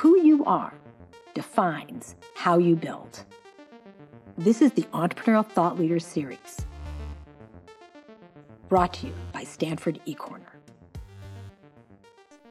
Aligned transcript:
Who 0.00 0.20
you 0.20 0.44
are 0.44 0.74
defines 1.32 2.16
how 2.34 2.58
you 2.58 2.76
build. 2.76 3.24
This 4.36 4.60
is 4.60 4.72
the 4.72 4.82
Entrepreneurial 4.92 5.46
Thought 5.46 5.78
Leaders 5.78 6.04
Series, 6.04 6.66
brought 8.68 8.92
to 8.92 9.06
you 9.06 9.14
by 9.32 9.44
Stanford 9.44 9.98
eCorner. 10.06 10.52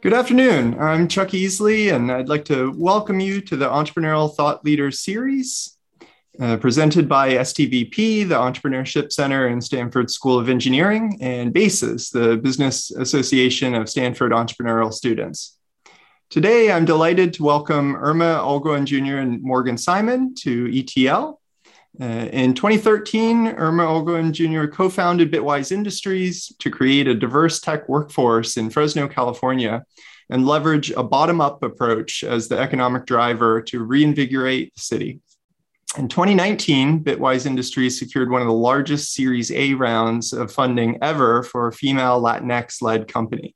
Good 0.01 0.13
afternoon. 0.13 0.79
I'm 0.79 1.07
Chuck 1.07 1.27
Eesley, 1.29 1.93
and 1.93 2.11
I'd 2.11 2.29
like 2.29 2.45
to 2.45 2.73
welcome 2.75 3.19
you 3.19 3.41
to 3.41 3.55
the 3.55 3.69
Entrepreneurial 3.69 4.33
Thought 4.33 4.65
Leaders 4.65 5.01
Series, 5.01 5.77
uh, 6.39 6.57
presented 6.57 7.07
by 7.07 7.33
STVP, 7.33 8.27
the 8.27 8.33
Entrepreneurship 8.33 9.11
Center 9.11 9.45
and 9.45 9.63
Stanford 9.63 10.09
School 10.09 10.39
of 10.39 10.49
Engineering, 10.49 11.19
and 11.21 11.53
BASES, 11.53 12.09
the 12.09 12.37
Business 12.37 12.89
Association 12.89 13.75
of 13.75 13.87
Stanford 13.87 14.31
Entrepreneurial 14.31 14.91
Students. 14.91 15.59
Today, 16.31 16.71
I'm 16.71 16.85
delighted 16.85 17.33
to 17.33 17.43
welcome 17.43 17.95
Irma 17.95 18.41
Olguin 18.43 18.85
Jr. 18.85 19.17
and 19.17 19.41
Morgan 19.43 19.77
Simon 19.77 20.33
to 20.39 20.69
ETL. 20.73 21.39
Uh, 22.01 22.03
in 22.03 22.55
2013, 22.55 23.49
Irma 23.49 23.83
Olguin 23.83 24.31
Jr. 24.31 24.67
co 24.67 24.89
founded 24.89 25.31
Bitwise 25.31 25.71
Industries 25.71 26.51
to 26.59 26.71
create 26.71 27.07
a 27.07 27.13
diverse 27.13 27.59
tech 27.61 27.87
workforce 27.87 28.57
in 28.57 28.71
Fresno, 28.71 29.07
California, 29.07 29.85
and 30.29 30.47
leverage 30.47 30.89
a 30.91 31.03
bottom 31.03 31.39
up 31.39 31.61
approach 31.61 32.23
as 32.23 32.47
the 32.47 32.57
economic 32.57 33.05
driver 33.05 33.61
to 33.61 33.83
reinvigorate 33.83 34.73
the 34.73 34.81
city. 34.81 35.21
In 35.95 36.09
2019, 36.09 37.03
Bitwise 37.03 37.45
Industries 37.45 37.99
secured 37.99 38.31
one 38.31 38.41
of 38.41 38.47
the 38.47 38.53
largest 38.53 39.13
Series 39.13 39.51
A 39.51 39.75
rounds 39.75 40.33
of 40.33 40.51
funding 40.51 40.97
ever 41.01 41.43
for 41.43 41.67
a 41.67 41.71
female 41.71 42.19
Latinx 42.19 42.81
led 42.81 43.07
company. 43.07 43.55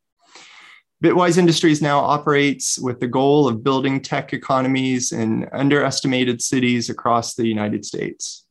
Bitwise 1.01 1.37
Industries 1.37 1.81
now 1.81 1.99
operates 1.99 2.77
with 2.77 2.99
the 2.99 3.07
goal 3.07 3.47
of 3.47 3.63
building 3.63 4.01
tech 4.01 4.33
economies 4.33 5.13
in 5.13 5.47
underestimated 5.53 6.41
cities 6.41 6.89
across 6.89 7.35
the 7.35 7.47
United 7.47 7.85
States. 7.85 8.45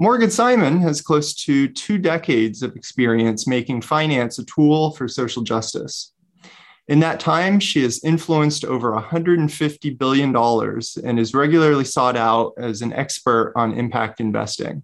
Morgan 0.00 0.32
Simon 0.32 0.80
has 0.80 1.00
close 1.00 1.34
to 1.44 1.68
two 1.68 1.96
decades 1.96 2.64
of 2.64 2.74
experience 2.74 3.46
making 3.46 3.82
finance 3.82 4.40
a 4.40 4.44
tool 4.46 4.90
for 4.90 5.06
social 5.06 5.42
justice. 5.42 6.12
In 6.88 6.98
that 7.00 7.20
time, 7.20 7.60
she 7.60 7.82
has 7.82 8.02
influenced 8.02 8.64
over 8.64 8.90
$150 8.92 9.98
billion 9.98 10.34
and 10.34 11.20
is 11.20 11.34
regularly 11.34 11.84
sought 11.84 12.16
out 12.16 12.54
as 12.58 12.82
an 12.82 12.92
expert 12.92 13.52
on 13.54 13.74
impact 13.74 14.18
investing. 14.20 14.82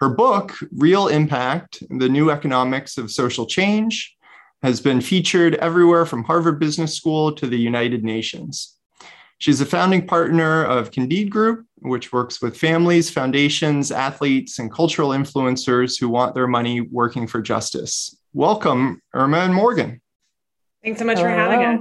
Her 0.00 0.08
book, 0.08 0.54
Real 0.72 1.06
Impact 1.06 1.84
The 1.88 2.08
New 2.08 2.30
Economics 2.30 2.98
of 2.98 3.12
Social 3.12 3.46
Change, 3.46 4.16
has 4.62 4.80
been 4.80 5.00
featured 5.00 5.54
everywhere 5.56 6.04
from 6.04 6.24
Harvard 6.24 6.58
Business 6.58 6.94
School 6.94 7.32
to 7.32 7.46
the 7.46 7.58
United 7.58 8.04
Nations. 8.04 8.76
She's 9.38 9.60
a 9.60 9.66
founding 9.66 10.04
partner 10.04 10.64
of 10.64 10.90
Candide 10.90 11.30
Group, 11.30 11.64
which 11.76 12.12
works 12.12 12.42
with 12.42 12.56
families, 12.56 13.08
foundations, 13.08 13.92
athletes, 13.92 14.58
and 14.58 14.72
cultural 14.72 15.10
influencers 15.10 15.98
who 15.98 16.08
want 16.08 16.34
their 16.34 16.48
money 16.48 16.80
working 16.80 17.28
for 17.28 17.40
justice. 17.40 18.16
Welcome, 18.32 19.00
Irma 19.14 19.38
and 19.38 19.54
Morgan. 19.54 20.00
Thanks 20.82 20.98
so 20.98 21.04
much 21.04 21.18
Hello. 21.18 21.30
for 21.30 21.36
having 21.36 21.64
us. 21.64 21.80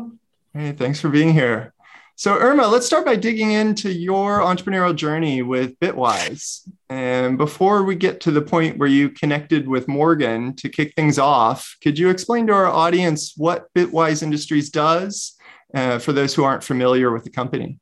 Hey, 0.53 0.71
thanks 0.73 0.99
for 0.99 1.09
being 1.09 1.33
here. 1.33 1.73
So, 2.19 2.35
Irma, 2.35 2.67
let's 2.67 2.87
start 2.87 3.05
by 3.05 3.15
digging 3.15 3.51
into 3.51 3.93
your 3.93 4.39
entrepreneurial 4.39 4.95
journey 4.95 5.43
with 5.43 5.79
Bitwise. 5.79 6.67
And 6.89 7.37
before 7.37 7.83
we 7.83 7.93
get 7.93 8.21
to 8.21 8.31
the 8.31 8.41
point 8.41 8.79
where 8.79 8.89
you 8.89 9.11
connected 9.11 9.67
with 9.67 9.87
Morgan 9.87 10.55
to 10.55 10.67
kick 10.67 10.95
things 10.95 11.19
off, 11.19 11.77
could 11.83 11.99
you 11.99 12.09
explain 12.09 12.47
to 12.47 12.53
our 12.53 12.65
audience 12.65 13.33
what 13.37 13.71
Bitwise 13.75 14.23
Industries 14.23 14.71
does 14.71 15.37
uh, 15.75 15.99
for 15.99 16.11
those 16.11 16.33
who 16.33 16.43
aren't 16.43 16.63
familiar 16.63 17.11
with 17.11 17.23
the 17.23 17.29
company? 17.29 17.79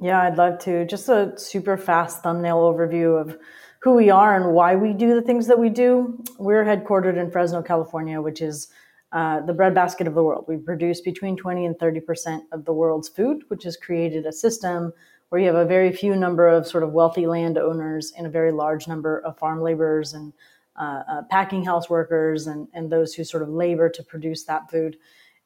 Yeah, 0.00 0.22
I'd 0.22 0.38
love 0.38 0.60
to. 0.60 0.86
Just 0.86 1.10
a 1.10 1.34
super 1.36 1.76
fast 1.76 2.22
thumbnail 2.22 2.56
overview 2.56 3.20
of 3.20 3.36
who 3.82 3.92
we 3.92 4.08
are 4.08 4.34
and 4.34 4.54
why 4.54 4.76
we 4.76 4.94
do 4.94 5.14
the 5.14 5.20
things 5.20 5.46
that 5.46 5.58
we 5.58 5.68
do. 5.68 6.24
We're 6.38 6.64
headquartered 6.64 7.18
in 7.18 7.30
Fresno, 7.30 7.60
California, 7.60 8.22
which 8.22 8.40
is 8.40 8.68
uh, 9.12 9.40
the 9.40 9.52
breadbasket 9.52 10.06
of 10.06 10.14
the 10.14 10.22
world. 10.22 10.44
We 10.48 10.58
produce 10.58 11.00
between 11.00 11.36
20 11.36 11.64
and 11.64 11.78
30% 11.78 12.40
of 12.52 12.64
the 12.64 12.72
world's 12.72 13.08
food, 13.08 13.42
which 13.48 13.64
has 13.64 13.76
created 13.76 14.26
a 14.26 14.32
system 14.32 14.92
where 15.28 15.40
you 15.40 15.46
have 15.46 15.56
a 15.56 15.64
very 15.64 15.92
few 15.92 16.16
number 16.16 16.48
of 16.48 16.66
sort 16.66 16.82
of 16.82 16.92
wealthy 16.92 17.26
landowners 17.26 18.12
and 18.16 18.26
a 18.26 18.30
very 18.30 18.52
large 18.52 18.88
number 18.88 19.20
of 19.20 19.38
farm 19.38 19.62
laborers 19.62 20.14
and 20.14 20.32
uh, 20.78 21.02
uh, 21.08 21.22
packing 21.30 21.64
house 21.64 21.90
workers 21.90 22.46
and, 22.46 22.68
and 22.72 22.90
those 22.90 23.14
who 23.14 23.24
sort 23.24 23.42
of 23.42 23.48
labor 23.48 23.88
to 23.88 24.02
produce 24.02 24.44
that 24.44 24.70
food. 24.70 24.96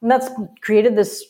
And 0.01 0.11
that's 0.11 0.29
created 0.61 0.95
this 0.95 1.25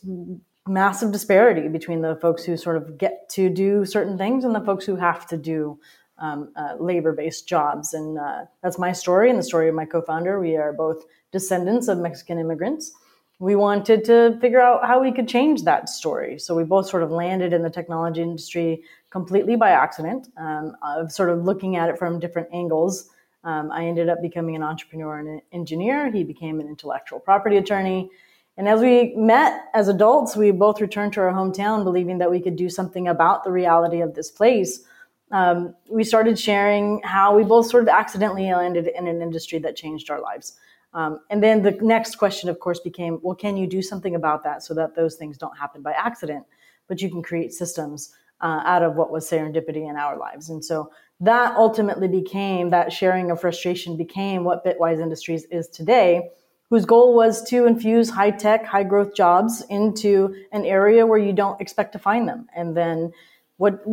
massive 0.67 1.11
disparity 1.11 1.67
between 1.67 2.01
the 2.01 2.15
folks 2.15 2.43
who 2.43 2.57
sort 2.57 2.77
of 2.77 2.97
get 2.97 3.29
to 3.29 3.49
do 3.49 3.85
certain 3.85 4.17
things 4.17 4.43
and 4.43 4.55
the 4.55 4.61
folks 4.61 4.85
who 4.85 4.95
have 4.95 5.27
to 5.27 5.37
do 5.37 5.79
um, 6.23 6.53
uh, 6.55 6.75
labor-based 6.79 7.47
jobs. 7.47 7.93
And 7.93 8.17
uh, 8.17 8.45
that's 8.63 8.79
my 8.79 8.93
story 8.93 9.29
and 9.29 9.37
the 9.37 9.43
story 9.43 9.67
of 9.67 9.75
my 9.75 9.85
co-founder. 9.85 10.39
We 10.39 10.55
are 10.55 10.71
both 10.71 11.03
descendants 11.31 11.89
of 11.89 11.97
Mexican 11.97 12.39
immigrants. 12.39 12.93
We 13.39 13.55
wanted 13.55 14.05
to 14.05 14.37
figure 14.39 14.61
out 14.61 14.87
how 14.87 15.01
we 15.01 15.11
could 15.11 15.27
change 15.27 15.63
that 15.63 15.89
story. 15.89 16.39
So 16.39 16.55
we 16.55 16.63
both 16.63 16.87
sort 16.87 17.03
of 17.03 17.11
landed 17.11 17.51
in 17.51 17.61
the 17.61 17.69
technology 17.69 18.21
industry 18.21 18.83
completely 19.09 19.57
by 19.57 19.71
accident, 19.71 20.29
um, 20.37 20.77
of 20.81 21.11
sort 21.11 21.29
of 21.29 21.43
looking 21.43 21.75
at 21.75 21.89
it 21.89 21.99
from 21.99 22.19
different 22.19 22.47
angles. 22.53 23.09
Um, 23.43 23.69
I 23.69 23.85
ended 23.85 24.07
up 24.07 24.21
becoming 24.21 24.55
an 24.55 24.63
entrepreneur 24.63 25.19
and 25.19 25.27
an 25.27 25.41
engineer. 25.51 26.09
He 26.09 26.23
became 26.23 26.61
an 26.61 26.67
intellectual 26.67 27.19
property 27.19 27.57
attorney. 27.57 28.09
And 28.55 28.69
as 28.69 28.79
we 28.79 29.13
met 29.17 29.65
as 29.73 29.89
adults, 29.89 30.37
we 30.37 30.51
both 30.51 30.79
returned 30.79 31.11
to 31.13 31.21
our 31.21 31.33
hometown 31.33 31.83
believing 31.83 32.19
that 32.19 32.31
we 32.31 32.39
could 32.39 32.55
do 32.55 32.69
something 32.69 33.09
about 33.09 33.43
the 33.43 33.51
reality 33.51 33.99
of 33.99 34.13
this 34.13 34.31
place 34.31 34.85
um, 35.33 35.73
we 35.89 36.03
started 36.03 36.37
sharing 36.39 37.01
how 37.03 37.35
we 37.35 37.43
both 37.43 37.65
sort 37.65 37.83
of 37.83 37.89
accidentally 37.89 38.45
landed 38.53 38.87
in 38.87 39.07
an 39.07 39.19
industry 39.19 39.57
that 39.59 39.75
changed 39.75 40.11
our 40.11 40.21
lives. 40.21 40.53
Um, 40.93 41.21
and 41.31 41.41
then 41.41 41.63
the 41.63 41.71
next 41.81 42.17
question, 42.17 42.49
of 42.49 42.59
course, 42.59 42.79
became 42.79 43.19
well, 43.23 43.35
can 43.35 43.57
you 43.57 43.65
do 43.65 43.81
something 43.81 44.13
about 44.13 44.43
that 44.43 44.63
so 44.63 44.75
that 44.75 44.95
those 44.95 45.15
things 45.15 45.39
don't 45.39 45.57
happen 45.57 45.81
by 45.81 45.91
accident, 45.93 46.45
but 46.87 47.01
you 47.01 47.09
can 47.09 47.23
create 47.23 47.51
systems 47.51 48.13
uh, 48.41 48.61
out 48.63 48.83
of 48.83 48.95
what 48.95 49.09
was 49.09 49.27
serendipity 49.27 49.89
in 49.89 49.95
our 49.95 50.19
lives? 50.19 50.51
And 50.51 50.63
so 50.63 50.91
that 51.19 51.55
ultimately 51.57 52.07
became 52.07 52.69
that 52.69 52.93
sharing 52.93 53.31
of 53.31 53.41
frustration 53.41 53.97
became 53.97 54.43
what 54.43 54.63
Bitwise 54.63 55.01
Industries 55.01 55.45
is 55.45 55.67
today, 55.67 56.29
whose 56.69 56.85
goal 56.85 57.15
was 57.15 57.41
to 57.49 57.65
infuse 57.65 58.11
high 58.11 58.31
tech, 58.31 58.65
high 58.67 58.83
growth 58.83 59.15
jobs 59.15 59.63
into 59.67 60.35
an 60.51 60.63
area 60.63 61.07
where 61.07 61.17
you 61.17 61.33
don't 61.33 61.59
expect 61.59 61.93
to 61.93 61.99
find 61.99 62.29
them. 62.29 62.47
And 62.55 62.77
then 62.77 63.13
what 63.57 63.83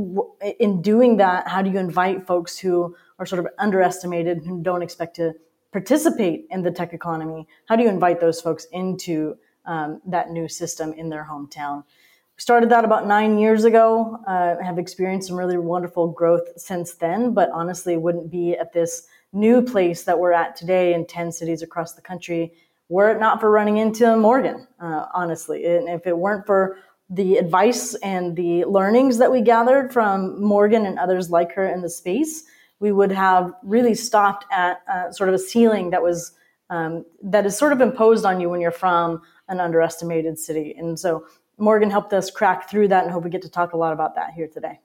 in 0.59 0.81
doing 0.83 1.19
that 1.19 1.47
how 1.47 1.63
do 1.63 1.71
you 1.71 1.79
invite 1.79 2.27
folks 2.27 2.59
who 2.59 2.97
are 3.19 3.27
sort 3.27 3.39
of 3.39 3.49
underestimated 3.59 4.43
who 4.45 4.63
don't 4.63 4.83
expect 4.83 5.17
to 5.17 5.35
participate 5.73 6.47
in 6.51 6.63
the 6.63 6.71
tech 6.71 6.93
economy? 6.93 7.47
How 7.67 7.77
do 7.77 7.83
you 7.83 7.89
invite 7.89 8.21
those 8.21 8.41
folks 8.41 8.67
into 8.73 9.37
um, 9.67 10.01
that 10.07 10.31
new 10.31 10.49
system 10.49 10.93
in 10.95 11.09
their 11.09 11.29
hometown? 11.31 11.85
We 12.37 12.41
started 12.41 12.71
that 12.71 12.85
about 12.85 13.07
nine 13.07 13.39
years 13.39 13.65
ago. 13.65 14.19
Uh, 14.27 14.57
have 14.63 14.79
experienced 14.79 15.29
some 15.29 15.37
really 15.37 15.59
wonderful 15.59 16.09
growth 16.09 16.49
since 16.57 16.95
then 16.95 17.35
but 17.35 17.51
honestly 17.51 17.97
wouldn't 17.97 18.31
be 18.31 18.57
at 18.57 18.73
this 18.73 19.07
new 19.33 19.63
place 19.63 20.03
that 20.05 20.19
we're 20.19 20.33
at 20.33 20.57
today 20.57 20.95
in 20.95 21.07
10 21.07 21.31
cities 21.31 21.63
across 21.63 21.93
the 21.93 22.03
country 22.03 22.53
were 22.89 23.13
it 23.13 23.21
not 23.21 23.39
for 23.39 23.49
running 23.49 23.77
into 23.77 24.17
morgan 24.17 24.67
uh, 24.81 25.07
honestly. 25.15 25.65
And 25.67 25.89
if 25.89 26.07
it 26.07 26.17
weren't 26.17 26.47
for 26.47 26.79
the 27.11 27.37
advice 27.39 27.95
and 27.97 28.37
the 28.37 28.65
learnings 28.65 29.19
that 29.19 29.33
we 29.33 29.43
gathered 29.43 29.93
from 29.93 30.41
Morgan 30.41 30.87
and 30.87 30.99
others 30.99 31.29
like 31.29 31.53
her 31.53 31.67
in 31.67 31.83
the 31.83 31.91
space, 31.91 32.45
we 32.79 32.93
would 32.93 33.11
have 33.11 33.53
really 33.65 33.95
stopped 33.95 34.47
at 34.53 34.83
uh, 34.91 35.11
sort 35.11 35.29
of 35.29 35.35
a 35.35 35.39
ceiling 35.39 35.91
that 35.91 36.03
was 36.03 36.33
um, 36.71 37.05
that 37.25 37.45
is 37.45 37.59
sort 37.59 37.73
of 37.73 37.81
imposed 37.81 38.25
on 38.25 38.41
you 38.41 38.49
when 38.49 38.61
you're 38.61 38.71
from 38.71 39.23
an 39.49 39.59
underestimated 39.59 40.39
city. 40.39 40.73
And 40.79 40.97
so 40.97 41.27
Morgan 41.59 41.91
helped 41.91 42.13
us 42.13 42.31
crack 42.31 42.71
through 42.71 42.89
that, 42.89 43.03
and 43.03 43.13
hope 43.13 43.25
we 43.25 43.31
get 43.31 43.43
to 43.43 43.51
talk 43.51 43.73
a 43.73 43.77
lot 43.77 43.93
about 43.93 44.15
that 44.15 44.33
here 44.33 44.47
today. 44.47 44.79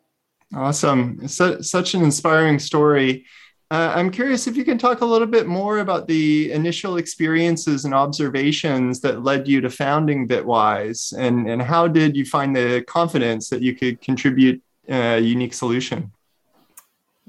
Awesome, 0.56 1.28
so, 1.28 1.62
such 1.62 1.94
an 1.94 2.04
inspiring 2.04 2.57
story. 2.57 3.25
Uh, 3.71 3.94
I'm 3.95 4.12
curious 4.12 4.45
if 4.45 4.56
you 4.56 4.63
can 4.63 4.77
talk 4.77 5.01
a 5.01 5.06
little 5.06 5.27
bit 5.27 5.47
more 5.47 5.79
about 5.79 6.07
the 6.07 6.51
initial 6.51 6.97
experiences 6.97 7.83
and 7.83 7.95
observations 7.95 9.00
that 9.01 9.23
led 9.23 9.47
you 9.47 9.59
to 9.62 9.71
founding 9.71 10.27
Bitwise, 10.27 11.17
and, 11.17 11.50
and 11.50 11.62
how 11.62 11.88
did 11.88 12.15
you 12.15 12.25
find 12.25 12.56
the 12.56 12.83
confidence 12.88 13.50
that 13.50 13.63
you 13.63 13.75
could 13.75 14.01
contribute 14.01 14.62
a 14.88 15.19
unique 15.19 15.53
solution? 15.53 16.12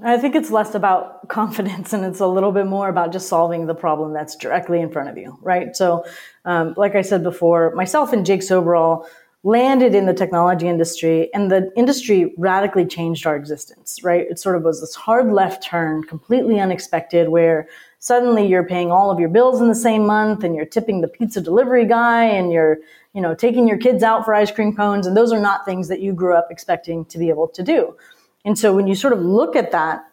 I 0.03 0.19
think 0.19 0.35
it's 0.35 0.51
less 0.51 0.75
about 0.75 1.27
confidence 1.29 1.91
and 1.91 2.05
it's 2.05 2.19
a 2.19 2.27
little 2.27 2.51
bit 2.51 2.67
more 2.67 2.87
about 2.87 3.11
just 3.11 3.27
solving 3.27 3.65
the 3.65 3.73
problem 3.73 4.13
that's 4.13 4.35
directly 4.35 4.79
in 4.79 4.91
front 4.91 5.09
of 5.09 5.17
you, 5.17 5.39
right? 5.41 5.75
So, 5.75 6.05
um, 6.45 6.75
like 6.77 6.95
I 6.95 7.01
said 7.01 7.23
before, 7.23 7.73
myself 7.73 8.13
and 8.13 8.25
Jake 8.25 8.41
Soberal 8.41 9.07
landed 9.43 9.95
in 9.95 10.05
the 10.05 10.13
technology 10.13 10.67
industry 10.67 11.33
and 11.33 11.51
the 11.51 11.71
industry 11.75 12.33
radically 12.37 12.85
changed 12.85 13.25
our 13.25 13.35
existence, 13.35 14.03
right? 14.03 14.25
It 14.29 14.39
sort 14.39 14.55
of 14.55 14.63
was 14.63 14.81
this 14.81 14.95
hard 14.95 15.31
left 15.31 15.63
turn, 15.63 16.03
completely 16.03 16.59
unexpected, 16.59 17.29
where 17.29 17.67
suddenly 17.99 18.45
you're 18.45 18.65
paying 18.65 18.91
all 18.91 19.11
of 19.11 19.19
your 19.19 19.29
bills 19.29 19.61
in 19.61 19.67
the 19.67 19.75
same 19.75 20.05
month 20.05 20.43
and 20.43 20.55
you're 20.55 20.65
tipping 20.65 21.01
the 21.01 21.07
pizza 21.07 21.39
delivery 21.39 21.85
guy 21.85 22.23
and 22.25 22.51
you're, 22.51 22.79
you 23.13 23.21
know, 23.21 23.35
taking 23.35 23.67
your 23.67 23.77
kids 23.77 24.03
out 24.03 24.25
for 24.25 24.33
ice 24.33 24.51
cream 24.51 24.75
cones. 24.75 25.07
And 25.07 25.15
those 25.15 25.31
are 25.31 25.39
not 25.39 25.65
things 25.65 25.87
that 25.87 26.01
you 26.01 26.13
grew 26.13 26.35
up 26.35 26.47
expecting 26.49 27.05
to 27.05 27.17
be 27.17 27.29
able 27.29 27.47
to 27.49 27.63
do. 27.63 27.95
And 28.43 28.57
so 28.57 28.73
when 28.73 28.87
you 28.87 28.95
sort 28.95 29.13
of 29.13 29.19
look 29.19 29.55
at 29.55 29.71
that 29.71 30.03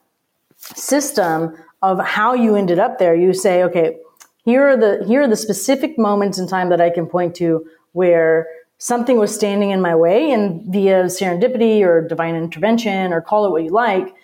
system 0.56 1.56
of 1.82 1.99
how 2.00 2.35
you 2.35 2.56
ended 2.56 2.79
up 2.79 2.99
there, 2.99 3.15
you 3.15 3.32
say, 3.32 3.62
okay, 3.65 3.99
here 4.44 4.69
are 4.69 4.77
the 4.77 5.05
here 5.06 5.23
are 5.23 5.29
the 5.29 5.37
specific 5.37 5.99
moments 5.99 6.38
in 6.38 6.47
time 6.47 6.69
that 6.69 6.81
I 6.81 6.91
can 6.91 7.06
point 7.06 7.35
to 7.37 7.67
where 7.93 8.47
something 8.79 9.19
was 9.19 9.35
standing 9.35 9.71
in 9.71 9.81
my 9.81 9.94
way 9.94 10.32
and 10.32 10.73
via 10.73 11.05
serendipity 11.05 11.82
or 11.82 12.06
divine 12.06 12.35
intervention 12.35 13.12
or 13.12 13.21
call 13.21 13.47
it 13.47 13.50
what 13.50 13.65
you 13.65 13.71
like, 13.71 14.15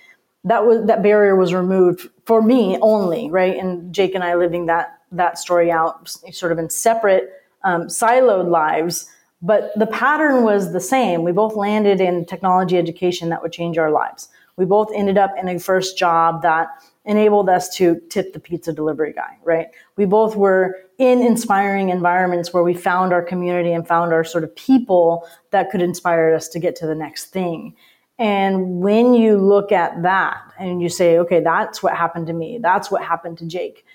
that 0.45 0.65
was 0.65 0.87
that 0.87 1.03
barrier 1.03 1.37
was 1.37 1.53
removed 1.53 2.09
for 2.25 2.41
me 2.43 2.79
only, 2.81 3.31
right? 3.31 3.57
And 3.57 3.95
Jake 3.95 4.15
and 4.15 4.25
I 4.25 4.35
living 4.35 4.67
that 4.67 4.99
that 5.13 5.39
story 5.39 5.71
out 5.71 6.09
sort 6.33 6.53
of 6.53 6.59
in 6.59 6.71
separate 6.71 7.31
um, 7.65 7.89
siloed 7.89 8.49
lives 8.49 9.11
but 9.43 9.73
the 9.77 9.87
pattern 9.87 10.45
was 10.45 10.73
the 10.73 10.81
same. 10.81 11.23
We 11.23 11.33
both 11.33 11.57
landed 11.57 12.01
in 12.01 12.27
technology 12.27 12.77
education 12.77 13.31
that 13.31 13.43
would 13.43 13.53
change 13.53 13.79
our 13.79 13.91
lives. 13.91 14.29
We 14.57 14.67
both 14.67 14.91
ended 14.95 15.17
up 15.17 15.33
in 15.39 15.49
a 15.49 15.59
first 15.59 15.97
job 15.97 16.43
that 16.43 16.69
enabled 17.07 17.49
us 17.49 17.75
to 17.77 18.01
tip 18.11 18.35
the 18.35 18.41
pizza 18.41 18.73
delivery 18.73 19.15
guy, 19.15 19.39
right? 19.43 19.69
We 19.97 20.05
both 20.05 20.37
were 20.37 20.77
in 21.01 21.23
inspiring 21.23 21.89
environments 21.89 22.53
where 22.53 22.63
we 22.63 22.75
found 22.75 23.11
our 23.11 23.23
community 23.23 23.73
and 23.73 23.89
found 23.89 24.13
our 24.13 24.23
sort 24.23 24.45
of 24.45 24.55
people 24.55 25.27
that 25.51 25.71
could 25.71 25.81
inspire 25.81 26.35
us 26.35 26.47
to 26.47 26.59
get 26.59 26.77
to 26.77 26.87
the 26.87 26.95
next 26.95 27.33
thing. 27.33 27.75
And 28.19 28.83
when 28.83 29.15
you 29.15 29.39
look 29.39 29.73
at 29.73 30.03
that 30.03 30.37
and 30.59 30.83
you 30.83 30.91
say, 30.91 31.17
okay, 31.21 31.41
that's 31.41 31.83
what 31.83 31.97
happened 31.97 32.27
to 32.27 32.35
me, 32.35 32.59
that's 32.61 32.91
what 32.91 33.03
happened 33.03 33.39
to 33.39 33.47
Jake, 33.47 33.87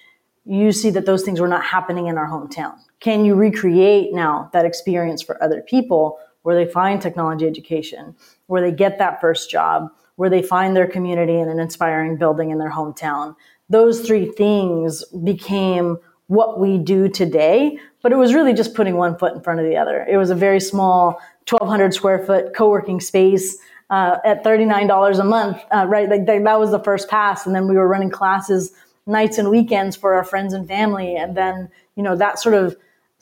you 0.46 0.72
see 0.72 0.90
that 0.90 1.06
those 1.06 1.22
things 1.22 1.40
were 1.40 1.48
not 1.48 1.64
happening 1.64 2.08
in 2.08 2.18
our 2.18 2.28
hometown. 2.28 2.74
Can 3.00 3.24
you 3.24 3.36
recreate 3.36 4.12
now 4.12 4.50
that 4.52 4.66
experience 4.66 5.22
for 5.22 5.42
other 5.44 5.62
people 5.62 6.18
where 6.42 6.56
they 6.56 6.72
find 6.72 7.00
technology 7.00 7.46
education, 7.46 8.16
where 8.48 8.64
they 8.64 8.72
get 8.72 8.98
that 8.98 9.22
first 9.22 9.52
job, 9.52 9.90
where 10.16 10.32
they 10.32 10.42
find 10.42 10.76
their 10.76 10.88
community 10.88 11.38
in 11.40 11.50
an 11.50 11.60
inspiring 11.60 12.18
building 12.18 12.50
in 12.50 12.58
their 12.58 12.72
hometown? 12.72 13.36
Those 13.70 14.02
three 14.02 14.32
things 14.32 15.06
became 15.24 16.00
what 16.28 16.60
we 16.60 16.78
do 16.78 17.08
today, 17.08 17.78
but 18.02 18.12
it 18.12 18.16
was 18.16 18.34
really 18.34 18.54
just 18.54 18.74
putting 18.74 18.98
one 18.98 19.18
foot 19.18 19.34
in 19.34 19.42
front 19.42 19.60
of 19.60 19.66
the 19.66 19.78
other. 19.78 20.06
It 20.10 20.18
was 20.18 20.30
a 20.30 20.36
very 20.36 20.60
small 20.60 21.20
1200 21.48 21.94
square 21.94 22.26
foot 22.26 22.56
co-working 22.56 23.00
space 23.00 23.58
uh, 23.90 24.18
at 24.26 24.44
$39 24.44 25.20
a 25.20 25.24
month, 25.24 25.62
uh, 25.72 25.86
right? 25.88 26.10
Like 26.10 26.26
that 26.26 26.60
was 26.60 26.72
the 26.72 26.80
first 26.80 27.10
pass. 27.10 27.46
And 27.46 27.56
then 27.56 27.68
we 27.68 27.76
were 27.76 27.88
running 27.88 28.10
classes 28.10 28.74
nights 29.08 29.38
and 29.38 29.52
weekends 29.52 29.96
for 29.96 30.16
our 30.16 30.24
friends 30.24 30.54
and 30.54 30.68
family. 30.68 31.16
And 31.16 31.38
then, 31.38 31.70
you 31.96 32.04
know, 32.04 32.16
that 32.16 32.40
sort 32.40 32.56
of 32.56 32.76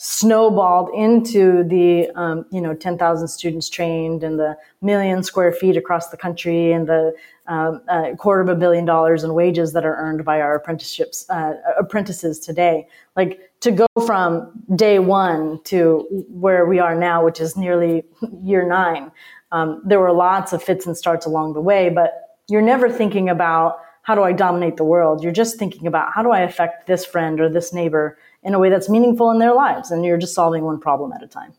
snowballed 0.05 0.89
into 0.93 1.63
the, 1.63 2.09
um, 2.15 2.45
you 2.51 2.59
know, 2.59 2.73
10,000 2.73 3.25
students 3.29 3.69
trained 3.69 4.21
and 4.21 4.37
the 4.37 4.57
million 4.81 5.23
square 5.23 5.53
feet 5.53 5.77
across 5.77 6.09
the 6.09 6.17
country 6.17 6.73
and 6.73 6.89
the 6.89 7.15
um, 7.47 7.81
uh, 7.87 8.13
quarter 8.17 8.41
of 8.41 8.49
a 8.49 8.55
billion 8.55 8.83
dollars 8.83 9.23
in 9.23 9.33
wages 9.33 9.71
that 9.71 9.85
are 9.85 9.95
earned 9.95 10.25
by 10.25 10.41
our 10.41 10.55
apprenticeships, 10.55 11.25
uh, 11.29 11.53
apprentices 11.79 12.37
today. 12.37 12.85
Like 13.15 13.49
to 13.61 13.71
go 13.71 13.87
from 14.05 14.51
day 14.75 14.99
one 14.99 15.61
to 15.63 16.05
where 16.27 16.65
we 16.65 16.79
are 16.79 16.95
now, 16.95 17.23
which 17.23 17.39
is 17.39 17.55
nearly 17.55 18.03
year 18.41 18.67
nine, 18.67 19.09
um, 19.53 19.81
there 19.85 20.01
were 20.01 20.11
lots 20.11 20.51
of 20.51 20.61
fits 20.61 20.85
and 20.85 20.97
starts 20.97 21.25
along 21.25 21.53
the 21.53 21.61
way, 21.61 21.87
but 21.87 22.41
you're 22.49 22.61
never 22.61 22.89
thinking 22.89 23.29
about 23.29 23.77
how 24.01 24.15
do 24.15 24.23
I 24.23 24.33
dominate 24.33 24.75
the 24.75 24.83
world? 24.83 25.23
You're 25.23 25.31
just 25.31 25.57
thinking 25.57 25.87
about 25.87 26.11
how 26.13 26.23
do 26.23 26.31
I 26.31 26.41
affect 26.41 26.87
this 26.87 27.05
friend 27.05 27.39
or 27.39 27.47
this 27.47 27.71
neighbor 27.71 28.17
in 28.43 28.53
a 28.53 28.59
way 28.59 28.69
that's 28.69 28.89
meaningful 28.89 29.31
in 29.31 29.39
their 29.39 29.53
lives. 29.53 29.91
And 29.91 30.05
you're 30.05 30.17
just 30.17 30.35
solving 30.35 30.63
one 30.63 30.79
problem 30.79 31.11
at 31.13 31.23
a 31.23 31.27
time. 31.27 31.53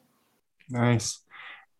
Nice. 0.70 1.20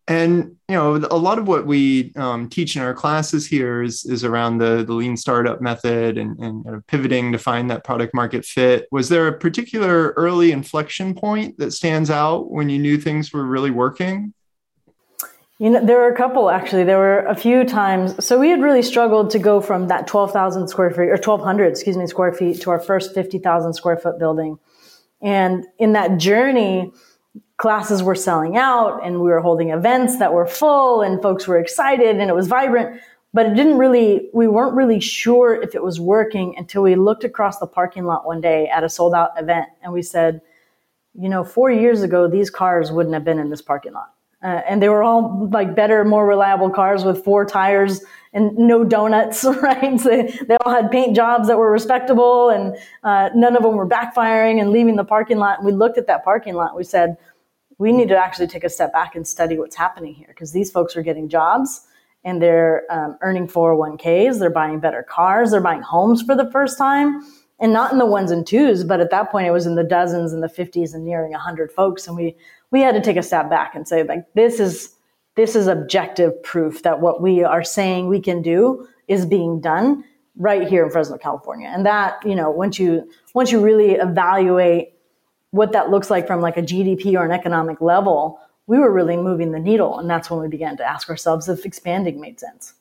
And 0.07 0.55
you 0.69 0.75
know, 0.75 0.95
a 1.09 1.17
lot 1.17 1.39
of 1.39 1.47
what 1.47 1.65
we 1.65 2.13
um, 2.15 2.47
teach 2.47 2.75
in 2.75 2.83
our 2.83 2.93
classes 2.93 3.47
here 3.47 3.81
is 3.81 4.05
is 4.05 4.23
around 4.23 4.59
the 4.59 4.83
the 4.85 4.93
lean 4.93 5.17
startup 5.17 5.61
method 5.61 6.19
and, 6.19 6.37
and 6.37 6.63
kind 6.63 6.75
of 6.75 6.85
pivoting 6.85 7.31
to 7.31 7.39
find 7.39 7.71
that 7.71 7.83
product 7.83 8.13
market 8.13 8.45
fit. 8.45 8.87
Was 8.91 9.09
there 9.09 9.27
a 9.27 9.37
particular 9.37 10.11
early 10.11 10.51
inflection 10.51 11.15
point 11.15 11.57
that 11.57 11.71
stands 11.71 12.11
out 12.11 12.51
when 12.51 12.69
you 12.69 12.77
knew 12.77 12.99
things 12.99 13.33
were 13.33 13.45
really 13.45 13.71
working? 13.71 14.31
You 15.57 15.71
know, 15.71 15.83
there 15.83 15.97
were 15.97 16.09
a 16.09 16.15
couple 16.15 16.51
actually. 16.51 16.83
There 16.83 16.99
were 16.99 17.25
a 17.25 17.35
few 17.35 17.63
times. 17.63 18.23
So 18.23 18.37
we 18.39 18.49
had 18.49 18.61
really 18.61 18.83
struggled 18.83 19.31
to 19.31 19.39
go 19.39 19.59
from 19.59 19.87
that 19.87 20.05
12,000 20.05 20.67
square 20.67 20.91
feet 20.91 21.09
or 21.09 21.17
1,200, 21.17 21.67
excuse 21.67 21.97
me, 21.97 22.05
square 22.05 22.33
feet 22.33 22.61
to 22.61 22.69
our 22.69 22.79
first 22.79 23.15
50,000 23.15 23.73
square 23.73 23.97
foot 23.97 24.19
building. 24.19 24.59
And 25.21 25.65
in 25.79 25.93
that 25.93 26.17
journey, 26.17 26.91
classes 27.57 28.03
were 28.03 28.15
selling 28.15 28.57
out 28.57 28.99
and 29.03 29.15
we 29.15 29.29
were 29.29 29.39
holding 29.39 29.69
events 29.69 30.19
that 30.19 30.33
were 30.33 30.45
full 30.45 31.01
and 31.01 31.21
folks 31.21 31.47
were 31.47 31.57
excited 31.57 32.17
and 32.17 32.29
it 32.29 32.35
was 32.35 32.47
vibrant. 32.47 32.99
But 33.33 33.47
it 33.47 33.55
didn't 33.55 33.77
really, 33.77 34.29
we 34.33 34.47
weren't 34.47 34.75
really 34.75 34.99
sure 34.99 35.61
if 35.61 35.75
it 35.75 35.83
was 35.83 35.99
working 35.99 36.55
until 36.57 36.83
we 36.83 36.95
looked 36.95 37.23
across 37.23 37.59
the 37.59 37.67
parking 37.67 38.05
lot 38.05 38.25
one 38.25 38.41
day 38.41 38.67
at 38.67 38.83
a 38.83 38.89
sold 38.89 39.13
out 39.13 39.31
event 39.37 39.67
and 39.81 39.91
we 39.91 40.01
said, 40.01 40.41
you 41.13 41.29
know, 41.29 41.43
four 41.43 41.71
years 41.71 42.01
ago, 42.01 42.27
these 42.27 42.49
cars 42.49 42.91
wouldn't 42.91 43.13
have 43.13 43.23
been 43.23 43.39
in 43.39 43.49
this 43.49 43.61
parking 43.61 43.93
lot 43.93 44.15
uh, 44.45 44.61
and 44.67 44.81
they 44.81 44.89
were 44.89 45.01
all 45.01 45.49
like 45.51 45.75
better, 45.75 46.05
more 46.05 46.27
reliable 46.27 46.69
cars 46.69 47.03
with 47.03 47.23
four 47.23 47.45
tires 47.45 48.03
and 48.35 48.55
no 48.57 48.83
donuts, 48.83 49.43
right? 49.61 49.99
So 49.99 50.09
they, 50.09 50.57
all 50.65 50.71
had 50.71 50.91
paint 50.91 51.15
jobs 51.15 51.47
that 51.47 51.57
were 51.57 51.71
respectable 51.71 52.49
and 52.49 52.77
uh, 53.03 53.29
none 53.33 53.55
of 53.55 53.63
them 53.63 53.75
were 53.75 53.87
backfiring 53.87 54.61
and 54.61 54.71
leaving 54.71 54.97
the 54.97 55.05
parking 55.05 55.37
lot. 55.37 55.57
And 55.57 55.65
we 55.65 55.71
looked 55.71 55.97
at 55.97 56.05
that 56.07 56.23
parking 56.23 56.53
lot. 56.53 56.75
We 56.75 56.83
said, 56.83 57.17
we 57.77 57.91
need 57.91 58.09
to 58.09 58.17
actually 58.17 58.47
take 58.47 58.63
a 58.63 58.69
step 58.69 58.91
back 58.93 59.15
and 59.15 59.25
study 59.25 59.57
what's 59.57 59.75
happening 59.75 60.13
here 60.13 60.27
because 60.27 60.51
these 60.51 60.69
folks 60.69 60.95
are 60.95 61.01
getting 61.01 61.29
jobs 61.29 61.87
and 62.25 62.41
they're 62.41 62.83
um, 62.89 63.17
earning 63.21 63.47
401ks, 63.47 64.39
they're 64.39 64.49
buying 64.49 64.79
better 64.79 65.03
cars, 65.03 65.51
they're 65.51 65.61
buying 65.61 65.81
homes 65.81 66.21
for 66.21 66.35
the 66.35 66.49
first 66.51 66.77
time. 66.77 67.21
And 67.57 67.71
not 67.71 67.93
in 67.93 67.99
the 67.99 68.05
ones 68.05 68.31
and 68.31 68.45
twos, 68.45 68.83
but 68.83 68.99
at 68.99 69.11
that 69.11 69.31
point 69.31 69.47
it 69.47 69.51
was 69.51 69.65
in 69.65 69.75
the 69.75 69.83
dozens 69.83 70.33
and 70.33 70.43
the 70.43 70.47
50s 70.47 70.93
and 70.93 71.05
nearing 71.05 71.31
100 71.31 71.71
folks. 71.71 72.05
And 72.05 72.17
we 72.17 72.35
we 72.69 72.81
had 72.81 72.95
to 72.95 73.01
take 73.01 73.15
a 73.15 73.23
step 73.23 73.49
back 73.49 73.75
and 73.75 73.87
say 73.87 74.03
like 74.03 74.25
this 74.33 74.59
is 74.59 74.94
this 75.35 75.55
is 75.55 75.67
objective 75.67 76.41
proof 76.43 76.83
that 76.83 77.01
what 77.01 77.21
we 77.21 77.43
are 77.43 77.63
saying 77.63 78.07
we 78.07 78.21
can 78.21 78.41
do 78.41 78.87
is 79.07 79.25
being 79.25 79.59
done 79.59 80.03
right 80.37 80.67
here 80.67 80.83
in 80.85 80.91
Fresno, 80.91 81.17
California. 81.17 81.67
And 81.67 81.85
that, 81.85 82.25
you 82.25 82.35
know, 82.35 82.49
once 82.49 82.79
you 82.79 83.09
once 83.33 83.51
you 83.51 83.61
really 83.61 83.91
evaluate 83.91 84.93
what 85.51 85.71
that 85.73 85.89
looks 85.89 86.09
like 86.09 86.27
from 86.27 86.41
like 86.41 86.57
a 86.57 86.61
GDP 86.61 87.17
or 87.17 87.25
an 87.25 87.31
economic 87.31 87.79
level, 87.81 88.39
we 88.67 88.77
were 88.79 88.91
really 88.91 89.17
moving 89.17 89.51
the 89.51 89.59
needle. 89.59 89.99
And 89.99 90.09
that's 90.09 90.29
when 90.29 90.41
we 90.41 90.47
began 90.47 90.77
to 90.77 90.83
ask 90.83 91.09
ourselves 91.09 91.47
if 91.47 91.65
expanding 91.65 92.19
made 92.19 92.39
sense. 92.39 92.73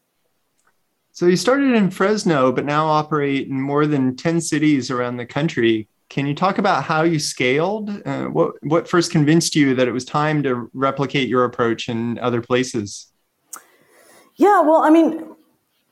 So 1.13 1.27
you 1.27 1.37
started 1.37 1.75
in 1.75 1.91
Fresno, 1.91 2.51
but 2.51 2.65
now 2.65 2.87
operate 2.87 3.47
in 3.47 3.61
more 3.61 3.87
than 3.87 4.17
10 4.17 4.41
cities 4.41 4.91
around 4.91 5.17
the 5.17 5.27
country. 5.27 5.89
Can 6.09 6.27
you 6.27 6.35
talk 6.35 6.59
about 6.59 6.85
how 6.85 7.03
you 7.03 7.19
scaled? 7.19 7.91
Uh, 8.07 8.27
what 8.27 8.55
what 8.63 8.89
first 8.89 9.11
convinced 9.11 9.57
you 9.57 9.75
that 9.75 9.89
it 9.89 9.93
was 9.93 10.05
time 10.05 10.43
to 10.45 10.71
replicate 10.75 11.29
your 11.29 11.45
approach 11.45 11.89
in 11.89 12.19
other 12.19 12.41
places? 12.41 13.09
Yeah, 14.37 14.61
well, 14.63 14.83
I 14.83 14.91
mean, 14.91 15.35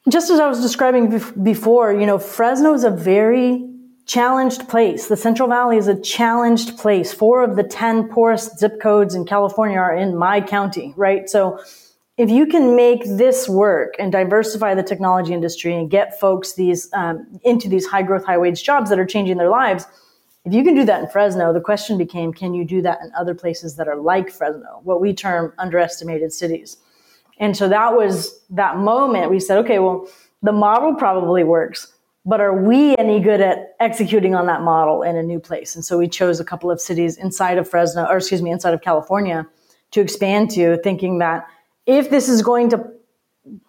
just 0.09 0.31
as 0.31 0.40
I 0.40 0.49
was 0.49 0.61
describing 0.61 1.21
before, 1.42 1.92
you 1.92 2.07
know, 2.07 2.19
Fresno 2.19 2.75
is 2.75 2.85
a 2.85 2.90
very 2.90 3.69
challenged 4.04 4.69
place. 4.69 5.07
The 5.07 5.16
Central 5.16 5.49
Valley 5.49 5.76
is 5.76 5.87
a 5.87 6.00
challenged 6.00 6.76
place. 6.76 7.12
Four 7.12 7.45
of 7.45 7.57
the 7.57 7.62
10 7.62 8.09
poorest 8.09 8.59
zip 8.59 8.81
codes 8.81 9.14
in 9.14 9.25
California 9.25 9.78
are 9.78 9.95
in 9.97 10.16
my 10.16 10.40
county, 10.40 10.92
right? 10.97 11.28
So 11.31 11.61
if 12.23 12.31
you 12.31 12.47
can 12.47 12.76
make 12.76 13.02
this 13.05 13.49
work 13.49 13.95
and 13.99 14.12
diversify 14.12 14.76
the 14.76 14.83
technology 14.85 15.35
industry 15.35 15.75
and 15.75 15.91
get 15.91 16.21
folks 16.21 16.52
these 16.52 16.88
um, 16.93 17.26
into 17.43 17.69
these 17.69 17.85
high 17.85 18.02
growth, 18.02 18.25
high 18.25 18.38
wage 18.38 18.62
jobs 18.62 18.91
that 18.91 18.99
are 19.00 19.05
changing 19.05 19.38
their 19.38 19.49
lives, 19.49 19.87
if 20.45 20.55
you 20.55 20.62
can 20.62 20.76
do 20.76 20.85
that 20.85 21.02
in 21.02 21.09
Fresno, 21.09 21.52
the 21.52 21.61
question 21.61 21.99
became, 21.99 22.33
can 22.33 22.55
you 22.55 22.64
do 22.64 22.81
that 22.83 23.00
in 23.02 23.11
other 23.19 23.35
places 23.35 23.75
that 23.75 23.88
are 23.88 23.97
like 23.97 24.31
Fresno, 24.31 24.81
what 24.85 25.00
we 25.00 25.12
term 25.12 25.52
underestimated 25.59 26.33
cities? 26.33 26.76
And 27.38 27.57
so 27.57 27.69
that 27.69 27.97
was 27.97 28.41
that 28.50 28.76
moment 28.76 29.29
we 29.29 29.41
said, 29.41 29.59
okay, 29.59 29.81
well, 29.81 30.07
the 30.43 30.52
model 30.52 30.95
probably 30.95 31.43
works, 31.43 31.93
but 32.25 32.41
are 32.41 32.55
we 32.55 32.97
any 32.99 33.19
good 33.19 33.41
at 33.41 33.75
executing 33.81 34.37
on 34.37 34.47
that 34.47 34.62
model 34.62 35.02
in 35.02 35.17
a 35.17 35.25
new 35.25 35.41
place? 35.41 35.75
And 35.75 35.85
so 35.85 35.99
we 35.99 36.07
chose 36.07 36.38
a 36.38 36.45
couple 36.45 36.71
of 36.71 36.81
cities 36.81 37.17
inside 37.17 37.59
of 37.59 37.69
Fresno, 37.69 38.05
or 38.05 38.19
excuse 38.19 38.43
me, 38.43 38.52
inside 38.52 38.75
of 38.75 38.81
California 38.81 39.45
to 39.91 40.00
expand 40.00 40.50
to, 40.52 40.76
thinking 40.85 41.19
that 41.19 41.49
if 41.86 42.10
this 42.10 42.28
is 42.28 42.42
going 42.42 42.70
to 42.70 42.84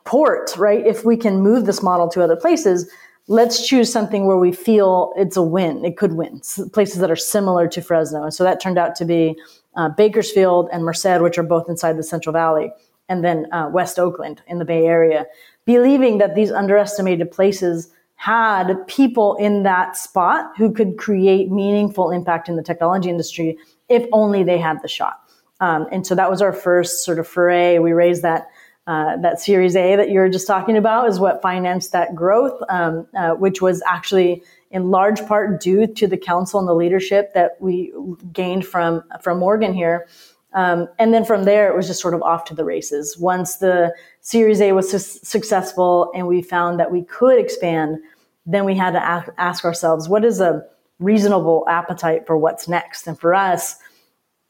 port, 0.06 0.56
right, 0.58 0.86
if 0.86 1.04
we 1.04 1.18
can 1.18 1.40
move 1.40 1.66
this 1.66 1.82
model 1.82 2.08
to 2.10 2.24
other 2.24 2.36
places, 2.36 2.90
let's 3.28 3.66
choose 3.66 3.92
something 3.92 4.26
where 4.26 4.38
we 4.38 4.52
feel 4.52 5.14
it's 5.16 5.38
a 5.38 5.42
win. 5.42 5.84
It 5.86 5.98
could 5.98 6.14
win. 6.14 6.42
Places 6.74 7.00
that 7.00 7.10
are 7.10 7.16
similar 7.16 7.68
to 7.70 7.82
Fresno. 7.82 8.24
And 8.24 8.34
so 8.34 8.44
that 8.44 8.62
turned 8.62 8.78
out 8.78 8.96
to 8.98 9.06
be 9.06 9.36
uh, 9.76 9.90
Bakersfield 9.90 10.70
and 10.72 10.84
Merced, 10.84 11.22
which 11.22 11.38
are 11.38 11.44
both 11.44 11.70
inside 11.70 11.98
the 11.98 12.04
Central 12.04 12.34
Valley, 12.34 12.72
and 13.10 13.24
then 13.24 13.52
uh, 13.52 13.70
West 13.72 13.98
Oakland 13.98 14.42
in 14.48 14.60
the 14.60 14.66
Bay 14.66 14.86
Area, 14.86 15.26
believing 15.66 16.18
that 16.20 16.36
these 16.36 16.52
underestimated 16.52 17.32
places 17.32 17.90
had 18.16 18.88
people 18.88 19.36
in 19.36 19.64
that 19.64 19.98
spot 19.98 20.52
who 20.58 20.72
could 20.72 20.98
create 20.98 21.52
meaningful 21.52 22.12
impact 22.12 22.48
in 22.48 22.56
the 22.56 22.64
technology 22.64 23.10
industry 23.10 23.58
if 23.90 24.06
only 24.14 24.44
they 24.44 24.58
had 24.58 24.82
the 24.82 24.88
shot. 24.88 25.23
Um, 25.60 25.88
and 25.92 26.06
so 26.06 26.16
that 26.16 26.30
was 26.30 26.42
our 26.42 26.54
first 26.54 27.06
sort 27.06 27.20
of 27.20 27.28
foray. 27.28 27.80
We 27.80 27.94
raised 27.94 28.22
that 28.24 28.48
uh, 28.86 29.16
that 29.18 29.40
Series 29.40 29.78
A 29.78 29.96
that 29.96 30.10
you 30.10 30.20
were 30.20 30.28
just 30.28 30.46
talking 30.46 30.76
about 30.76 31.08
is 31.08 31.18
what 31.18 31.42
financed 31.42 31.94
that 31.94 32.14
growth, 32.14 32.62
um, 32.68 33.08
uh, 33.16 33.32
which 33.32 33.62
was 33.62 33.82
actually 33.88 34.44
in 34.72 34.92
large 34.92 35.26
part 35.26 35.62
due 35.62 35.88
to 35.88 36.06
the 36.06 36.18
counsel 36.18 36.60
and 36.60 36.68
the 36.68 36.74
leadership 36.74 37.34
that 37.34 37.56
we 37.62 37.94
gained 38.34 38.66
from 38.66 39.04
from 39.22 39.40
Morgan 39.40 39.74
here. 39.74 40.08
Um, 40.54 40.88
and 41.00 41.14
then 41.14 41.26
from 41.26 41.46
there, 41.46 41.72
it 41.72 41.76
was 41.76 41.88
just 41.88 42.02
sort 42.02 42.14
of 42.14 42.22
off 42.22 42.46
to 42.46 42.54
the 42.54 42.64
races. 42.66 43.18
Once 43.18 43.58
the 43.58 43.94
Series 44.22 44.62
A 44.62 44.72
was 44.74 44.92
su- 44.92 45.00
successful 45.00 46.12
and 46.14 46.28
we 46.28 46.42
found 46.42 46.80
that 46.80 46.92
we 46.92 47.04
could 47.04 47.40
expand, 47.40 47.98
then 48.46 48.66
we 48.66 48.76
had 48.76 48.92
to 48.92 49.00
a- 49.00 49.34
ask 49.38 49.66
ourselves, 49.66 50.08
what 50.08 50.24
is 50.24 50.40
a 50.40 50.62
reasonable 51.00 51.66
appetite 51.68 52.28
for 52.28 52.38
what's 52.38 52.68
next? 52.68 53.08
And 53.08 53.20
for 53.20 53.34
us, 53.34 53.78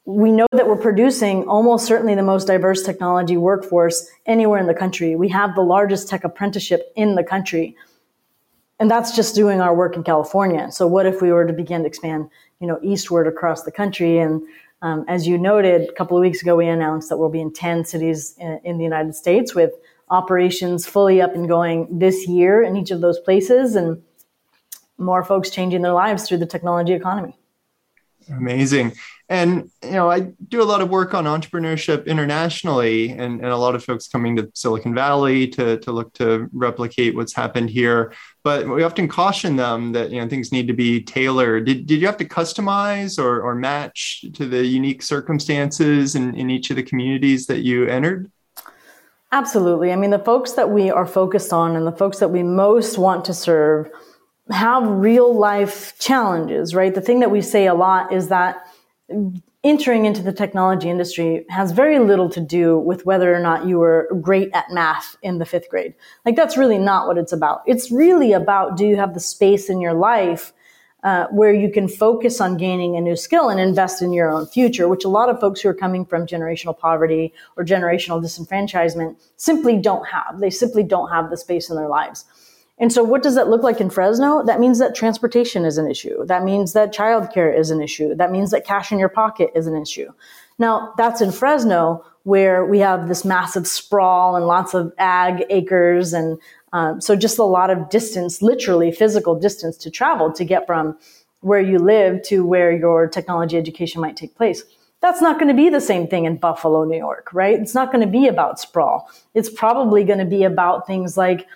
we 0.06 0.30
know 0.30 0.46
that 0.52 0.66
we're 0.66 0.76
producing 0.76 1.48
almost 1.48 1.86
certainly 1.86 2.14
the 2.14 2.22
most 2.22 2.46
diverse 2.46 2.82
technology 2.82 3.36
workforce 3.36 4.06
anywhere 4.26 4.60
in 4.60 4.66
the 4.66 4.74
country. 4.74 5.16
We 5.16 5.28
have 5.30 5.54
the 5.54 5.62
largest 5.62 6.08
tech 6.08 6.24
apprenticeship 6.24 6.92
in 6.94 7.14
the 7.14 7.24
country. 7.24 7.76
And 8.78 8.90
that's 8.90 9.16
just 9.16 9.34
doing 9.34 9.60
our 9.60 9.74
work 9.74 9.96
in 9.96 10.02
California. 10.02 10.70
So 10.70 10.86
what 10.86 11.06
if 11.06 11.22
we 11.22 11.32
were 11.32 11.46
to 11.46 11.52
begin 11.52 11.82
to 11.82 11.86
expand, 11.86 12.28
you 12.60 12.66
know, 12.66 12.78
eastward 12.82 13.26
across 13.26 13.62
the 13.62 13.72
country? 13.72 14.18
And 14.18 14.42
um, 14.82 15.06
as 15.08 15.26
you 15.26 15.38
noted, 15.38 15.88
a 15.88 15.92
couple 15.92 16.18
of 16.18 16.20
weeks 16.20 16.42
ago, 16.42 16.56
we 16.56 16.66
announced 16.66 17.08
that 17.08 17.16
we'll 17.16 17.30
be 17.30 17.40
in 17.40 17.52
10 17.52 17.86
cities 17.86 18.34
in, 18.38 18.60
in 18.62 18.76
the 18.76 18.84
United 18.84 19.14
States 19.14 19.54
with 19.54 19.72
operations 20.10 20.84
fully 20.84 21.22
up 21.22 21.34
and 21.34 21.48
going 21.48 21.98
this 21.98 22.28
year 22.28 22.62
in 22.62 22.76
each 22.76 22.90
of 22.90 23.00
those 23.00 23.18
places 23.20 23.74
and 23.74 24.02
more 24.98 25.24
folks 25.24 25.48
changing 25.48 25.80
their 25.80 25.92
lives 25.92 26.28
through 26.28 26.38
the 26.38 26.46
technology 26.46 26.92
economy. 26.92 27.38
Amazing. 28.30 28.92
And, 29.28 29.70
you 29.82 29.92
know, 29.92 30.10
I 30.10 30.32
do 30.48 30.62
a 30.62 30.64
lot 30.64 30.82
of 30.82 30.90
work 30.90 31.14
on 31.14 31.24
entrepreneurship 31.24 32.06
internationally 32.06 33.10
and, 33.10 33.40
and 33.40 33.46
a 33.46 33.56
lot 33.56 33.74
of 33.74 33.82
folks 33.82 34.06
coming 34.06 34.36
to 34.36 34.50
Silicon 34.54 34.94
Valley 34.94 35.48
to, 35.48 35.78
to 35.78 35.92
look 35.92 36.12
to 36.14 36.48
replicate 36.52 37.14
what's 37.14 37.32
happened 37.32 37.70
here. 37.70 38.12
But 38.42 38.68
we 38.68 38.82
often 38.82 39.08
caution 39.08 39.56
them 39.56 39.92
that, 39.92 40.10
you 40.10 40.20
know, 40.20 40.28
things 40.28 40.52
need 40.52 40.68
to 40.68 40.74
be 40.74 41.02
tailored. 41.02 41.64
Did, 41.64 41.86
did 41.86 42.00
you 42.00 42.06
have 42.06 42.18
to 42.18 42.26
customize 42.26 43.18
or, 43.18 43.40
or 43.40 43.54
match 43.54 44.26
to 44.34 44.46
the 44.46 44.64
unique 44.64 45.00
circumstances 45.02 46.14
in, 46.14 46.34
in 46.34 46.50
each 46.50 46.68
of 46.68 46.76
the 46.76 46.82
communities 46.82 47.46
that 47.46 47.60
you 47.60 47.86
entered? 47.86 48.30
Absolutely. 49.32 49.90
I 49.90 49.96
mean, 49.96 50.10
the 50.10 50.18
folks 50.18 50.52
that 50.52 50.70
we 50.70 50.90
are 50.90 51.06
focused 51.06 51.52
on 51.52 51.76
and 51.76 51.86
the 51.86 51.92
folks 51.92 52.18
that 52.18 52.28
we 52.28 52.42
most 52.42 52.98
want 52.98 53.24
to 53.24 53.34
serve 53.34 53.90
have 54.50 54.86
real 54.86 55.34
life 55.34 55.98
challenges, 55.98 56.74
right? 56.74 56.94
The 56.94 57.00
thing 57.00 57.20
that 57.20 57.30
we 57.30 57.40
say 57.40 57.66
a 57.66 57.74
lot 57.74 58.12
is 58.12 58.28
that 58.28 58.66
entering 59.62 60.04
into 60.04 60.22
the 60.22 60.32
technology 60.32 60.90
industry 60.90 61.46
has 61.48 61.72
very 61.72 61.98
little 61.98 62.28
to 62.28 62.40
do 62.40 62.78
with 62.78 63.06
whether 63.06 63.34
or 63.34 63.40
not 63.40 63.66
you 63.66 63.78
were 63.78 64.08
great 64.20 64.50
at 64.52 64.70
math 64.70 65.16
in 65.22 65.38
the 65.38 65.46
fifth 65.46 65.70
grade. 65.70 65.94
Like, 66.26 66.36
that's 66.36 66.58
really 66.58 66.78
not 66.78 67.06
what 67.06 67.16
it's 67.16 67.32
about. 67.32 67.62
It's 67.66 67.90
really 67.90 68.32
about 68.32 68.76
do 68.76 68.86
you 68.86 68.96
have 68.96 69.14
the 69.14 69.20
space 69.20 69.70
in 69.70 69.80
your 69.80 69.94
life 69.94 70.52
uh, 71.04 71.26
where 71.28 71.52
you 71.52 71.70
can 71.70 71.86
focus 71.86 72.40
on 72.40 72.56
gaining 72.56 72.96
a 72.96 73.00
new 73.00 73.16
skill 73.16 73.50
and 73.50 73.60
invest 73.60 74.00
in 74.00 74.12
your 74.12 74.30
own 74.30 74.46
future, 74.46 74.88
which 74.88 75.04
a 75.04 75.08
lot 75.08 75.28
of 75.28 75.38
folks 75.38 75.60
who 75.60 75.68
are 75.68 75.74
coming 75.74 76.04
from 76.04 76.26
generational 76.26 76.76
poverty 76.76 77.32
or 77.56 77.64
generational 77.64 78.22
disenfranchisement 78.22 79.16
simply 79.36 79.76
don't 79.78 80.06
have. 80.06 80.40
They 80.40 80.50
simply 80.50 80.82
don't 80.82 81.10
have 81.10 81.28
the 81.30 81.36
space 81.36 81.68
in 81.68 81.76
their 81.76 81.88
lives. 81.88 82.24
And 82.78 82.92
so, 82.92 83.04
what 83.04 83.22
does 83.22 83.36
that 83.36 83.48
look 83.48 83.62
like 83.62 83.80
in 83.80 83.88
Fresno? 83.88 84.44
That 84.44 84.58
means 84.58 84.78
that 84.80 84.94
transportation 84.94 85.64
is 85.64 85.78
an 85.78 85.88
issue. 85.88 86.26
That 86.26 86.42
means 86.42 86.72
that 86.72 86.92
childcare 86.92 87.56
is 87.56 87.70
an 87.70 87.80
issue. 87.80 88.14
That 88.14 88.32
means 88.32 88.50
that 88.50 88.66
cash 88.66 88.90
in 88.90 88.98
your 88.98 89.08
pocket 89.08 89.50
is 89.54 89.66
an 89.66 89.80
issue. 89.80 90.12
Now, 90.58 90.92
that's 90.96 91.20
in 91.20 91.30
Fresno, 91.30 92.04
where 92.24 92.64
we 92.64 92.80
have 92.80 93.06
this 93.06 93.24
massive 93.24 93.66
sprawl 93.68 94.34
and 94.34 94.46
lots 94.46 94.74
of 94.74 94.92
ag 94.98 95.44
acres. 95.50 96.12
And 96.12 96.40
um, 96.72 97.00
so, 97.00 97.14
just 97.14 97.38
a 97.38 97.44
lot 97.44 97.70
of 97.70 97.90
distance, 97.90 98.42
literally 98.42 98.90
physical 98.90 99.38
distance 99.38 99.76
to 99.78 99.90
travel 99.90 100.32
to 100.32 100.44
get 100.44 100.66
from 100.66 100.98
where 101.40 101.60
you 101.60 101.78
live 101.78 102.22
to 102.22 102.44
where 102.44 102.72
your 102.72 103.06
technology 103.06 103.56
education 103.56 104.00
might 104.00 104.16
take 104.16 104.34
place. 104.34 104.64
That's 105.00 105.20
not 105.20 105.38
going 105.38 105.48
to 105.48 105.54
be 105.54 105.68
the 105.68 105.80
same 105.80 106.08
thing 106.08 106.24
in 106.24 106.38
Buffalo, 106.38 106.84
New 106.84 106.96
York, 106.96 107.28
right? 107.34 107.60
It's 107.60 107.74
not 107.74 107.92
going 107.92 108.04
to 108.04 108.10
be 108.10 108.26
about 108.26 108.58
sprawl. 108.58 109.10
It's 109.34 109.50
probably 109.50 110.02
going 110.02 110.18
to 110.18 110.24
be 110.24 110.44
about 110.44 110.86
things 110.86 111.18
like 111.18 111.46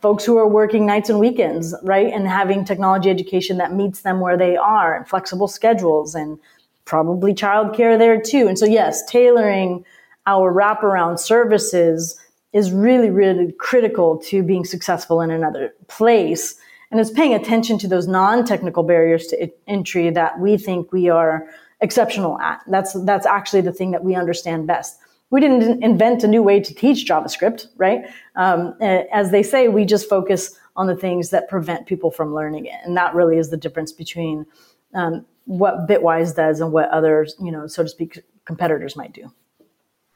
folks 0.00 0.24
who 0.24 0.36
are 0.36 0.48
working 0.48 0.86
nights 0.86 1.08
and 1.08 1.20
weekends, 1.20 1.74
right? 1.82 2.12
And 2.12 2.26
having 2.26 2.64
technology 2.64 3.10
education 3.10 3.58
that 3.58 3.72
meets 3.72 4.02
them 4.02 4.20
where 4.20 4.36
they 4.36 4.56
are 4.56 4.96
and 4.96 5.08
flexible 5.08 5.48
schedules 5.48 6.14
and 6.14 6.38
probably 6.84 7.34
childcare 7.34 7.98
there 7.98 8.20
too. 8.20 8.46
And 8.48 8.58
so, 8.58 8.64
yes, 8.64 9.04
tailoring 9.06 9.84
our 10.26 10.52
wraparound 10.52 11.18
services 11.18 12.18
is 12.52 12.72
really, 12.72 13.10
really 13.10 13.52
critical 13.52 14.18
to 14.18 14.42
being 14.42 14.64
successful 14.64 15.20
in 15.20 15.30
another 15.30 15.74
place. 15.88 16.56
And 16.90 17.00
it's 17.00 17.10
paying 17.10 17.34
attention 17.34 17.78
to 17.78 17.88
those 17.88 18.06
non-technical 18.06 18.84
barriers 18.84 19.26
to 19.28 19.50
entry 19.66 20.10
that 20.10 20.38
we 20.40 20.56
think 20.56 20.92
we 20.92 21.08
are 21.08 21.48
exceptional 21.80 22.38
at. 22.40 22.62
That's, 22.66 22.92
that's 23.04 23.26
actually 23.26 23.62
the 23.62 23.72
thing 23.72 23.90
that 23.90 24.04
we 24.04 24.14
understand 24.14 24.66
best 24.66 24.98
we 25.30 25.40
didn't 25.40 25.82
invent 25.82 26.22
a 26.24 26.28
new 26.28 26.42
way 26.42 26.60
to 26.60 26.74
teach 26.74 27.08
JavaScript, 27.08 27.66
right? 27.76 28.04
Um, 28.36 28.74
as 28.80 29.30
they 29.30 29.42
say, 29.42 29.68
we 29.68 29.84
just 29.84 30.08
focus 30.08 30.56
on 30.76 30.86
the 30.86 30.96
things 30.96 31.30
that 31.30 31.48
prevent 31.48 31.86
people 31.86 32.10
from 32.10 32.34
learning 32.34 32.66
it, 32.66 32.76
and 32.84 32.96
that 32.96 33.14
really 33.14 33.38
is 33.38 33.50
the 33.50 33.56
difference 33.56 33.92
between 33.92 34.46
um, 34.94 35.26
what 35.46 35.88
Bitwise 35.88 36.34
does 36.34 36.60
and 36.60 36.72
what 36.72 36.88
others, 36.90 37.34
you 37.40 37.50
know, 37.50 37.66
so 37.66 37.82
to 37.82 37.88
speak, 37.88 38.20
competitors 38.44 38.96
might 38.96 39.12
do. 39.12 39.32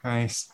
Nice. 0.03 0.49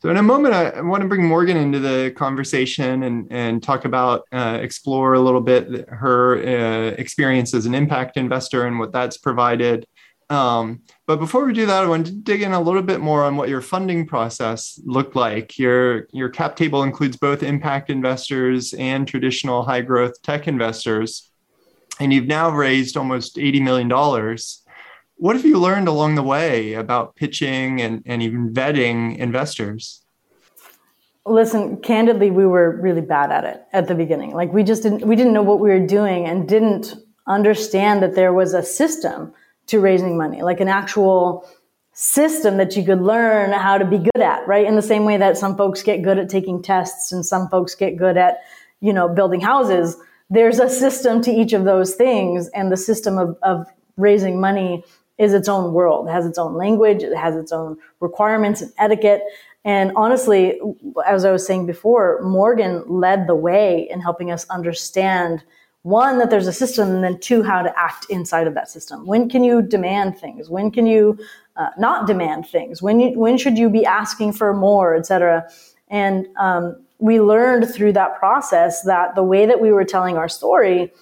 So 0.00 0.08
in 0.08 0.16
a 0.16 0.22
moment, 0.22 0.54
I 0.54 0.80
want 0.80 1.02
to 1.02 1.08
bring 1.08 1.26
Morgan 1.26 1.58
into 1.58 1.78
the 1.78 2.10
conversation 2.16 3.02
and, 3.02 3.30
and 3.30 3.62
talk 3.62 3.84
about, 3.84 4.22
uh, 4.32 4.58
explore 4.62 5.12
a 5.12 5.20
little 5.20 5.42
bit 5.42 5.86
her 5.90 6.38
uh, 6.38 6.94
experience 6.96 7.52
as 7.52 7.66
an 7.66 7.74
impact 7.74 8.16
investor 8.16 8.66
and 8.66 8.78
what 8.78 8.92
that's 8.92 9.18
provided. 9.18 9.86
Um, 10.30 10.82
but 11.06 11.16
before 11.16 11.44
we 11.44 11.52
do 11.52 11.66
that, 11.66 11.82
I 11.82 11.88
want 11.88 12.06
to 12.06 12.12
dig 12.12 12.42
in 12.42 12.52
a 12.52 12.60
little 12.60 12.82
bit 12.82 13.00
more 13.00 13.24
on 13.24 13.36
what 13.36 13.48
your 13.48 13.60
funding 13.60 14.06
process 14.06 14.80
looked 14.84 15.16
like. 15.16 15.58
Your 15.58 16.06
your 16.12 16.28
cap 16.28 16.54
table 16.54 16.84
includes 16.84 17.16
both 17.16 17.42
impact 17.42 17.90
investors 17.90 18.72
and 18.74 19.08
traditional 19.08 19.64
high 19.64 19.80
growth 19.80 20.22
tech 20.22 20.46
investors, 20.46 21.30
and 21.98 22.12
you've 22.12 22.28
now 22.28 22.48
raised 22.48 22.96
almost 22.96 23.38
eighty 23.38 23.60
million 23.60 23.88
dollars. 23.88 24.62
What 25.16 25.34
have 25.34 25.44
you 25.44 25.58
learned 25.58 25.88
along 25.88 26.14
the 26.14 26.22
way 26.22 26.74
about 26.74 27.16
pitching 27.16 27.82
and, 27.82 28.02
and 28.06 28.22
even 28.22 28.54
vetting 28.54 29.18
investors? 29.18 30.02
Listen, 31.26 31.76
candidly, 31.82 32.30
we 32.30 32.46
were 32.46 32.80
really 32.80 33.02
bad 33.02 33.30
at 33.30 33.44
it 33.44 33.62
at 33.74 33.88
the 33.88 33.94
beginning. 33.96 34.30
Like 34.30 34.52
we 34.52 34.62
just 34.62 34.84
didn't 34.84 35.04
we 35.04 35.16
didn't 35.16 35.32
know 35.32 35.42
what 35.42 35.58
we 35.58 35.70
were 35.70 35.84
doing 35.84 36.24
and 36.24 36.48
didn't 36.48 36.94
understand 37.26 38.00
that 38.04 38.14
there 38.14 38.32
was 38.32 38.54
a 38.54 38.62
system 38.62 39.32
to 39.70 39.80
raising 39.80 40.16
money, 40.16 40.42
like 40.42 40.60
an 40.60 40.68
actual 40.68 41.48
system 41.92 42.56
that 42.56 42.76
you 42.76 42.84
could 42.84 43.00
learn 43.00 43.52
how 43.52 43.76
to 43.76 43.84
be 43.84 43.98
good 43.98 44.22
at, 44.22 44.46
right? 44.46 44.66
In 44.66 44.76
the 44.76 44.82
same 44.82 45.04
way 45.04 45.16
that 45.16 45.36
some 45.36 45.56
folks 45.56 45.82
get 45.82 46.02
good 46.02 46.18
at 46.18 46.28
taking 46.28 46.62
tests 46.62 47.12
and 47.12 47.26
some 47.26 47.48
folks 47.48 47.74
get 47.74 47.96
good 47.96 48.16
at, 48.16 48.38
you 48.80 48.92
know, 48.92 49.08
building 49.08 49.40
houses. 49.40 49.96
There's 50.28 50.60
a 50.60 50.68
system 50.68 51.20
to 51.22 51.30
each 51.30 51.52
of 51.52 51.64
those 51.64 51.94
things, 51.94 52.48
and 52.48 52.70
the 52.70 52.76
system 52.76 53.18
of, 53.18 53.36
of 53.42 53.66
raising 53.96 54.40
money 54.40 54.84
is 55.18 55.34
its 55.34 55.48
own 55.48 55.72
world. 55.72 56.08
It 56.08 56.12
has 56.12 56.24
its 56.24 56.38
own 56.38 56.54
language, 56.54 57.02
it 57.02 57.16
has 57.16 57.36
its 57.36 57.52
own 57.52 57.76
requirements 58.00 58.62
and 58.62 58.72
etiquette. 58.78 59.22
And 59.64 59.92
honestly, 59.94 60.58
as 61.06 61.24
I 61.24 61.32
was 61.32 61.46
saying 61.46 61.66
before, 61.66 62.20
Morgan 62.22 62.82
led 62.86 63.26
the 63.26 63.34
way 63.34 63.86
in 63.90 64.00
helping 64.00 64.30
us 64.30 64.48
understand 64.48 65.42
one 65.82 66.18
that 66.18 66.28
there's 66.28 66.46
a 66.46 66.52
system 66.52 66.90
and 66.90 67.04
then 67.04 67.18
two 67.20 67.42
how 67.42 67.62
to 67.62 67.78
act 67.78 68.06
inside 68.10 68.46
of 68.46 68.54
that 68.54 68.68
system. 68.68 69.06
When 69.06 69.28
can 69.28 69.42
you 69.42 69.62
demand 69.62 70.18
things? 70.18 70.50
When 70.50 70.70
can 70.70 70.86
you 70.86 71.18
uh, 71.56 71.70
not 71.78 72.06
demand 72.06 72.46
things? 72.46 72.82
When 72.82 73.00
you, 73.00 73.18
when 73.18 73.38
should 73.38 73.56
you 73.56 73.70
be 73.70 73.86
asking 73.86 74.34
for 74.34 74.52
more 74.52 74.94
etc 74.94 75.48
and 75.88 76.28
um, 76.38 76.76
we 76.98 77.20
learned 77.20 77.72
through 77.74 77.94
that 77.94 78.18
process 78.18 78.82
that 78.82 79.14
the 79.14 79.24
way 79.24 79.46
that 79.46 79.60
we 79.60 79.72
were 79.72 79.84
telling 79.84 80.16
our 80.16 80.28
story 80.28 80.92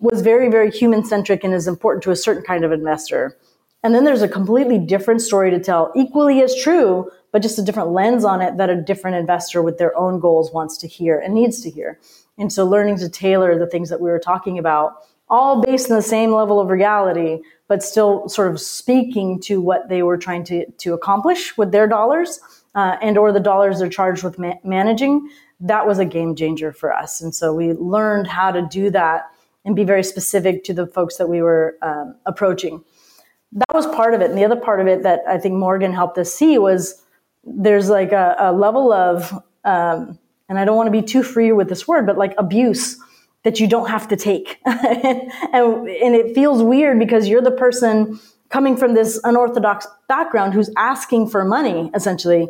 was 0.00 0.20
very 0.20 0.50
very 0.50 0.70
human 0.70 1.04
centric 1.04 1.44
and 1.44 1.54
is 1.54 1.68
important 1.68 2.02
to 2.02 2.10
a 2.10 2.16
certain 2.16 2.42
kind 2.42 2.64
of 2.64 2.72
investor. 2.72 3.36
And 3.82 3.94
then 3.94 4.04
there's 4.04 4.22
a 4.22 4.28
completely 4.28 4.78
different 4.78 5.22
story 5.22 5.50
to 5.52 5.60
tell 5.60 5.92
equally 5.94 6.42
as 6.42 6.54
true 6.56 7.10
but 7.32 7.42
just 7.42 7.58
a 7.58 7.62
different 7.62 7.90
lens 7.90 8.24
on 8.24 8.40
it 8.40 8.56
that 8.56 8.70
a 8.70 8.80
different 8.80 9.16
investor 9.16 9.60
with 9.60 9.78
their 9.78 9.96
own 9.96 10.18
goals 10.18 10.52
wants 10.52 10.78
to 10.78 10.88
hear 10.88 11.18
and 11.18 11.34
needs 11.34 11.60
to 11.60 11.70
hear 11.70 12.00
and 12.38 12.52
so 12.52 12.66
learning 12.66 12.98
to 12.98 13.08
tailor 13.08 13.58
the 13.58 13.66
things 13.66 13.88
that 13.88 14.00
we 14.00 14.10
were 14.10 14.18
talking 14.18 14.58
about, 14.58 15.06
all 15.28 15.62
based 15.62 15.90
on 15.90 15.96
the 15.96 16.02
same 16.02 16.32
level 16.32 16.60
of 16.60 16.68
reality, 16.68 17.40
but 17.68 17.82
still 17.82 18.28
sort 18.28 18.50
of 18.50 18.60
speaking 18.60 19.40
to 19.40 19.60
what 19.60 19.88
they 19.88 20.02
were 20.02 20.16
trying 20.16 20.44
to, 20.44 20.64
to 20.72 20.94
accomplish 20.94 21.56
with 21.56 21.72
their 21.72 21.88
dollars 21.88 22.38
uh, 22.74 22.96
and 23.02 23.18
or 23.18 23.32
the 23.32 23.40
dollars 23.40 23.78
they're 23.78 23.88
charged 23.88 24.22
with 24.22 24.38
ma- 24.38 24.54
managing, 24.62 25.28
that 25.58 25.86
was 25.86 25.98
a 25.98 26.04
game 26.04 26.36
changer 26.36 26.72
for 26.72 26.92
us. 26.92 27.20
And 27.20 27.34
so 27.34 27.54
we 27.54 27.72
learned 27.72 28.26
how 28.26 28.52
to 28.52 28.62
do 28.70 28.90
that 28.90 29.22
and 29.64 29.74
be 29.74 29.84
very 29.84 30.04
specific 30.04 30.62
to 30.64 30.74
the 30.74 30.86
folks 30.86 31.16
that 31.16 31.28
we 31.28 31.42
were 31.42 31.76
um, 31.82 32.14
approaching. 32.26 32.84
that 33.52 33.74
was 33.74 33.86
part 33.86 34.14
of 34.14 34.20
it. 34.20 34.30
And 34.30 34.38
the 34.38 34.44
other 34.44 34.56
part 34.56 34.80
of 34.80 34.86
it 34.86 35.02
that 35.02 35.20
I 35.26 35.38
think 35.38 35.54
Morgan 35.54 35.92
helped 35.92 36.18
us 36.18 36.32
see 36.32 36.58
was 36.58 37.02
there's 37.44 37.88
like 37.88 38.12
a, 38.12 38.36
a 38.38 38.52
level 38.52 38.92
of, 38.92 39.32
um, 39.64 40.18
and 40.48 40.58
I 40.58 40.64
don't 40.64 40.76
want 40.76 40.86
to 40.86 40.92
be 40.92 41.02
too 41.02 41.22
free 41.22 41.52
with 41.52 41.68
this 41.68 41.86
word, 41.88 42.06
but 42.06 42.16
like 42.16 42.34
abuse 42.38 42.98
that 43.44 43.60
you 43.60 43.68
don't 43.68 43.88
have 43.88 44.08
to 44.08 44.16
take. 44.16 44.58
and, 44.64 45.30
and 45.52 46.14
it 46.14 46.34
feels 46.34 46.62
weird 46.62 46.98
because 46.98 47.28
you're 47.28 47.42
the 47.42 47.50
person 47.50 48.18
coming 48.48 48.76
from 48.76 48.94
this 48.94 49.20
unorthodox 49.24 49.86
background 50.08 50.54
who's 50.54 50.70
asking 50.76 51.28
for 51.28 51.44
money, 51.44 51.90
essentially, 51.94 52.48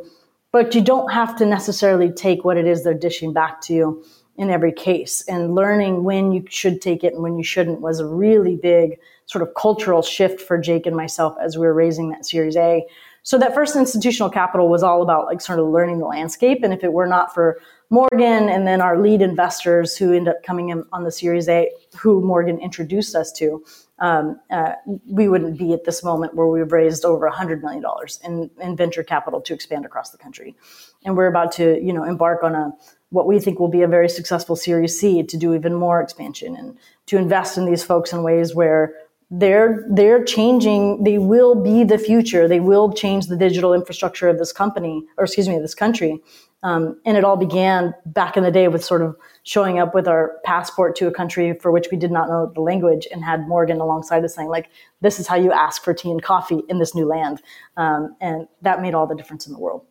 but 0.53 0.75
you 0.75 0.81
don't 0.81 1.13
have 1.13 1.37
to 1.37 1.47
necessarily 1.47 2.11
take 2.11 2.45
what 2.45 2.57
it 2.57 2.67
is 2.67 2.85
they're 2.85 2.95
dishing 2.95 3.33
back 3.33 3.61
to 3.61 3.75
you 3.75 4.05
in 4.39 4.51
every 4.51 4.73
case. 4.73 5.23
And 5.29 5.55
learning 5.55 6.05
when 6.05 6.33
you 6.33 6.45
should 6.49 6.81
take 6.81 7.03
it 7.03 7.15
and 7.15 7.23
when 7.23 7.37
you 7.37 7.45
shouldn't 7.45 7.81
was 7.81 8.01
a 8.01 8.07
really 8.07 8.57
big 8.57 8.99
sort 9.27 9.43
of 9.43 9.55
cultural 9.55 10.03
shift 10.03 10.41
for 10.41 10.59
Jake 10.59 10.87
and 10.87 10.97
myself 10.97 11.37
as 11.43 11.57
we 11.57 11.67
were 11.67 11.75
raising 11.75 12.11
that 12.11 12.27
Series 12.27 12.57
A. 12.57 12.87
So 13.23 13.39
that 13.39 13.55
first 13.55 13.75
institutional 13.75 14.31
capital 14.31 14.69
was 14.69 14.83
all 14.83 15.03
about 15.03 15.27
like 15.27 15.41
sort 15.41 15.59
of 15.59 15.67
learning 15.67 15.99
the 15.99 16.07
landscape. 16.07 16.61
And 16.63 16.73
if 16.73 16.85
it 16.85 16.93
were 16.93 17.07
not 17.07 17.35
for 17.35 17.59
Morgan 17.91 18.49
and 18.49 18.67
then 18.67 18.81
our 18.81 19.01
lead 19.01 19.23
investors 19.23 19.97
who 19.97 20.13
end 20.13 20.29
up 20.29 20.43
coming 20.43 20.71
in 20.71 20.85
on 20.93 21.05
the 21.05 21.13
Series 21.13 21.49
A, 21.49 21.71
who 21.97 22.21
Morgan 22.21 22.59
introduced 22.59 23.15
us 23.15 23.31
to, 23.33 23.65
um, 24.01 24.41
uh, 24.51 24.73
we 25.07 25.29
wouldn't 25.29 25.57
be 25.57 25.73
at 25.73 25.85
this 25.85 26.03
moment 26.03 26.35
where 26.35 26.47
we've 26.49 26.73
raised 26.73 27.05
over 27.05 27.31
$100 27.31 27.63
million 27.63 27.85
in, 28.25 28.51
in 28.61 28.77
venture 28.77 29.05
capital 29.05 29.41
to 29.41 29.55
expand 29.55 29.85
across 29.85 30.11
the 30.11 30.19
country. 30.19 30.57
And 31.05 31.17
we're 31.17 31.29
about 31.29 31.53
to, 31.53 31.81
you 31.81 31.93
know, 31.93 32.03
embark 32.05 32.43
on 32.43 32.55
a 32.55 32.73
what 33.11 33.29
we 33.29 33.39
think 33.39 33.61
will 33.61 33.69
be 33.69 33.83
a 33.83 33.89
very 33.89 34.09
successful 34.09 34.57
Series 34.57 34.99
C 34.99 35.23
to 35.23 35.37
do 35.37 35.55
even 35.55 35.75
more 35.75 36.03
expansion 36.03 36.57
and 36.57 36.77
to 37.07 37.17
invest 37.17 37.57
in 37.57 37.65
these 37.65 37.85
folks 37.85 38.13
in 38.13 38.25
ways 38.25 38.53
where 38.53 38.95
they're 39.31 39.85
they're 39.91 40.23
changing 40.23 41.03
they 41.03 41.19
will 41.19 41.61
be 41.61 41.83
the 41.83 41.99
future 41.99 42.47
they 42.47 42.61
will 42.61 42.93
change 42.93 43.27
the 43.27 43.37
digital 43.37 43.75
infrastructure 43.75 44.29
of 44.29 44.39
this 44.39 44.53
company 44.53 45.05
or 45.19 45.25
excuse 45.25 45.49
me 45.49 45.57
of 45.57 45.63
this 45.63 45.75
country 45.75 46.23
um, 46.67 47.01
and 47.05 47.17
it 47.17 47.25
all 47.25 47.37
began 47.37 47.95
back 48.07 48.37
in 48.37 48.43
the 48.43 48.51
day 48.51 48.69
with 48.69 48.85
sort 48.85 49.01
of 49.01 49.17
showing 49.45 49.79
up 49.79 49.95
with 49.95 50.09
our 50.09 50.41
passport 50.45 50.97
to 50.97 51.07
a 51.07 51.13
country 51.13 51.55
for 51.61 51.71
which 51.71 51.89
we 51.93 51.97
did 51.97 52.11
not 52.11 52.29
know 52.29 52.51
the 52.55 52.61
language 52.61 53.07
and 53.13 53.25
had 53.25 53.47
morgan 53.47 53.81
alongside 53.81 54.25
us 54.25 54.35
saying 54.35 54.49
like 54.49 54.69
this 55.01 55.21
is 55.21 55.27
how 55.27 55.37
you 55.37 55.53
ask 55.53 55.85
for 55.85 55.95
tea 55.95 56.11
and 56.11 56.23
coffee 56.23 56.63
in 56.69 56.79
this 56.79 56.95
new 56.95 57.07
land. 57.07 57.43
Um, 57.77 58.17
and 58.21 58.49
that 58.63 58.83
made 58.83 58.95
all 58.95 59.07
the 59.07 59.15
difference 59.15 59.47
in 59.47 59.53
the 59.53 59.59
world. 59.59 59.85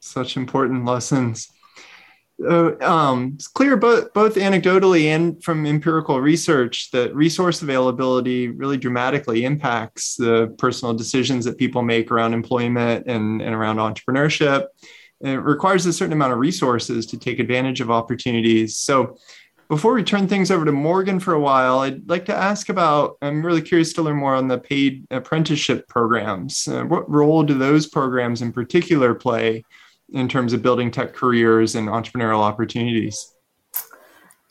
Such 0.00 0.36
important 0.36 0.84
lessons. 0.84 1.48
Uh, 2.44 2.72
um, 2.80 3.32
it's 3.34 3.46
clear 3.46 3.76
both, 3.76 4.12
both 4.14 4.34
anecdotally 4.34 5.04
and 5.04 5.42
from 5.44 5.64
empirical 5.64 6.20
research 6.20 6.90
that 6.90 7.14
resource 7.14 7.62
availability 7.62 8.48
really 8.48 8.76
dramatically 8.76 9.44
impacts 9.44 10.16
the 10.16 10.52
personal 10.58 10.92
decisions 10.92 11.44
that 11.44 11.56
people 11.56 11.82
make 11.82 12.10
around 12.10 12.34
employment 12.34 13.06
and, 13.06 13.40
and 13.40 13.54
around 13.54 13.76
entrepreneurship. 13.76 14.66
It 15.22 15.36
requires 15.36 15.86
a 15.86 15.92
certain 15.92 16.12
amount 16.12 16.32
of 16.32 16.38
resources 16.38 17.06
to 17.06 17.18
take 17.18 17.38
advantage 17.38 17.80
of 17.80 17.90
opportunities. 17.90 18.76
So, 18.76 19.16
before 19.68 19.94
we 19.94 20.02
turn 20.02 20.28
things 20.28 20.50
over 20.50 20.66
to 20.66 20.72
Morgan 20.72 21.18
for 21.18 21.32
a 21.32 21.40
while, 21.40 21.78
I'd 21.78 22.06
like 22.06 22.26
to 22.26 22.34
ask 22.34 22.68
about. 22.68 23.16
I'm 23.22 23.44
really 23.44 23.62
curious 23.62 23.94
to 23.94 24.02
learn 24.02 24.16
more 24.16 24.34
on 24.34 24.48
the 24.48 24.58
paid 24.58 25.06
apprenticeship 25.10 25.88
programs. 25.88 26.68
Uh, 26.68 26.82
what 26.82 27.08
role 27.10 27.42
do 27.42 27.56
those 27.56 27.86
programs 27.86 28.42
in 28.42 28.52
particular 28.52 29.14
play 29.14 29.64
in 30.12 30.28
terms 30.28 30.52
of 30.52 30.60
building 30.60 30.90
tech 30.90 31.14
careers 31.14 31.74
and 31.74 31.88
entrepreneurial 31.88 32.40
opportunities? 32.40 33.32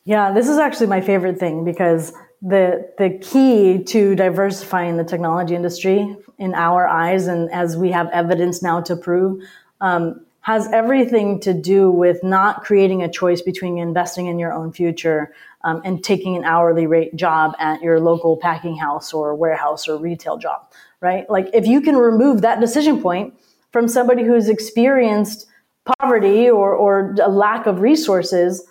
Yeah, 0.05 0.31
this 0.31 0.49
is 0.49 0.57
actually 0.57 0.87
my 0.87 1.01
favorite 1.01 1.37
thing 1.37 1.63
because 1.63 2.13
the 2.41 2.91
the 2.97 3.19
key 3.21 3.83
to 3.83 4.15
diversifying 4.15 4.97
the 4.97 5.03
technology 5.03 5.53
industry 5.53 6.15
in 6.39 6.55
our 6.55 6.87
eyes, 6.87 7.27
and 7.27 7.51
as 7.51 7.77
we 7.77 7.91
have 7.91 8.09
evidence 8.09 8.63
now 8.63 8.81
to 8.81 8.95
prove, 8.95 9.43
um, 9.81 10.25
has 10.41 10.67
everything 10.71 11.39
to 11.39 11.53
do 11.53 11.91
with 11.91 12.23
not 12.23 12.63
creating 12.63 13.03
a 13.03 13.11
choice 13.11 13.41
between 13.41 13.77
investing 13.77 14.25
in 14.25 14.39
your 14.39 14.51
own 14.51 14.71
future 14.71 15.33
um, 15.63 15.81
and 15.85 16.03
taking 16.03 16.35
an 16.35 16.43
hourly 16.43 16.87
rate 16.87 17.15
job 17.15 17.53
at 17.59 17.81
your 17.81 17.99
local 17.99 18.37
packing 18.37 18.75
house 18.75 19.13
or 19.13 19.35
warehouse 19.35 19.87
or 19.87 19.97
retail 19.97 20.37
job. 20.37 20.71
Right? 20.99 21.29
Like 21.29 21.49
if 21.53 21.67
you 21.67 21.81
can 21.81 21.95
remove 21.95 22.41
that 22.41 22.59
decision 22.59 23.01
point 23.01 23.33
from 23.71 23.87
somebody 23.87 24.23
who's 24.23 24.49
experienced 24.49 25.47
poverty 25.99 26.49
or, 26.49 26.73
or 26.73 27.15
a 27.21 27.29
lack 27.29 27.65
of 27.65 27.79
resources 27.79 28.63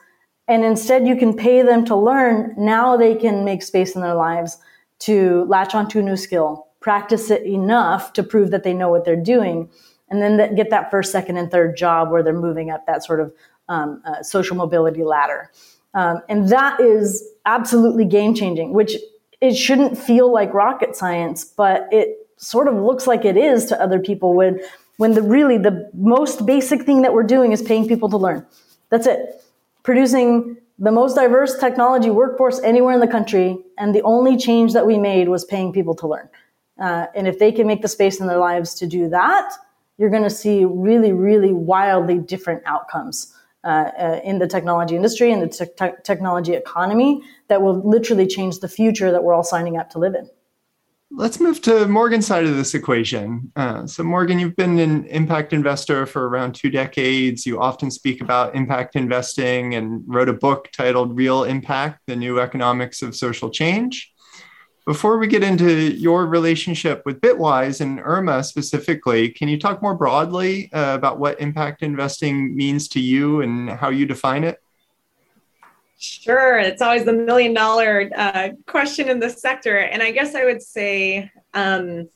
and 0.47 0.65
instead 0.65 1.07
you 1.07 1.17
can 1.17 1.35
pay 1.35 1.63
them 1.63 1.85
to 1.85 1.97
learn 1.97 2.55
now 2.57 2.97
they 2.97 3.15
can 3.15 3.45
make 3.45 3.63
space 3.63 3.95
in 3.95 4.01
their 4.01 4.15
lives 4.15 4.59
to 5.01 5.45
latch 5.49 5.75
onto 5.75 5.99
a 5.99 6.03
new 6.03 6.17
skill 6.17 6.69
practice 6.79 7.31
it 7.31 7.43
enough 7.43 8.13
to 8.13 8.23
prove 8.23 8.53
that 8.53 8.63
they 8.63 8.73
know 8.73 8.89
what 8.89 9.05
they're 9.05 9.17
doing 9.17 9.69
and 10.11 10.21
then 10.21 10.55
get 10.55 10.71
that 10.71 10.91
first 10.91 11.13
second 11.13 11.37
and 11.37 11.51
third 11.51 11.77
job 11.77 12.11
where 12.11 12.23
they're 12.23 12.33
moving 12.33 12.71
up 12.71 12.85
that 12.87 13.05
sort 13.05 13.21
of 13.21 13.33
um, 13.69 14.03
uh, 14.05 14.23
social 14.23 14.57
mobility 14.57 15.05
ladder 15.05 15.51
um, 15.95 16.21
and 16.29 16.49
that 16.49 16.81
is 16.81 17.29
absolutely 17.47 18.05
game 18.05 18.35
changing 18.35 18.73
which 18.73 18.97
it 19.41 19.55
shouldn't 19.55 19.97
feel 19.97 20.33
like 20.33 20.53
rocket 20.53 20.97
science 20.97 21.45
but 21.45 21.89
it 21.93 22.17
sort 22.37 22.69
of 22.69 22.75
looks 22.75 23.07
like 23.07 23.25
it 23.25 23.37
is 23.37 23.67
to 23.67 23.81
other 23.81 23.99
people 23.99 24.35
when 24.35 24.61
when 25.01 25.15
the 25.15 25.23
really 25.23 25.57
the 25.57 25.91
most 25.95 26.45
basic 26.45 26.83
thing 26.83 27.01
that 27.01 27.15
we're 27.15 27.23
doing 27.23 27.53
is 27.53 27.63
paying 27.63 27.89
people 27.89 28.11
to 28.11 28.19
learn. 28.19 28.47
That's 28.91 29.07
it. 29.07 29.43
Producing 29.83 30.59
the 30.79 30.93
most 30.93 31.15
diverse 31.15 31.59
technology 31.59 32.11
workforce 32.11 32.61
anywhere 32.61 32.93
in 32.93 33.01
the 33.01 33.09
country, 33.09 33.57
and 33.79 33.95
the 33.95 34.03
only 34.03 34.37
change 34.37 34.75
that 34.75 34.87
we 34.87 34.99
made 34.99 35.31
was 35.31 35.43
paying 35.47 35.73
people 35.73 35.95
to 35.95 36.07
learn. 36.07 36.29
Uh, 36.79 37.07
and 37.15 37.27
if 37.27 37.39
they 37.39 37.51
can 37.51 37.67
make 37.67 37.81
the 37.81 37.89
space 37.89 38.21
in 38.21 38.27
their 38.27 38.37
lives 38.37 38.75
to 38.75 38.87
do 38.87 39.09
that, 39.09 39.51
you're 40.01 40.09
going 40.09 40.23
to 40.23 40.31
see 40.31 40.65
really, 40.65 41.13
really 41.13 41.53
wildly 41.53 42.19
different 42.19 42.63
outcomes 42.65 43.37
uh, 43.65 43.91
uh, 43.99 44.21
in 44.25 44.39
the 44.39 44.49
technology 44.49 44.97
industry 44.97 45.31
and 45.31 45.43
the 45.43 45.49
te- 45.49 46.03
technology 46.05 46.55
economy 46.55 47.23
that 47.49 47.61
will 47.61 47.87
literally 47.87 48.27
change 48.27 48.61
the 48.61 48.69
future 48.69 49.13
that 49.13 49.23
we're 49.23 49.35
all 49.35 49.45
signing 49.45 49.77
up 49.77 49.91
to 49.91 49.99
live 49.99 50.15
in. 50.15 50.27
Let's 51.11 51.39
move 51.39 51.61
to 51.63 51.87
Morgan's 51.87 52.27
side 52.27 52.47
of 52.47 52.57
this 52.57 52.73
equation. 52.73 53.53
Uh, 53.57 53.87
so, 53.87 54.03
Morgan, 54.03 54.39
you've 54.39 54.57
been 54.57 54.79
an 54.79 55.05
impact 55.07 55.53
investor 55.53 56.07
for 56.07 56.31
around 56.31 56.55
two 56.55 56.71
decades. 56.71 57.45
You 57.45 57.61
often 57.61 57.91
speak 57.91 58.23
about 58.23 58.55
impact 58.55 58.97
investing 58.97 59.75
and 59.75 60.03
wrote 60.07 60.31
a 60.31 60.33
book 60.33 60.71
titled 60.73 61.15
Real 61.15 61.45
Impact 61.45 62.01
The 62.07 62.17
New 62.17 62.41
Economics 62.41 63.03
of 63.03 63.15
Social 63.15 63.51
Change. 63.51 64.15
Before 64.87 65.19
we 65.19 65.27
get 65.27 65.43
into 65.43 65.93
your 65.95 66.27
relationship 66.27 67.03
with 67.05 67.21
Bitwise 67.21 67.81
and 67.81 68.01
Irma 68.01 68.43
specifically, 68.43 69.29
can 69.29 69.49
you 69.49 69.59
talk 69.59 69.83
more 69.83 69.95
broadly 69.95 70.73
uh, 70.73 70.95
about 70.95 71.19
what 71.19 71.41
impact 71.41 71.83
investing 71.83 72.57
means 72.57 72.89
to 72.89 73.01
you 73.01 73.43
and 73.43 73.71
how 73.71 73.91
you 73.91 74.07
define 74.07 74.43
it? 74.43 74.61
Sure. 75.99 76.59
It's 76.59 76.81
always 76.81 77.05
the 77.05 77.13
million 77.13 77.53
dollar 77.53 78.11
uh, 78.17 78.49
question 78.67 79.11
in 79.11 79.21
the 79.21 79.29
sector. 79.29 79.77
And 79.77 80.03
I 80.03 80.13
guess 80.13 80.35
I 80.35 80.47
would 80.47 80.63
say 80.63 81.31
um, 81.53 82.09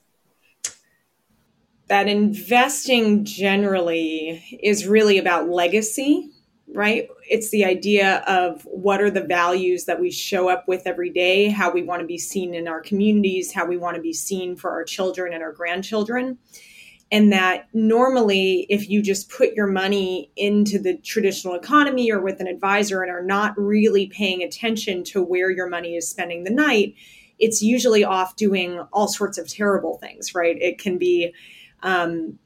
that 1.88 2.08
investing 2.08 3.26
generally 3.26 4.42
is 4.62 4.86
really 4.86 5.18
about 5.18 5.50
legacy, 5.50 6.30
right? 6.72 7.08
It's 7.28 7.50
the 7.50 7.64
idea 7.64 8.24
of 8.26 8.62
what 8.62 9.00
are 9.00 9.10
the 9.10 9.22
values 9.22 9.84
that 9.84 10.00
we 10.00 10.10
show 10.10 10.48
up 10.48 10.66
with 10.66 10.86
every 10.86 11.10
day, 11.10 11.48
how 11.48 11.70
we 11.70 11.82
want 11.82 12.00
to 12.00 12.06
be 12.06 12.18
seen 12.18 12.54
in 12.54 12.66
our 12.66 12.80
communities, 12.80 13.52
how 13.52 13.66
we 13.66 13.76
want 13.76 13.96
to 13.96 14.02
be 14.02 14.12
seen 14.12 14.56
for 14.56 14.70
our 14.70 14.84
children 14.84 15.32
and 15.32 15.42
our 15.42 15.52
grandchildren 15.52 16.38
and 17.14 17.32
that 17.32 17.68
normally 17.72 18.66
if 18.68 18.88
you 18.88 19.00
just 19.00 19.30
put 19.30 19.52
your 19.52 19.68
money 19.68 20.30
into 20.36 20.78
the 20.80 20.96
traditional 20.98 21.54
economy 21.54 22.10
or 22.10 22.20
with 22.20 22.40
an 22.40 22.48
advisor 22.48 23.02
and 23.02 23.10
are 23.10 23.22
not 23.22 23.56
really 23.56 24.06
paying 24.06 24.42
attention 24.42 25.04
to 25.04 25.22
where 25.22 25.50
your 25.50 25.68
money 25.68 25.94
is 25.96 26.08
spending 26.08 26.44
the 26.44 26.50
night 26.50 26.94
it's 27.38 27.62
usually 27.62 28.04
off 28.04 28.36
doing 28.36 28.80
all 28.92 29.08
sorts 29.08 29.38
of 29.38 29.48
terrible 29.48 29.98
things 29.98 30.34
right 30.34 30.56
it 30.60 30.78
can 30.78 30.98
be 30.98 31.32
um, 31.82 32.38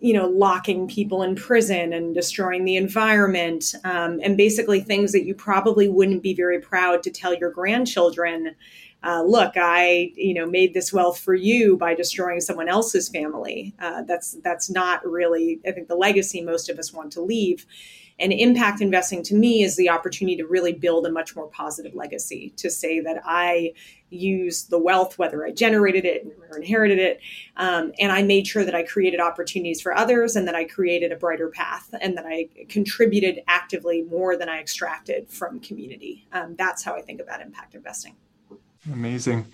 you 0.00 0.12
know 0.12 0.26
locking 0.26 0.86
people 0.88 1.22
in 1.22 1.34
prison 1.34 1.92
and 1.92 2.14
destroying 2.14 2.64
the 2.64 2.76
environment 2.76 3.74
um, 3.84 4.20
and 4.22 4.36
basically 4.36 4.80
things 4.80 5.12
that 5.12 5.24
you 5.24 5.34
probably 5.34 5.88
wouldn't 5.88 6.22
be 6.22 6.34
very 6.34 6.60
proud 6.60 7.02
to 7.02 7.10
tell 7.10 7.34
your 7.34 7.50
grandchildren 7.50 8.54
uh, 9.02 9.22
look, 9.22 9.52
I 9.56 10.12
you 10.16 10.34
know 10.34 10.46
made 10.46 10.74
this 10.74 10.92
wealth 10.92 11.20
for 11.20 11.34
you 11.34 11.76
by 11.76 11.94
destroying 11.94 12.40
someone 12.40 12.68
else's 12.68 13.08
family. 13.08 13.74
Uh, 13.78 14.02
that's 14.02 14.36
that's 14.42 14.68
not 14.68 15.06
really 15.06 15.60
I 15.66 15.70
think 15.70 15.88
the 15.88 15.94
legacy 15.94 16.42
most 16.42 16.68
of 16.68 16.78
us 16.78 16.92
want 16.92 17.12
to 17.12 17.22
leave. 17.22 17.64
And 18.20 18.32
impact 18.32 18.80
investing 18.80 19.22
to 19.24 19.34
me 19.34 19.62
is 19.62 19.76
the 19.76 19.88
opportunity 19.88 20.36
to 20.36 20.46
really 20.46 20.72
build 20.72 21.06
a 21.06 21.12
much 21.12 21.36
more 21.36 21.46
positive 21.46 21.94
legacy. 21.94 22.52
To 22.56 22.70
say 22.70 23.00
that 23.00 23.22
I 23.24 23.72
use 24.10 24.64
the 24.64 24.78
wealth, 24.78 25.18
whether 25.18 25.44
I 25.44 25.52
generated 25.52 26.04
it 26.04 26.26
or 26.50 26.56
inherited 26.56 26.98
it, 26.98 27.20
um, 27.56 27.92
and 27.98 28.10
I 28.10 28.22
made 28.22 28.46
sure 28.46 28.64
that 28.64 28.74
I 28.74 28.82
created 28.82 29.20
opportunities 29.20 29.80
for 29.80 29.96
others, 29.96 30.34
and 30.34 30.48
that 30.48 30.54
I 30.54 30.64
created 30.64 31.12
a 31.12 31.16
brighter 31.16 31.48
path, 31.48 31.94
and 32.00 32.16
that 32.16 32.26
I 32.26 32.48
contributed 32.68 33.42
actively 33.46 34.02
more 34.02 34.36
than 34.36 34.48
I 34.48 34.60
extracted 34.60 35.28
from 35.28 35.60
community. 35.60 36.26
Um, 36.32 36.56
that's 36.56 36.82
how 36.82 36.94
I 36.94 37.02
think 37.02 37.20
about 37.20 37.40
impact 37.40 37.74
investing. 37.74 38.16
Amazing. 38.90 39.46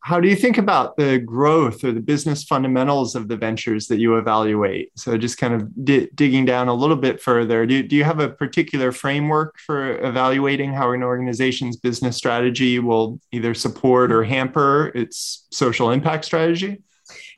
How 0.00 0.20
do 0.20 0.28
you 0.28 0.36
think 0.36 0.58
about 0.58 0.96
the 0.96 1.18
growth 1.18 1.82
or 1.84 1.92
the 1.92 2.00
business 2.00 2.44
fundamentals 2.44 3.14
of 3.14 3.28
the 3.28 3.36
ventures 3.36 3.88
that 3.88 3.98
you 3.98 4.16
evaluate? 4.16 4.90
So, 4.96 5.18
just 5.18 5.38
kind 5.38 5.54
of 5.54 5.84
di- 5.84 6.08
digging 6.14 6.44
down 6.44 6.68
a 6.68 6.74
little 6.74 6.96
bit 6.96 7.20
further, 7.20 7.66
do, 7.66 7.82
do 7.82 7.96
you 7.96 8.04
have 8.04 8.20
a 8.20 8.28
particular 8.28 8.92
framework 8.92 9.58
for 9.58 9.98
evaluating 10.04 10.72
how 10.72 10.92
an 10.92 11.02
organization's 11.02 11.76
business 11.76 12.16
strategy 12.16 12.78
will 12.78 13.20
either 13.32 13.54
support 13.54 14.12
or 14.12 14.24
hamper 14.24 14.92
its 14.94 15.46
social 15.50 15.90
impact 15.90 16.24
strategy? 16.24 16.78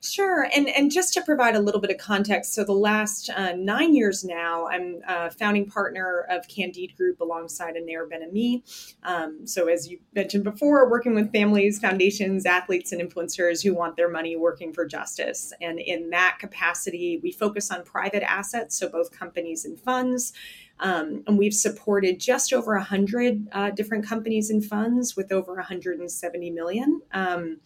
Sure, 0.02 0.48
and 0.56 0.66
and 0.70 0.90
just 0.90 1.12
to 1.12 1.20
provide 1.20 1.54
a 1.54 1.60
little 1.60 1.80
bit 1.80 1.90
of 1.90 1.98
context, 1.98 2.54
so 2.54 2.64
the 2.64 2.72
last 2.72 3.28
uh, 3.36 3.52
nine 3.52 3.94
years 3.94 4.24
now, 4.24 4.66
I'm 4.66 5.02
a 5.06 5.30
founding 5.30 5.66
partner 5.66 6.26
of 6.30 6.48
Candide 6.48 6.96
Group 6.96 7.20
alongside 7.20 7.76
Aner 7.76 8.06
Ben-Ami. 8.06 8.64
Um, 9.02 9.46
so 9.46 9.68
as 9.68 9.90
you 9.90 9.98
mentioned 10.14 10.44
before, 10.44 10.88
working 10.90 11.14
with 11.14 11.30
families, 11.30 11.78
foundations, 11.78 12.46
athletes, 12.46 12.92
and 12.92 13.02
influencers 13.02 13.62
who 13.62 13.74
want 13.74 13.96
their 13.96 14.08
money 14.08 14.36
working 14.36 14.72
for 14.72 14.86
justice, 14.86 15.52
and 15.60 15.78
in 15.78 16.08
that 16.08 16.38
capacity, 16.40 17.20
we 17.22 17.30
focus 17.30 17.70
on 17.70 17.84
private 17.84 18.22
assets, 18.22 18.78
so 18.78 18.88
both 18.88 19.10
companies 19.10 19.66
and 19.66 19.78
funds. 19.78 20.32
Um, 20.80 21.22
and 21.26 21.38
we've 21.38 21.54
supported 21.54 22.18
just 22.18 22.52
over 22.52 22.74
100 22.74 23.48
uh, 23.52 23.70
different 23.70 24.06
companies 24.06 24.50
and 24.50 24.64
funds 24.64 25.14
with 25.16 25.30
over 25.30 25.54
170 25.54 26.50
million. 26.50 27.02
Um, 27.12 27.58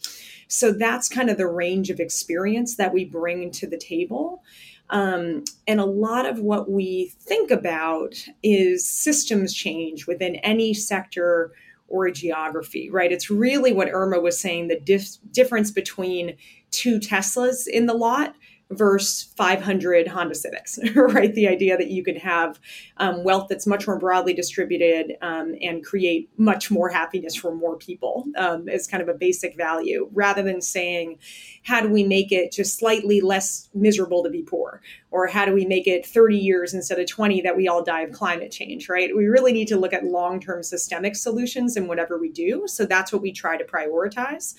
so 0.48 0.72
that's 0.72 1.08
kind 1.08 1.30
of 1.30 1.36
the 1.36 1.46
range 1.46 1.90
of 1.90 2.00
experience 2.00 2.76
that 2.76 2.92
we 2.92 3.04
bring 3.04 3.50
to 3.52 3.66
the 3.66 3.78
table. 3.78 4.42
Um, 4.90 5.44
and 5.66 5.80
a 5.80 5.86
lot 5.86 6.26
of 6.26 6.40
what 6.40 6.70
we 6.70 7.14
think 7.20 7.50
about 7.50 8.14
is 8.42 8.86
systems 8.86 9.54
change 9.54 10.06
within 10.06 10.36
any 10.36 10.74
sector 10.74 11.52
or 11.88 12.10
geography, 12.10 12.90
right? 12.90 13.12
It's 13.12 13.30
really 13.30 13.72
what 13.72 13.88
Irma 13.90 14.20
was 14.20 14.38
saying 14.38 14.68
the 14.68 14.80
dif- 14.80 15.18
difference 15.30 15.70
between 15.70 16.36
two 16.70 16.98
Teslas 16.98 17.66
in 17.66 17.86
the 17.86 17.94
lot 17.94 18.34
versus 18.70 19.32
500 19.36 20.08
Honda 20.08 20.34
Civics, 20.34 20.78
right? 20.94 21.34
The 21.34 21.48
idea 21.48 21.76
that 21.76 21.90
you 21.90 22.02
could 22.02 22.18
have 22.18 22.58
um, 22.96 23.24
wealth 23.24 23.46
that's 23.48 23.66
much 23.66 23.86
more 23.86 23.98
broadly 23.98 24.34
distributed 24.34 25.16
um, 25.22 25.54
and 25.60 25.84
create 25.84 26.30
much 26.36 26.70
more 26.70 26.88
happiness 26.88 27.34
for 27.34 27.54
more 27.54 27.76
people 27.76 28.24
um, 28.36 28.68
is 28.68 28.86
kind 28.86 29.02
of 29.02 29.08
a 29.08 29.14
basic 29.14 29.56
value 29.56 30.08
rather 30.12 30.42
than 30.42 30.60
saying, 30.60 31.18
how 31.64 31.80
do 31.80 31.88
we 31.88 32.04
make 32.04 32.32
it 32.32 32.52
just 32.52 32.78
slightly 32.78 33.20
less 33.20 33.68
miserable 33.74 34.22
to 34.22 34.30
be 34.30 34.42
poor? 34.42 34.80
Or 35.10 35.26
how 35.26 35.44
do 35.44 35.52
we 35.52 35.64
make 35.64 35.86
it 35.86 36.04
30 36.04 36.36
years 36.36 36.74
instead 36.74 36.98
of 36.98 37.06
20 37.06 37.42
that 37.42 37.56
we 37.56 37.68
all 37.68 37.84
die 37.84 38.00
of 38.00 38.12
climate 38.12 38.50
change, 38.50 38.88
right? 38.88 39.14
We 39.14 39.26
really 39.26 39.52
need 39.52 39.68
to 39.68 39.78
look 39.78 39.92
at 39.92 40.04
long 40.04 40.40
term 40.40 40.62
systemic 40.62 41.16
solutions 41.16 41.76
in 41.76 41.86
whatever 41.86 42.18
we 42.18 42.30
do. 42.30 42.64
So 42.66 42.84
that's 42.84 43.12
what 43.12 43.22
we 43.22 43.32
try 43.32 43.56
to 43.56 43.64
prioritize. 43.64 44.54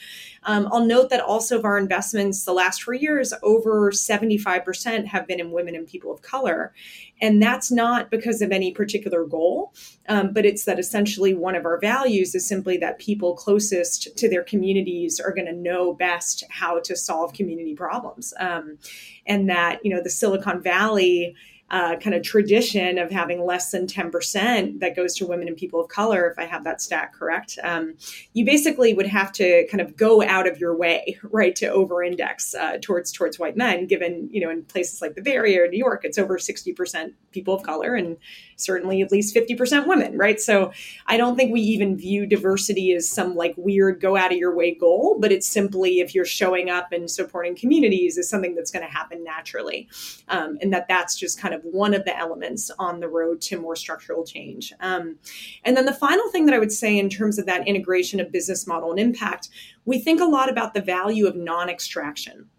Um, 0.46 0.68
I'll 0.72 0.86
note 0.86 1.10
that 1.10 1.22
also 1.22 1.58
of 1.58 1.66
our 1.66 1.78
investments 1.78 2.46
the 2.46 2.54
last 2.54 2.84
four 2.84 2.94
years, 2.94 3.34
over 3.44 3.92
75% 3.92 5.06
have 5.08 5.28
been 5.28 5.40
in 5.40 5.52
women 5.52 5.76
and 5.76 5.88
people 5.88 6.12
of 6.12 6.22
color. 6.22 6.74
And 7.22 7.42
that's 7.42 7.72
not 7.72 8.12
because 8.12 8.42
of 8.42 8.52
any 8.52 8.72
particular 8.72 9.26
goal, 9.26 9.74
um, 10.08 10.34
but 10.34 10.46
it's 10.46 10.66
that 10.66 10.80
essentially 10.80 11.34
one 11.34 11.56
of 11.56 11.66
our 11.66 11.80
values 11.80 12.36
is 12.36 12.48
simply 12.48 12.78
that 12.78 13.00
people 13.00 13.36
closest 13.36 14.18
to 14.18 14.30
their 14.30 14.44
communities 14.44 15.20
are 15.20 15.34
going 15.34 15.48
to 15.48 15.54
know 15.54 15.94
best 15.94 16.44
how 16.50 16.80
to 16.82 16.96
solve 16.96 17.34
community 17.34 17.74
problems. 17.74 18.34
Um, 18.40 18.78
and 19.26 19.50
that, 19.50 19.80
you 19.84 19.94
know, 19.94 20.02
the 20.02 20.10
Silicon 20.10 20.62
Valley 20.62 21.36
uh, 21.76 21.98
kind 21.98 22.16
of 22.16 22.24
tradition 22.24 22.98
of 22.98 23.12
having 23.12 23.46
less 23.46 23.72
than 23.72 23.86
10% 23.86 24.80
that 24.80 24.96
goes 24.96 25.14
to 25.14 25.26
women 25.28 25.46
and 25.46 25.58
people 25.58 25.82
of 25.82 25.90
color, 25.90 26.30
if 26.30 26.40
I 26.40 26.46
have 26.46 26.64
that 26.64 26.82
stat 26.82 27.12
correct, 27.12 27.60
um, 27.64 27.96
you 28.32 28.46
basically 28.46 28.94
would 28.94 29.08
have 29.08 29.34
to 29.34 29.68
kind 29.68 29.82
of 29.82 29.98
go 29.98 30.24
out 30.24 30.48
of 30.48 30.58
your 30.58 30.74
way, 30.74 31.20
right, 31.24 31.54
to 31.58 31.68
over 31.68 32.02
index 32.02 32.56
uh, 32.56 32.78
towards 32.82 33.12
towards 33.12 33.40
white 33.40 33.58
men, 33.58 33.88
given, 33.88 34.30
you 34.32 34.40
know, 34.40 34.50
in 34.50 34.64
places 34.64 35.02
like 35.02 35.16
the 35.16 35.22
Bay 35.22 35.34
Area 35.34 35.66
or 35.66 35.68
New 35.68 35.78
York, 35.78 36.06
it's 36.06 36.18
over 36.18 36.38
60% 36.38 37.12
people 37.32 37.54
of 37.54 37.64
color 37.64 37.94
and 37.94 38.16
certainly 38.56 39.02
at 39.02 39.12
least 39.12 39.36
50% 39.36 39.86
women, 39.86 40.18
right? 40.18 40.40
So 40.40 40.72
I 41.08 41.18
don't 41.18 41.36
think 41.36 41.52
we 41.52 41.60
even 41.60 41.98
view 41.98 42.26
diversity 42.26 42.94
as 42.94 43.10
some 43.10 43.36
like 43.36 43.54
weird 43.58 44.00
go 44.00 44.16
out 44.16 44.32
of 44.32 44.38
your 44.38 44.56
way 44.56 44.74
goal, 44.74 45.18
but 45.20 45.34
it's 45.34 45.46
simply 45.46 46.00
if 46.00 46.16
you're 46.16 46.24
showing 46.24 46.70
up 46.70 46.94
and 46.94 47.12
supporting 47.12 47.54
communities 47.54 48.18
is 48.18 48.30
something 48.30 48.56
that's 48.56 48.72
going 48.72 48.86
to 48.86 48.92
happen 48.92 49.26
naturally. 49.26 49.90
Um, 50.30 50.58
and 50.62 50.72
that 50.72 50.88
that's 50.88 51.18
just 51.18 51.38
kind 51.38 51.54
of 51.54 51.65
one 51.72 51.94
of 51.94 52.06
the 52.06 52.18
elements 52.18 52.72
on 52.80 53.00
the 53.00 53.08
road 53.08 53.42
to 53.42 53.60
more 53.60 53.76
structural 53.76 54.26
change. 54.26 54.74
Um, 54.80 55.18
and 55.64 55.76
then 55.76 55.86
the 55.86 55.94
final 55.94 56.30
thing 56.30 56.46
that 56.46 56.56
I 56.56 56.60
would 56.60 56.72
say 56.72 56.98
in 56.98 57.10
terms 57.10 57.38
of 57.38 57.46
that 57.46 57.68
integration 57.68 58.20
of 58.20 58.32
business 58.32 58.68
model 58.68 58.92
and 58.92 59.00
impact, 59.00 59.50
we 59.86 60.00
think 60.00 60.22
a 60.22 60.26
lot 60.26 60.50
about 60.50 60.74
the 60.74 60.82
value 60.82 61.28
of 61.28 61.36
non 61.36 61.70
extraction 61.70 62.50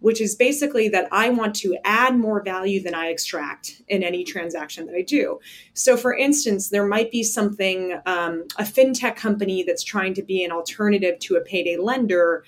which 0.00 0.20
is 0.20 0.34
basically 0.34 0.88
that 0.88 1.08
I 1.12 1.28
want 1.28 1.54
to 1.56 1.76
add 1.84 2.18
more 2.18 2.42
value 2.42 2.82
than 2.82 2.94
I 2.94 3.08
extract 3.08 3.82
in 3.88 4.02
any 4.02 4.24
transaction 4.24 4.86
that 4.86 4.96
I 4.96 5.02
do. 5.02 5.38
So, 5.74 5.96
for 5.96 6.14
instance, 6.14 6.70
there 6.70 6.86
might 6.86 7.10
be 7.10 7.22
something, 7.22 8.00
um, 8.06 8.44
a 8.58 8.64
fintech 8.64 9.16
company 9.16 9.62
that's 9.62 9.84
trying 9.84 10.14
to 10.14 10.22
be 10.22 10.42
an 10.42 10.50
alternative 10.50 11.18
to 11.20 11.36
a 11.36 11.42
payday 11.42 11.76
lender 11.76 12.44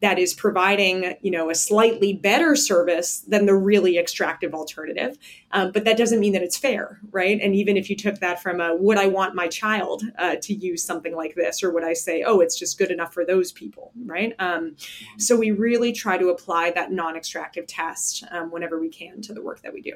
that 0.00 0.18
is 0.18 0.34
providing 0.34 1.14
you 1.22 1.30
know 1.30 1.50
a 1.50 1.54
slightly 1.54 2.12
better 2.12 2.56
service 2.56 3.20
than 3.20 3.46
the 3.46 3.54
really 3.54 3.98
extractive 3.98 4.54
alternative. 4.54 5.18
Um, 5.52 5.72
but 5.72 5.84
that 5.84 5.96
doesn't 5.96 6.20
mean 6.20 6.32
that 6.32 6.42
it's 6.42 6.56
fair 6.56 7.00
right? 7.10 7.40
And 7.40 7.54
even 7.54 7.76
if 7.76 7.90
you 7.90 7.96
took 7.96 8.18
that 8.20 8.42
from 8.42 8.60
a 8.60 8.74
would 8.74 8.98
i 8.98 9.06
want 9.06 9.34
my 9.34 9.48
child 9.48 10.02
uh, 10.18 10.36
to 10.42 10.54
use 10.54 10.84
something 10.84 11.14
like 11.14 11.34
this? 11.34 11.62
or 11.62 11.72
would 11.72 11.84
i 11.84 11.92
say 11.92 12.22
oh 12.22 12.40
it's 12.40 12.58
just 12.58 12.78
good 12.78 12.90
enough 12.90 13.12
for 13.12 13.24
those 13.24 13.52
people 13.52 13.92
right? 14.06 14.34
Um, 14.38 14.76
so 15.18 15.36
we 15.36 15.50
really 15.50 15.92
try 15.92 16.18
to 16.18 16.28
apply 16.28 16.70
that 16.72 16.92
non-extractive 16.92 17.66
test 17.66 18.24
um, 18.30 18.50
whenever 18.50 18.80
we 18.80 18.88
can 18.88 19.20
to 19.22 19.32
the 19.32 19.42
work 19.42 19.62
that 19.62 19.72
we 19.72 19.80
do. 19.80 19.94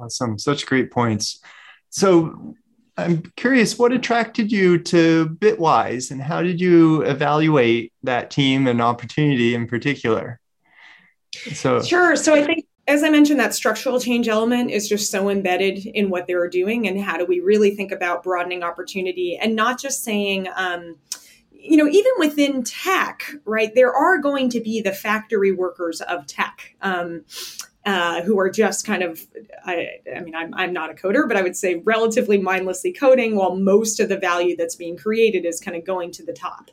Awesome. 0.00 0.38
Such 0.38 0.66
great 0.66 0.90
points. 0.90 1.40
So 1.90 2.54
I'm 2.96 3.22
curious, 3.36 3.78
what 3.78 3.92
attracted 3.92 4.52
you 4.52 4.78
to 4.78 5.36
Bitwise 5.40 6.10
and 6.10 6.20
how 6.20 6.42
did 6.42 6.60
you 6.60 7.02
evaluate 7.02 7.92
that 8.02 8.30
team 8.30 8.66
and 8.66 8.82
opportunity 8.82 9.54
in 9.54 9.66
particular? 9.66 10.38
So, 11.54 11.80
sure. 11.82 12.16
So, 12.16 12.34
I 12.34 12.44
think, 12.44 12.66
as 12.86 13.02
I 13.02 13.08
mentioned, 13.08 13.40
that 13.40 13.54
structural 13.54 13.98
change 13.98 14.28
element 14.28 14.70
is 14.70 14.88
just 14.88 15.10
so 15.10 15.30
embedded 15.30 15.86
in 15.86 16.10
what 16.10 16.26
they're 16.26 16.48
doing. 16.48 16.86
And 16.86 17.00
how 17.00 17.16
do 17.16 17.24
we 17.24 17.40
really 17.40 17.74
think 17.74 17.92
about 17.92 18.22
broadening 18.22 18.62
opportunity 18.62 19.38
and 19.40 19.56
not 19.56 19.80
just 19.80 20.04
saying, 20.04 20.48
um, 20.54 20.96
you 21.50 21.76
know, 21.76 21.86
even 21.86 22.12
within 22.18 22.64
tech, 22.64 23.24
right, 23.44 23.74
there 23.74 23.94
are 23.94 24.18
going 24.18 24.50
to 24.50 24.60
be 24.60 24.82
the 24.82 24.92
factory 24.92 25.52
workers 25.52 26.00
of 26.02 26.26
tech. 26.26 26.74
Um, 26.82 27.24
uh, 27.84 28.22
who 28.22 28.38
are 28.38 28.50
just 28.50 28.86
kind 28.86 29.02
of, 29.02 29.26
I, 29.64 30.00
I 30.14 30.20
mean, 30.20 30.34
I'm, 30.34 30.54
I'm 30.54 30.72
not 30.72 30.90
a 30.90 30.94
coder, 30.94 31.26
but 31.26 31.36
I 31.36 31.42
would 31.42 31.56
say 31.56 31.76
relatively 31.84 32.38
mindlessly 32.38 32.92
coding 32.92 33.34
while 33.34 33.56
most 33.56 33.98
of 33.98 34.08
the 34.08 34.16
value 34.16 34.56
that's 34.56 34.76
being 34.76 34.96
created 34.96 35.44
is 35.44 35.60
kind 35.60 35.76
of 35.76 35.84
going 35.84 36.12
to 36.12 36.24
the 36.24 36.32
top 36.32 36.70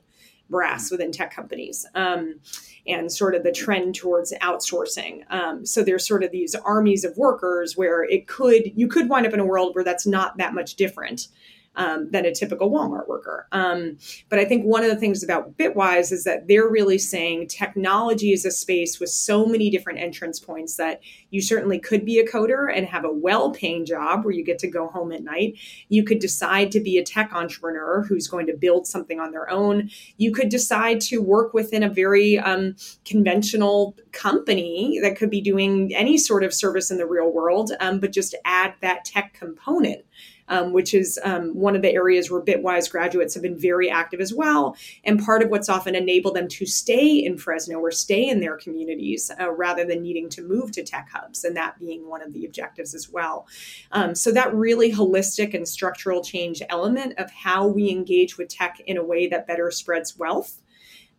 brass 0.49 0.91
within 0.91 1.11
tech 1.11 1.33
companies 1.33 1.85
um, 1.95 2.39
and 2.87 3.11
sort 3.11 3.35
of 3.35 3.43
the 3.43 3.51
trend 3.51 3.95
towards 3.95 4.33
outsourcing. 4.41 5.23
Um, 5.31 5.65
so 5.65 5.83
there's 5.83 6.07
sort 6.07 6.23
of 6.23 6.31
these 6.31 6.55
armies 6.55 7.03
of 7.03 7.17
workers 7.17 7.77
where 7.77 8.03
it 8.03 8.27
could, 8.27 8.71
you 8.75 8.87
could 8.87 9.09
wind 9.09 9.27
up 9.27 9.33
in 9.33 9.39
a 9.39 9.45
world 9.45 9.75
where 9.75 9.83
that's 9.83 10.07
not 10.07 10.37
that 10.37 10.53
much 10.53 10.75
different 10.75 11.27
um, 11.75 12.09
than 12.11 12.25
a 12.25 12.33
typical 12.33 12.69
Walmart 12.69 13.07
worker. 13.07 13.47
Um, 13.51 13.97
but 14.29 14.39
I 14.39 14.45
think 14.45 14.65
one 14.65 14.83
of 14.83 14.89
the 14.89 14.95
things 14.95 15.23
about 15.23 15.57
Bitwise 15.57 16.11
is 16.11 16.23
that 16.25 16.47
they're 16.47 16.69
really 16.69 16.97
saying 16.97 17.47
technology 17.47 18.31
is 18.31 18.45
a 18.45 18.51
space 18.51 18.99
with 18.99 19.09
so 19.09 19.45
many 19.45 19.69
different 19.69 19.99
entrance 19.99 20.39
points 20.39 20.75
that 20.75 21.01
you 21.29 21.41
certainly 21.41 21.79
could 21.79 22.05
be 22.05 22.19
a 22.19 22.27
coder 22.27 22.67
and 22.75 22.87
have 22.87 23.05
a 23.05 23.11
well 23.11 23.51
paying 23.51 23.85
job 23.85 24.25
where 24.25 24.33
you 24.33 24.43
get 24.43 24.59
to 24.59 24.67
go 24.67 24.87
home 24.87 25.11
at 25.11 25.23
night. 25.23 25.57
You 25.87 26.03
could 26.03 26.19
decide 26.19 26.71
to 26.73 26.79
be 26.79 26.97
a 26.97 27.03
tech 27.03 27.31
entrepreneur 27.33 28.03
who's 28.07 28.27
going 28.27 28.47
to 28.47 28.57
build 28.57 28.87
something 28.87 29.19
on 29.19 29.31
their 29.31 29.49
own. 29.49 29.89
You 30.17 30.31
could 30.31 30.49
decide 30.49 31.01
to 31.01 31.19
work 31.19 31.53
within 31.53 31.83
a 31.83 31.89
very 31.89 32.37
um, 32.39 32.75
conventional 33.05 33.95
company 34.11 34.99
that 35.01 35.17
could 35.17 35.29
be 35.29 35.41
doing 35.41 35.93
any 35.95 36.17
sort 36.17 36.43
of 36.43 36.53
service 36.53 36.91
in 36.91 36.97
the 36.97 37.05
real 37.05 37.31
world, 37.31 37.71
um, 37.79 37.99
but 37.99 38.11
just 38.11 38.35
add 38.45 38.73
that 38.81 39.05
tech 39.05 39.33
component 39.33 40.03
um, 40.49 40.73
which 40.73 40.93
is 40.93 41.19
um, 41.23 41.55
one 41.55 41.75
of 41.75 41.81
the 41.81 41.93
areas 41.93 42.29
where 42.29 42.41
Bitwise 42.41 42.91
graduates 42.91 43.33
have 43.33 43.43
been 43.43 43.57
very 43.57 43.89
active 43.89 44.19
as 44.19 44.33
well. 44.33 44.75
And 45.03 45.23
part 45.23 45.41
of 45.41 45.49
what's 45.49 45.69
often 45.69 45.95
enabled 45.95 46.35
them 46.35 46.47
to 46.49 46.65
stay 46.65 47.17
in 47.17 47.37
Fresno 47.37 47.79
or 47.79 47.91
stay 47.91 48.27
in 48.27 48.41
their 48.41 48.57
communities 48.57 49.31
uh, 49.39 49.51
rather 49.51 49.85
than 49.85 50.01
needing 50.01 50.29
to 50.29 50.41
move 50.41 50.71
to 50.73 50.83
tech 50.83 51.09
hubs, 51.11 51.43
and 51.43 51.55
that 51.55 51.79
being 51.79 52.09
one 52.09 52.21
of 52.21 52.33
the 52.33 52.45
objectives 52.45 52.93
as 52.93 53.09
well. 53.09 53.47
Um, 53.91 54.15
so, 54.15 54.31
that 54.31 54.53
really 54.53 54.91
holistic 54.91 55.53
and 55.53 55.67
structural 55.67 56.23
change 56.23 56.61
element 56.69 57.13
of 57.17 57.31
how 57.31 57.67
we 57.67 57.89
engage 57.89 58.37
with 58.37 58.49
tech 58.49 58.79
in 58.85 58.97
a 58.97 59.03
way 59.03 59.27
that 59.27 59.47
better 59.47 59.71
spreads 59.71 60.17
wealth 60.17 60.61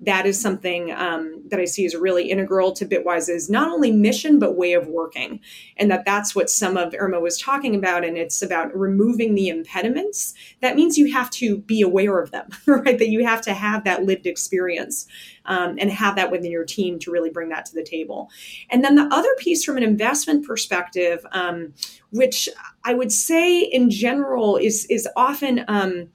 that 0.02 0.24
is 0.24 0.40
something 0.40 0.92
um, 0.92 1.42
that 1.48 1.60
I 1.60 1.66
see 1.66 1.84
as 1.84 1.94
really 1.94 2.30
integral 2.30 2.72
to 2.72 2.86
Bitwise's 2.86 3.50
not 3.50 3.70
only 3.70 3.90
mission 3.90 4.38
but 4.38 4.56
way 4.56 4.72
of 4.72 4.86
working, 4.86 5.40
and 5.76 5.90
that 5.90 6.06
that's 6.06 6.34
what 6.34 6.48
some 6.48 6.76
of 6.76 6.94
Irma 6.98 7.20
was 7.20 7.38
talking 7.38 7.74
about, 7.74 8.04
and 8.04 8.16
it's 8.16 8.40
about 8.40 8.74
removing 8.76 9.34
the 9.34 9.48
impediments. 9.48 10.32
That 10.62 10.74
means 10.74 10.96
you 10.96 11.12
have 11.12 11.28
to 11.30 11.58
be 11.58 11.82
aware 11.82 12.18
of 12.18 12.30
them, 12.30 12.48
right? 12.66 12.98
That 12.98 13.10
you 13.10 13.26
have 13.26 13.42
to 13.42 13.52
have 13.52 13.84
that 13.84 14.04
lived 14.04 14.26
experience 14.26 15.06
um, 15.44 15.76
and 15.78 15.90
have 15.90 16.16
that 16.16 16.30
within 16.30 16.50
your 16.50 16.64
team 16.64 16.98
to 17.00 17.10
really 17.10 17.30
bring 17.30 17.50
that 17.50 17.66
to 17.66 17.74
the 17.74 17.84
table. 17.84 18.30
And 18.70 18.82
then 18.82 18.94
the 18.94 19.08
other 19.14 19.34
piece 19.38 19.64
from 19.64 19.76
an 19.76 19.82
investment 19.82 20.46
perspective, 20.46 21.26
um, 21.32 21.74
which 22.10 22.48
I 22.84 22.94
would 22.94 23.12
say 23.12 23.60
in 23.60 23.90
general 23.90 24.56
is 24.56 24.86
is 24.86 25.06
often 25.14 25.64
um, 25.68 26.08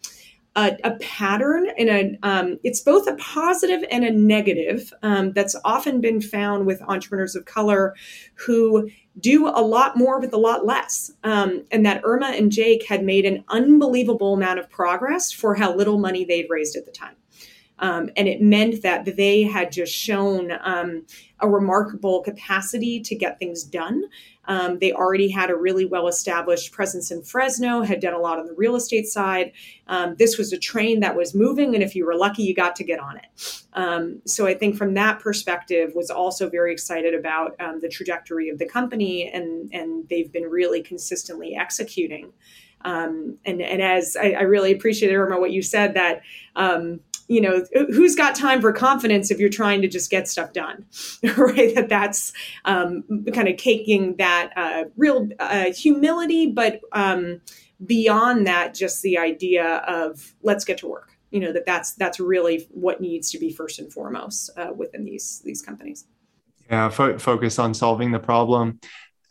a, 0.55 0.77
a 0.83 0.91
pattern 0.97 1.67
and 1.77 1.89
a 1.89 2.17
um, 2.27 2.59
it's 2.63 2.79
both 2.79 3.07
a 3.07 3.15
positive 3.15 3.83
and 3.91 4.03
a 4.03 4.11
negative 4.11 4.93
um, 5.03 5.33
that's 5.33 5.55
often 5.65 6.01
been 6.01 6.21
found 6.21 6.65
with 6.65 6.81
entrepreneurs 6.83 7.35
of 7.35 7.45
color 7.45 7.93
who 8.35 8.89
do 9.19 9.47
a 9.47 9.61
lot 9.61 9.97
more 9.97 10.19
with 10.19 10.33
a 10.33 10.37
lot 10.37 10.65
less. 10.65 11.11
Um, 11.23 11.65
and 11.71 11.85
that 11.85 12.01
irma 12.03 12.27
and 12.27 12.51
jake 12.51 12.85
had 12.87 13.03
made 13.03 13.25
an 13.25 13.43
unbelievable 13.49 14.33
amount 14.33 14.59
of 14.59 14.69
progress 14.69 15.31
for 15.31 15.55
how 15.55 15.75
little 15.75 15.97
money 15.97 16.25
they'd 16.25 16.47
raised 16.49 16.75
at 16.75 16.85
the 16.85 16.91
time 16.91 17.15
um, 17.79 18.09
and 18.15 18.27
it 18.27 18.41
meant 18.41 18.81
that 18.83 19.17
they 19.17 19.43
had 19.43 19.71
just 19.71 19.93
shown 19.93 20.51
um, 20.61 21.05
a 21.39 21.49
remarkable 21.49 22.21
capacity 22.21 22.99
to 23.01 23.15
get 23.15 23.39
things 23.39 23.63
done 23.63 24.03
um, 24.47 24.79
they 24.79 24.91
already 24.91 25.29
had 25.29 25.49
a 25.49 25.55
really 25.55 25.85
well 25.85 26.07
established 26.07 26.71
presence 26.71 27.11
in 27.11 27.23
Fresno, 27.23 27.81
had 27.81 27.99
done 27.99 28.13
a 28.13 28.19
lot 28.19 28.39
on 28.39 28.45
the 28.45 28.53
real 28.53 28.75
estate 28.75 29.07
side. 29.07 29.51
Um, 29.87 30.15
this 30.17 30.37
was 30.37 30.53
a 30.53 30.57
train 30.57 30.99
that 30.99 31.15
was 31.15 31.33
moving, 31.33 31.73
and 31.73 31.83
if 31.83 31.95
you 31.95 32.05
were 32.05 32.15
lucky, 32.15 32.43
you 32.43 32.53
got 32.53 32.75
to 32.77 32.83
get 32.83 32.99
on 32.99 33.17
it. 33.17 33.63
Um, 33.73 34.21
so 34.25 34.45
I 34.45 34.53
think 34.53 34.75
from 34.75 34.93
that 34.95 35.19
perspective, 35.19 35.93
was 35.95 36.09
also 36.09 36.49
very 36.49 36.71
excited 36.71 37.13
about 37.13 37.55
um, 37.59 37.79
the 37.81 37.89
trajectory 37.89 38.49
of 38.49 38.59
the 38.59 38.67
company, 38.67 39.29
and 39.31 39.73
and 39.73 40.07
they've 40.09 40.31
been 40.31 40.45
really 40.45 40.81
consistently 40.81 41.55
executing. 41.55 42.31
Um, 42.81 43.39
and 43.45 43.61
and 43.61 43.81
as 43.81 44.15
I, 44.15 44.31
I 44.31 44.41
really 44.43 44.71
appreciated 44.71 45.15
Irma 45.15 45.39
what 45.39 45.51
you 45.51 45.63
said 45.63 45.95
that 45.95 46.21
um, 46.55 46.99
you 47.27 47.41
know 47.41 47.65
who's 47.73 48.15
got 48.15 48.35
time 48.35 48.61
for 48.61 48.71
confidence 48.71 49.31
if 49.31 49.39
you're 49.39 49.49
trying 49.49 49.81
to 49.81 49.87
just 49.87 50.11
get 50.11 50.27
stuff 50.27 50.53
done 50.53 50.85
right? 51.37 51.73
That 51.75 51.89
that's 51.89 52.33
um, 52.65 53.03
kind 53.33 53.47
of 53.47 53.57
taking 53.57 54.15
that 54.17 54.51
uh, 54.55 54.85
real 54.95 55.29
uh, 55.39 55.71
humility 55.73 56.51
but 56.51 56.81
um, 56.91 57.41
beyond 57.83 58.47
that 58.47 58.73
just 58.73 59.01
the 59.01 59.17
idea 59.17 59.77
of 59.87 60.33
let's 60.41 60.65
get 60.65 60.77
to 60.79 60.87
work. 60.87 61.11
You 61.31 61.41
know 61.41 61.51
that 61.51 61.65
that's 61.65 61.93
that's 61.95 62.19
really 62.19 62.67
what 62.71 63.01
needs 63.01 63.31
to 63.31 63.39
be 63.39 63.51
first 63.51 63.79
and 63.79 63.91
foremost 63.91 64.51
uh, 64.57 64.71
within 64.75 65.03
these 65.03 65.41
these 65.43 65.61
companies. 65.61 66.05
Yeah 66.69 66.89
fo- 66.89 67.17
focus 67.17 67.59
on 67.59 67.73
solving 67.73 68.11
the 68.11 68.19
problem 68.19 68.79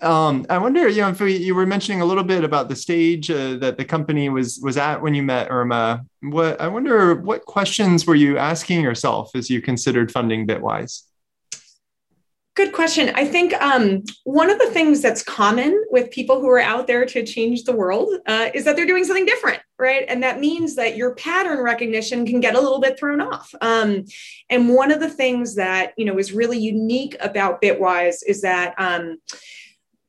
um, 0.01 0.47
I 0.51 0.59
wonder, 0.59 0.89
you 0.89 1.03
know, 1.03 1.09
if 1.09 1.21
we, 1.21 1.37
you 1.37 1.55
were 1.55 1.67
mentioning 1.67 2.01
a 2.01 2.05
little 2.05 2.25
bit 2.25 2.45
about 2.45 2.69
the 2.69 2.77
stage 2.77 3.31
uh, 3.31 3.57
that 3.57 3.77
the 3.77 3.85
company 3.85 4.29
was 4.29 4.61
was 4.63 4.77
at 4.77 5.01
when 5.01 5.15
you 5.15 5.23
met 5.23 5.51
Irma. 5.51 6.05
What 6.21 6.61
I 6.61 6.69
wonder, 6.69 7.15
what 7.15 7.45
questions 7.45 8.07
were 8.07 8.15
you 8.15 8.39
asking 8.39 8.83
yourself 8.83 9.31
as 9.35 9.49
you 9.51 9.61
considered 9.63 10.11
funding 10.11 10.47
Bitwise? 10.47 11.03
Good 12.57 12.73
question. 12.73 13.11
I 13.17 13.25
think 13.25 13.53
um, 13.55 14.05
one 14.23 14.49
of 14.49 14.61
the 14.61 14.71
things 14.71 15.03
that's 15.03 15.25
common 15.25 15.83
with 15.91 16.13
people 16.13 16.41
who 16.41 16.49
are 16.49 16.61
out 16.61 16.87
there 16.87 17.05
to 17.05 17.27
change 17.27 17.65
the 17.65 17.75
world 17.75 18.11
uh, 18.27 18.51
is 18.55 18.65
that 18.65 18.77
they're 18.77 18.87
doing 18.87 19.03
something 19.03 19.27
different, 19.27 19.61
right? 19.77 20.05
And 20.09 20.23
that 20.23 20.39
means 20.39 20.77
that 20.77 20.97
your 20.97 21.17
pattern 21.17 21.59
recognition 21.65 22.25
can 22.25 22.39
get 22.39 22.55
a 22.55 22.61
little 22.61 22.81
bit 22.81 22.97
thrown 22.97 23.21
off. 23.21 23.53
Um, 23.61 24.05
and 24.51 24.73
one 24.73 24.93
of 24.93 25.01
the 25.01 25.11
things 25.11 25.57
that 25.57 25.95
you 25.97 26.05
know 26.05 26.17
is 26.17 26.33
really 26.33 26.59
unique 26.59 27.17
about 27.21 27.61
Bitwise 27.61 28.19
is 28.25 28.43
that. 28.43 28.75
Um, 28.79 29.19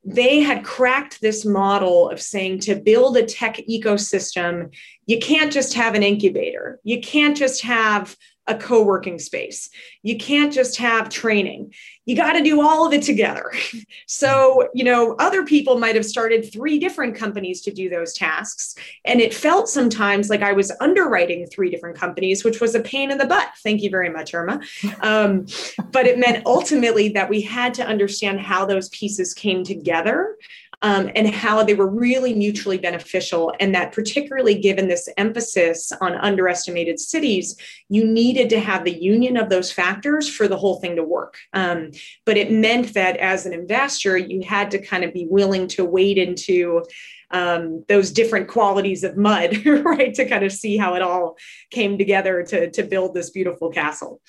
they 0.05 0.39
had 0.39 0.63
cracked 0.63 1.19
this 1.19 1.43
model 1.45 2.09
of 2.09 2.21
saying 2.21 2.59
to 2.59 2.75
build 2.75 3.17
a 3.17 3.25
tech 3.25 3.57
ecosystem, 3.69 4.73
you 5.07 5.19
can't 5.19 5.51
just 5.51 5.73
have 5.73 5.95
an 5.95 6.03
incubator. 6.03 6.79
You 6.83 7.01
can't 7.01 7.35
just 7.35 7.63
have 7.63 8.15
a 8.47 8.55
co 8.55 8.83
working 8.83 9.19
space. 9.19 9.69
You 10.03 10.17
can't 10.17 10.53
just 10.53 10.77
have 10.77 11.09
training. 11.09 11.73
You 12.05 12.15
got 12.15 12.33
to 12.33 12.43
do 12.43 12.61
all 12.61 12.85
of 12.85 12.93
it 12.93 13.01
together. 13.01 13.51
so, 14.05 14.69
you 14.73 14.83
know, 14.83 15.15
other 15.17 15.43
people 15.43 15.79
might 15.79 15.95
have 15.95 16.05
started 16.05 16.51
three 16.51 16.77
different 16.77 17.15
companies 17.15 17.61
to 17.61 17.71
do 17.71 17.89
those 17.89 18.13
tasks. 18.13 18.75
And 19.03 19.19
it 19.19 19.33
felt 19.33 19.67
sometimes 19.67 20.29
like 20.29 20.43
I 20.43 20.53
was 20.53 20.71
underwriting 20.79 21.47
three 21.47 21.71
different 21.71 21.97
companies, 21.97 22.43
which 22.43 22.61
was 22.61 22.75
a 22.75 22.81
pain 22.81 23.09
in 23.09 23.17
the 23.17 23.25
butt. 23.25 23.49
Thank 23.63 23.81
you 23.81 23.89
very 23.89 24.09
much, 24.09 24.33
Irma. 24.33 24.61
Um, 25.01 25.45
but 25.91 26.07
it 26.07 26.17
meant 26.17 26.45
ultimately 26.45 27.09
that 27.09 27.29
we 27.29 27.41
had 27.41 27.73
to 27.75 27.85
understand 27.85 28.39
how 28.39 28.65
those 28.65 28.89
pieces 28.89 29.33
came 29.33 29.63
together 29.63 30.35
um, 30.81 31.09
and 31.15 31.27
how 31.29 31.63
they 31.63 31.73
were 31.73 31.89
really 31.89 32.33
mutually 32.33 32.77
beneficial. 32.77 33.53
And 33.59 33.73
that, 33.75 33.91
particularly 33.91 34.55
given 34.55 34.87
this 34.87 35.09
emphasis 35.17 35.91
on 36.01 36.13
underestimated 36.15 36.99
cities, 36.99 37.55
you 37.89 38.05
needed 38.05 38.49
to 38.51 38.59
have 38.59 38.83
the 38.83 39.01
union 39.01 39.37
of 39.37 39.49
those 39.49 39.71
factors 39.71 40.29
for 40.29 40.47
the 40.47 40.57
whole 40.57 40.79
thing 40.79 40.95
to 40.95 41.03
work. 41.03 41.37
Um, 41.53 41.91
but 42.25 42.37
it 42.37 42.51
meant 42.51 42.93
that 42.93 43.17
as 43.17 43.45
an 43.45 43.53
investor, 43.53 44.17
you 44.17 44.41
had 44.43 44.71
to 44.71 44.79
kind 44.79 45.03
of 45.03 45.13
be 45.13 45.27
willing 45.29 45.67
to 45.69 45.85
wade 45.85 46.17
into 46.17 46.83
um, 47.31 47.83
those 47.87 48.11
different 48.11 48.47
qualities 48.47 49.03
of 49.03 49.17
mud, 49.17 49.65
right, 49.65 50.13
to 50.13 50.27
kind 50.27 50.43
of 50.43 50.51
see 50.51 50.77
how 50.77 50.95
it 50.95 51.01
all 51.01 51.37
came 51.71 51.97
together 51.97 52.43
to, 52.43 52.69
to 52.71 52.83
build 52.83 53.13
this 53.13 53.29
beautiful 53.29 53.71
castle. 53.71 54.21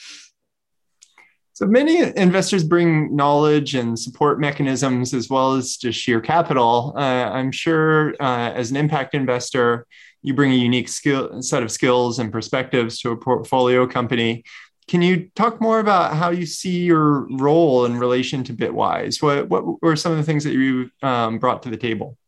So 1.56 1.64
many 1.64 2.02
investors 2.18 2.62
bring 2.64 3.16
knowledge 3.16 3.74
and 3.74 3.98
support 3.98 4.38
mechanisms 4.38 5.14
as 5.14 5.30
well 5.30 5.54
as 5.54 5.78
just 5.78 5.98
sheer 5.98 6.20
capital. 6.20 6.92
Uh, 6.94 7.00
I'm 7.00 7.50
sure 7.50 8.10
uh, 8.20 8.50
as 8.50 8.70
an 8.70 8.76
impact 8.76 9.14
investor, 9.14 9.86
you 10.20 10.34
bring 10.34 10.52
a 10.52 10.54
unique 10.54 10.90
skill 10.90 11.40
set 11.40 11.62
of 11.62 11.72
skills 11.72 12.18
and 12.18 12.30
perspectives 12.30 13.00
to 13.00 13.12
a 13.12 13.16
portfolio 13.16 13.86
company. 13.86 14.44
Can 14.86 15.00
you 15.00 15.30
talk 15.34 15.58
more 15.58 15.80
about 15.80 16.14
how 16.14 16.28
you 16.28 16.44
see 16.44 16.84
your 16.84 17.26
role 17.38 17.86
in 17.86 17.96
relation 17.96 18.44
to 18.44 18.52
Bitwise? 18.52 19.22
What 19.22 19.48
what 19.48 19.80
were 19.80 19.96
some 19.96 20.12
of 20.12 20.18
the 20.18 20.24
things 20.24 20.44
that 20.44 20.52
you 20.52 20.90
um, 21.02 21.38
brought 21.38 21.62
to 21.62 21.70
the 21.70 21.78
table? 21.78 22.18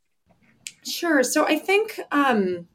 Sure. 0.86 1.22
So 1.22 1.44
I 1.44 1.58
think 1.58 2.00
um, 2.12 2.66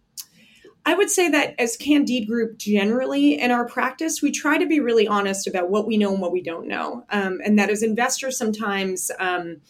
I 0.85 0.95
would 0.95 1.09
say 1.09 1.29
that 1.29 1.55
as 1.59 1.77
Candide 1.77 2.27
Group 2.27 2.57
generally 2.57 3.39
in 3.39 3.51
our 3.51 3.65
practice, 3.65 4.21
we 4.21 4.31
try 4.31 4.57
to 4.57 4.65
be 4.65 4.79
really 4.79 5.07
honest 5.07 5.47
about 5.47 5.69
what 5.69 5.87
we 5.87 5.97
know 5.97 6.11
and 6.11 6.21
what 6.21 6.33
we 6.33 6.41
don't 6.41 6.67
know. 6.67 7.05
Um, 7.09 7.39
and 7.45 7.57
that 7.57 7.69
as 7.69 7.83
investors, 7.83 8.37
sometimes 8.37 9.09
um, 9.17 9.61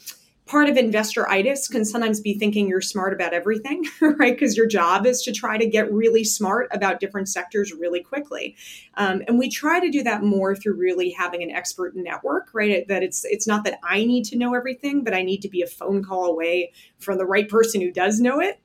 part 0.45 0.69
of 0.69 0.75
investoritis 0.75 1.67
can 1.67 1.85
sometimes 1.85 2.19
be 2.19 2.33
thinking 2.33 2.67
you're 2.67 2.81
smart 2.81 3.13
about 3.13 3.33
everything, 3.33 3.85
right? 4.01 4.33
Because 4.33 4.57
your 4.57 4.67
job 4.67 5.05
is 5.05 5.21
to 5.21 5.31
try 5.31 5.57
to 5.57 5.67
get 5.67 5.91
really 5.91 6.23
smart 6.23 6.67
about 6.71 6.99
different 6.99 7.29
sectors 7.29 7.71
really 7.71 8.01
quickly. 8.01 8.55
Um, 8.95 9.21
and 9.27 9.37
we 9.37 9.49
try 9.49 9.79
to 9.79 9.89
do 9.89 10.03
that 10.03 10.23
more 10.23 10.55
through 10.55 10.75
really 10.75 11.11
having 11.11 11.43
an 11.43 11.51
expert 11.51 11.95
network, 11.95 12.49
right? 12.53 12.87
That 12.87 13.03
it's 13.03 13.23
it's 13.25 13.47
not 13.47 13.63
that 13.65 13.79
I 13.83 14.03
need 14.03 14.25
to 14.25 14.37
know 14.37 14.53
everything, 14.53 15.03
but 15.03 15.13
I 15.13 15.21
need 15.21 15.41
to 15.43 15.49
be 15.49 15.61
a 15.61 15.67
phone 15.67 16.03
call 16.03 16.25
away 16.25 16.73
from 16.99 17.17
the 17.17 17.25
right 17.25 17.47
person 17.47 17.81
who 17.81 17.91
does 17.91 18.19
know 18.19 18.41
it. 18.41 18.59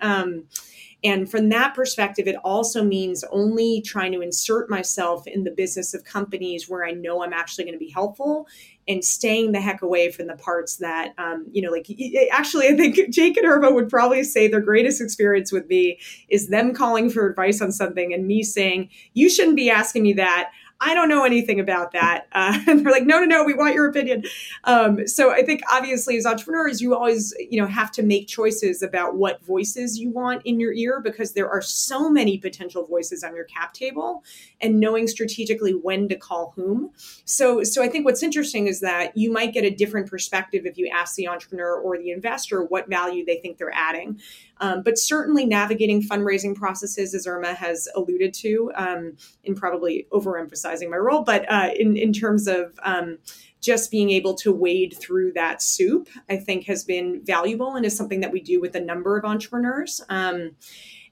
And 1.04 1.30
from 1.30 1.48
that 1.50 1.74
perspective, 1.74 2.26
it 2.26 2.34
also 2.42 2.82
means 2.82 3.24
only 3.30 3.80
trying 3.82 4.12
to 4.12 4.20
insert 4.20 4.68
myself 4.68 5.26
in 5.28 5.44
the 5.44 5.50
business 5.50 5.94
of 5.94 6.02
companies 6.02 6.68
where 6.68 6.84
I 6.84 6.90
know 6.90 7.22
I'm 7.22 7.32
actually 7.32 7.64
going 7.64 7.78
to 7.78 7.84
be 7.84 7.90
helpful 7.90 8.48
and 8.88 9.04
staying 9.04 9.52
the 9.52 9.60
heck 9.60 9.82
away 9.82 10.10
from 10.10 10.26
the 10.26 10.34
parts 10.36 10.76
that, 10.76 11.14
um, 11.18 11.46
you 11.52 11.62
know, 11.62 11.70
like 11.70 11.86
actually, 12.32 12.66
I 12.66 12.76
think 12.76 13.10
Jake 13.12 13.36
and 13.36 13.46
Irma 13.46 13.70
would 13.70 13.88
probably 13.88 14.24
say 14.24 14.48
their 14.48 14.60
greatest 14.60 15.00
experience 15.00 15.52
with 15.52 15.68
me 15.68 16.00
is 16.28 16.48
them 16.48 16.74
calling 16.74 17.10
for 17.10 17.28
advice 17.28 17.60
on 17.60 17.70
something 17.70 18.12
and 18.12 18.26
me 18.26 18.42
saying, 18.42 18.88
you 19.12 19.30
shouldn't 19.30 19.56
be 19.56 19.70
asking 19.70 20.02
me 20.02 20.14
that. 20.14 20.50
I 20.80 20.94
don't 20.94 21.08
know 21.08 21.24
anything 21.24 21.60
about 21.60 21.92
that. 21.92 22.26
Uh, 22.38 22.56
and 22.68 22.84
they're 22.84 22.92
like, 22.92 23.04
no, 23.04 23.18
no, 23.18 23.24
no, 23.24 23.42
we 23.42 23.52
want 23.52 23.74
your 23.74 23.88
opinion. 23.88 24.22
Um, 24.62 25.08
so 25.08 25.32
I 25.32 25.42
think 25.42 25.60
obviously 25.72 26.16
as 26.16 26.24
entrepreneurs, 26.24 26.80
you 26.80 26.94
always, 26.94 27.34
you 27.38 27.60
know, 27.60 27.66
have 27.66 27.90
to 27.92 28.02
make 28.02 28.28
choices 28.28 28.80
about 28.80 29.16
what 29.16 29.42
voices 29.42 29.98
you 29.98 30.10
want 30.10 30.42
in 30.44 30.60
your 30.60 30.72
ear 30.72 31.00
because 31.00 31.32
there 31.32 31.50
are 31.50 31.60
so 31.60 32.08
many 32.10 32.38
potential 32.38 32.86
voices 32.86 33.24
on 33.24 33.34
your 33.34 33.44
cap 33.44 33.72
table 33.72 34.22
and 34.60 34.78
knowing 34.78 35.08
strategically 35.08 35.72
when 35.72 36.08
to 36.08 36.16
call 36.16 36.52
whom. 36.54 36.90
So, 37.24 37.64
so 37.64 37.82
I 37.82 37.88
think 37.88 38.04
what's 38.04 38.22
interesting 38.22 38.68
is 38.68 38.80
that 38.80 39.16
you 39.16 39.32
might 39.32 39.52
get 39.52 39.64
a 39.64 39.70
different 39.70 40.08
perspective 40.08 40.64
if 40.64 40.78
you 40.78 40.86
ask 40.86 41.16
the 41.16 41.26
entrepreneur 41.26 41.74
or 41.74 41.98
the 41.98 42.12
investor 42.12 42.62
what 42.62 42.88
value 42.88 43.24
they 43.24 43.38
think 43.38 43.58
they're 43.58 43.74
adding. 43.74 44.20
Um, 44.60 44.82
but 44.82 44.98
certainly 44.98 45.44
navigating 45.44 46.02
fundraising 46.02 46.54
processes, 46.54 47.14
as 47.14 47.26
Irma 47.26 47.54
has 47.54 47.88
alluded 47.94 48.34
to, 48.34 48.72
um, 48.74 49.16
in 49.44 49.54
probably 49.54 50.06
overemphasizing 50.12 50.90
my 50.90 50.96
role, 50.96 51.22
but 51.22 51.50
uh, 51.50 51.70
in, 51.76 51.96
in 51.96 52.12
terms 52.12 52.46
of 52.46 52.78
um, 52.82 53.18
just 53.60 53.90
being 53.90 54.10
able 54.10 54.34
to 54.34 54.52
wade 54.52 54.96
through 54.98 55.32
that 55.32 55.62
soup, 55.62 56.08
I 56.28 56.36
think 56.36 56.66
has 56.66 56.84
been 56.84 57.22
valuable 57.24 57.74
and 57.74 57.84
is 57.84 57.96
something 57.96 58.20
that 58.20 58.32
we 58.32 58.40
do 58.40 58.60
with 58.60 58.74
a 58.74 58.80
number 58.80 59.16
of 59.16 59.24
entrepreneurs. 59.24 60.00
Um, 60.08 60.52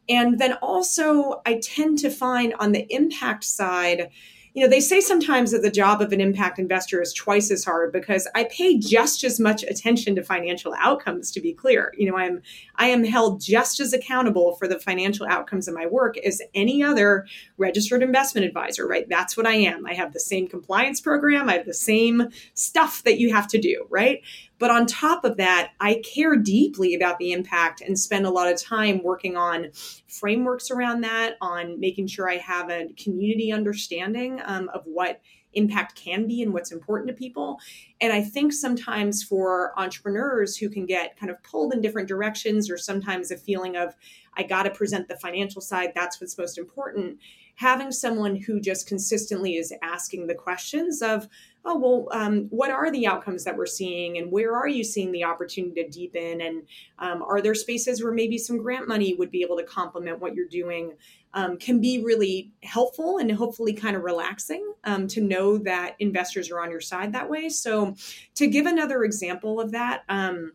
and 0.09 0.39
then 0.39 0.55
also, 0.55 1.43
I 1.45 1.61
tend 1.63 1.99
to 1.99 2.11
find 2.11 2.55
on 2.61 2.73
the 2.73 2.87
impact 2.91 3.45
side, 3.45 4.11
you 4.57 4.63
know, 4.63 4.71
they 4.71 4.81
say 4.81 5.03
sometimes 5.03 5.51
that 5.51 5.61
the 5.61 5.71
job 5.71 6.01
of 6.01 6.13
an 6.13 6.21
impact 6.21 6.59
investor 6.59 7.03
is 7.03 7.13
twice 7.13 7.51
as 7.51 7.63
hard 7.63 7.93
because 7.93 8.27
I 8.35 8.45
pay 8.45 8.79
just 8.79 9.23
as 9.23 9.39
much 9.39 9.63
attention 9.65 10.17
to 10.17 10.25
financial 10.25 10.73
outcomes 10.79 11.31
to 11.33 11.43
be 11.43 11.53
clear. 11.53 11.93
You 11.99 12.11
know, 12.11 12.17
I'm 12.17 12.41
I 12.77 12.87
am 12.87 13.05
held 13.05 13.39
just 13.39 13.81
as 13.81 13.93
accountable 13.93 14.57
for 14.57 14.67
the 14.67 14.79
financial 14.79 15.27
outcomes 15.27 15.69
of 15.69 15.75
my 15.75 15.85
work 15.85 16.17
as 16.17 16.41
any 16.55 16.83
other 16.83 17.27
registered 17.59 18.03
investment 18.03 18.47
advisor, 18.47 18.89
right? 18.89 19.07
That's 19.11 19.37
what 19.37 19.47
I 19.47 19.57
am. 19.57 19.85
I 19.85 19.93
have 19.93 20.15
the 20.15 20.21
same 20.21 20.49
compliance 20.49 21.03
program, 21.03 21.51
I 21.51 21.59
have 21.59 21.67
the 21.67 21.75
same 21.75 22.31
stuff 22.55 23.03
that 23.03 23.21
you 23.21 23.35
have 23.35 23.49
to 23.49 23.61
do, 23.61 23.87
right? 23.91 24.23
But 24.59 24.71
on 24.71 24.87
top 24.87 25.25
of 25.25 25.37
that, 25.37 25.73
I 25.81 26.03
care 26.05 26.37
deeply 26.37 26.95
about 26.95 27.19
the 27.19 27.33
impact 27.33 27.83
and 27.83 27.99
spend 27.99 28.25
a 28.25 28.31
lot 28.31 28.51
of 28.51 28.61
time 28.61 29.03
working 29.03 29.37
on 29.37 29.71
frameworks 30.09 30.71
around 30.71 31.03
that, 31.03 31.37
on 31.41 31.79
making 31.79 32.07
sure 32.07 32.31
I 32.31 32.39
have 32.39 32.71
a 32.71 32.89
community 32.97 33.53
understanding 33.53 34.41
um, 34.45 34.71
of 34.73 34.83
what 34.87 35.21
impact 35.53 35.95
can 35.95 36.27
be 36.27 36.43
and 36.43 36.53
what's 36.53 36.71
important 36.71 37.09
to 37.09 37.15
people. 37.15 37.59
And 38.01 38.13
I 38.13 38.23
think 38.23 38.53
sometimes 38.53 39.23
for 39.23 39.73
entrepreneurs 39.79 40.57
who 40.57 40.69
can 40.69 40.85
get 40.85 41.19
kind 41.19 41.31
of 41.31 41.43
pulled 41.43 41.73
in 41.73 41.81
different 41.81 42.09
directions, 42.09 42.71
or 42.71 42.77
sometimes 42.77 43.31
a 43.31 43.37
feeling 43.37 43.77
of, 43.77 43.95
I 44.37 44.43
got 44.43 44.65
to 44.65 44.71
present 44.71 45.09
the 45.09 45.17
financial 45.17 45.63
side, 45.63 45.93
that's 45.95 46.21
what's 46.21 46.37
most 46.37 46.59
important. 46.59 47.19
Having 47.55 47.93
someone 47.93 48.37
who 48.37 48.61
just 48.61 48.87
consistently 48.87 49.57
is 49.57 49.73
asking 49.81 50.27
the 50.27 50.35
questions 50.35 51.01
of, 51.01 51.27
oh 51.67 51.79
well 51.79 52.09
um, 52.13 52.47
what 52.51 52.71
are 52.71 52.91
the 52.91 53.07
outcomes 53.07 53.45
that 53.45 53.57
we're 53.57 53.67
seeing? 53.67 54.19
And 54.19 54.31
where 54.31 54.57
are 54.57 54.69
you 54.69 54.85
seeing 54.85 55.13
the 55.13 55.25
opportunity 55.25 55.83
to 55.83 55.89
deepen? 55.89 56.41
And 56.41 56.63
um, 56.99 57.23
are 57.23 57.43
there 57.43 57.55
spaces 57.55 58.03
where 58.03 58.13
maybe 58.13 58.39
some 58.39 58.59
grant 58.59 58.89
money 58.89 59.15
would 59.15 59.31
be 59.31 59.43
able 59.43 59.57
to 59.59 59.65
complement 59.65 60.21
what 60.21 60.35
you're 60.35 60.49
doing 60.49 60.95
um, 61.35 61.59
can 61.59 61.81
be 61.81 62.03
really 62.03 62.53
helpful 62.63 63.19
and 63.19 63.31
hopefully 63.31 63.75
kind 63.75 63.97
of 63.97 64.03
relaxing 64.03 64.73
um, 64.85 65.07
to 65.09 65.21
know 65.21 65.59
that 65.59 65.97
investors 65.99 66.51
are 66.51 66.61
on 66.61 66.71
your 66.71 66.81
side 66.81 67.13
that 67.13 67.29
way? 67.29 67.49
So 67.49 67.97
to 68.37 68.47
give 68.47 68.67
another 68.67 69.05
example 69.05 69.61
of 69.61 69.73
that 69.73 70.05
um, 70.09 70.53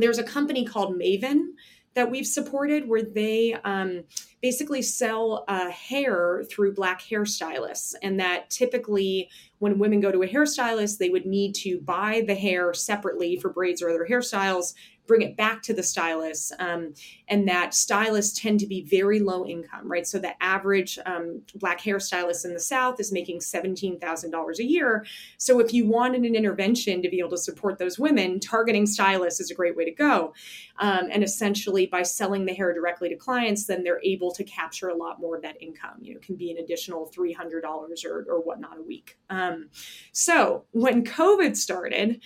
there's 0.00 0.18
a 0.18 0.24
company 0.24 0.64
called 0.64 0.98
Mayvenn 0.98 1.52
that 1.96 2.10
we've 2.10 2.26
supported 2.26 2.86
where 2.86 3.02
they 3.02 3.54
um, 3.64 4.04
basically 4.42 4.82
sell 4.82 5.44
uh, 5.48 5.70
hair 5.70 6.44
through 6.48 6.74
black 6.74 7.00
hairstylists. 7.00 7.94
And 8.02 8.20
that 8.20 8.50
typically, 8.50 9.30
when 9.58 9.78
women 9.78 10.00
go 10.00 10.12
to 10.12 10.22
a 10.22 10.28
hairstylist, 10.28 10.98
they 10.98 11.08
would 11.08 11.24
need 11.24 11.54
to 11.56 11.80
buy 11.80 12.22
the 12.26 12.34
hair 12.34 12.74
separately 12.74 13.38
for 13.38 13.48
braids 13.48 13.80
or 13.80 13.88
other 13.88 14.06
hairstyles 14.08 14.74
bring 15.06 15.22
it 15.22 15.36
back 15.36 15.62
to 15.62 15.74
the 15.74 15.82
stylist. 15.82 16.52
Um, 16.58 16.94
and 17.28 17.48
that 17.48 17.74
stylists 17.74 18.40
tend 18.40 18.60
to 18.60 18.66
be 18.66 18.82
very 18.82 19.20
low 19.20 19.46
income, 19.46 19.90
right? 19.90 20.06
So 20.06 20.18
the 20.18 20.40
average 20.42 20.98
um, 21.06 21.42
black 21.56 21.80
hairstylist 21.80 22.44
in 22.44 22.54
the 22.54 22.60
South 22.60 23.00
is 23.00 23.12
making 23.12 23.40
$17,000 23.40 24.58
a 24.58 24.64
year. 24.64 25.04
So 25.38 25.60
if 25.60 25.72
you 25.72 25.86
wanted 25.86 26.22
an 26.22 26.34
intervention 26.34 27.02
to 27.02 27.08
be 27.08 27.18
able 27.18 27.30
to 27.30 27.38
support 27.38 27.78
those 27.78 27.98
women, 27.98 28.40
targeting 28.40 28.86
stylists 28.86 29.40
is 29.40 29.50
a 29.50 29.54
great 29.54 29.76
way 29.76 29.84
to 29.84 29.90
go. 29.92 30.34
Um, 30.78 31.08
and 31.10 31.24
essentially, 31.24 31.86
by 31.86 32.02
selling 32.02 32.44
the 32.44 32.54
hair 32.54 32.72
directly 32.72 33.08
to 33.08 33.16
clients, 33.16 33.66
then 33.66 33.82
they're 33.82 34.00
able 34.04 34.30
to 34.32 34.44
capture 34.44 34.88
a 34.88 34.96
lot 34.96 35.20
more 35.20 35.36
of 35.36 35.42
that 35.42 35.60
income. 35.60 35.96
You 36.00 36.14
know, 36.14 36.20
can 36.20 36.36
be 36.36 36.50
an 36.50 36.58
additional 36.58 37.10
$300 37.16 37.62
or, 38.04 38.26
or 38.28 38.40
whatnot 38.40 38.78
a 38.78 38.82
week. 38.82 39.16
Um, 39.30 39.70
so 40.12 40.64
when 40.72 41.04
COVID 41.04 41.56
started, 41.56 42.20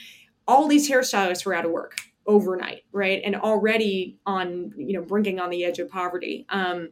all 0.48 0.66
these 0.66 0.90
hairstylists 0.90 1.46
were 1.46 1.54
out 1.54 1.64
of 1.64 1.70
work 1.70 2.00
overnight, 2.26 2.82
right? 2.92 3.22
And 3.24 3.36
already 3.36 4.18
on, 4.26 4.72
you 4.76 4.94
know, 4.94 5.02
brinking 5.02 5.40
on 5.40 5.50
the 5.50 5.64
edge 5.64 5.78
of 5.78 5.88
poverty. 5.88 6.46
Um, 6.48 6.90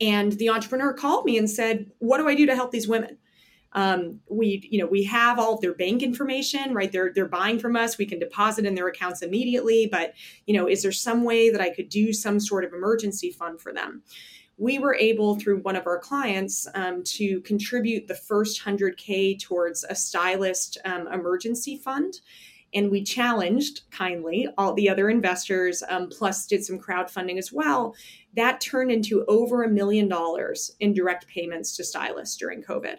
and 0.00 0.32
the 0.32 0.50
entrepreneur 0.50 0.92
called 0.92 1.24
me 1.24 1.38
and 1.38 1.48
said, 1.48 1.90
"What 1.98 2.18
do 2.18 2.28
I 2.28 2.34
do 2.34 2.46
to 2.46 2.54
help 2.54 2.72
these 2.72 2.88
women?" 2.88 3.18
Um, 3.72 4.20
we, 4.30 4.68
you 4.70 4.78
know, 4.78 4.86
we 4.86 5.02
have 5.04 5.38
all 5.38 5.54
of 5.54 5.60
their 5.60 5.74
bank 5.74 6.02
information, 6.02 6.74
right? 6.74 6.90
They're 6.90 7.12
they're 7.14 7.28
buying 7.28 7.58
from 7.58 7.76
us. 7.76 7.98
We 7.98 8.06
can 8.06 8.18
deposit 8.18 8.66
in 8.66 8.74
their 8.74 8.88
accounts 8.88 9.22
immediately. 9.22 9.88
But 9.90 10.14
you 10.46 10.54
know, 10.54 10.68
is 10.68 10.82
there 10.82 10.92
some 10.92 11.24
way 11.24 11.50
that 11.50 11.60
I 11.60 11.70
could 11.70 11.88
do 11.88 12.12
some 12.12 12.40
sort 12.40 12.64
of 12.64 12.72
emergency 12.72 13.30
fund 13.30 13.60
for 13.60 13.72
them? 13.72 14.02
we 14.56 14.78
were 14.78 14.94
able 14.94 15.36
through 15.38 15.60
one 15.60 15.76
of 15.76 15.86
our 15.86 15.98
clients 15.98 16.66
um, 16.74 17.02
to 17.02 17.40
contribute 17.40 18.06
the 18.06 18.14
first 18.14 18.62
100k 18.62 19.40
towards 19.40 19.84
a 19.84 19.94
stylist 19.94 20.78
um, 20.84 21.08
emergency 21.08 21.76
fund 21.76 22.20
and 22.74 22.90
we 22.90 23.02
challenged 23.02 23.82
kindly 23.90 24.48
all 24.58 24.74
the 24.74 24.88
other 24.88 25.08
investors 25.08 25.82
um, 25.88 26.08
plus 26.08 26.46
did 26.46 26.64
some 26.64 26.78
crowdfunding 26.78 27.38
as 27.38 27.52
well. 27.52 27.94
That 28.34 28.60
turned 28.60 28.90
into 28.90 29.24
over 29.26 29.62
a 29.62 29.68
million 29.68 30.08
dollars 30.08 30.72
in 30.80 30.92
direct 30.92 31.26
payments 31.28 31.76
to 31.76 31.84
stylists 31.84 32.36
during 32.36 32.62
covid. 32.62 32.96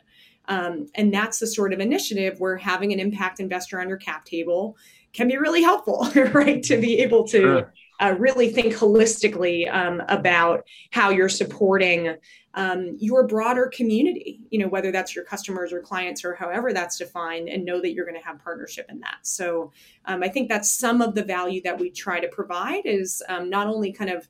Um, 0.47 0.87
and 0.95 1.13
that's 1.13 1.39
the 1.39 1.47
sort 1.47 1.73
of 1.73 1.79
initiative 1.79 2.39
where 2.39 2.57
having 2.57 2.93
an 2.93 2.99
impact 2.99 3.39
investor 3.39 3.79
on 3.81 3.89
your 3.89 3.97
cap 3.97 4.25
table 4.25 4.77
can 5.13 5.27
be 5.27 5.37
really 5.37 5.61
helpful 5.61 6.07
right? 6.33 6.61
To 6.63 6.77
be 6.77 6.99
able 6.99 7.25
to 7.27 7.39
sure. 7.39 7.73
uh, 7.99 8.15
really 8.17 8.49
think 8.49 8.73
holistically 8.73 9.73
um, 9.73 10.01
about 10.07 10.65
how 10.91 11.09
you're 11.09 11.29
supporting 11.29 12.15
um, 12.55 12.95
your 12.99 13.27
broader 13.27 13.67
community, 13.67 14.39
you 14.49 14.59
know, 14.59 14.67
whether 14.67 14.91
that's 14.91 15.13
your 15.13 15.25
customers 15.25 15.71
or 15.71 15.81
clients 15.81 16.25
or 16.25 16.33
however 16.33 16.73
that's 16.73 16.97
defined, 16.97 17.49
and 17.49 17.65
know 17.65 17.81
that 17.81 17.93
you're 17.93 18.05
going 18.05 18.19
to 18.19 18.25
have 18.25 18.43
partnership 18.43 18.87
in 18.89 18.99
that. 19.01 19.17
So 19.23 19.71
um, 20.05 20.23
I 20.23 20.29
think 20.29 20.49
that's 20.49 20.69
some 20.69 21.01
of 21.01 21.15
the 21.15 21.23
value 21.23 21.61
that 21.63 21.79
we 21.79 21.91
try 21.91 22.19
to 22.19 22.27
provide 22.29 22.85
is 22.85 23.21
um, 23.27 23.49
not 23.49 23.67
only 23.67 23.91
kind 23.91 24.09
of 24.09 24.29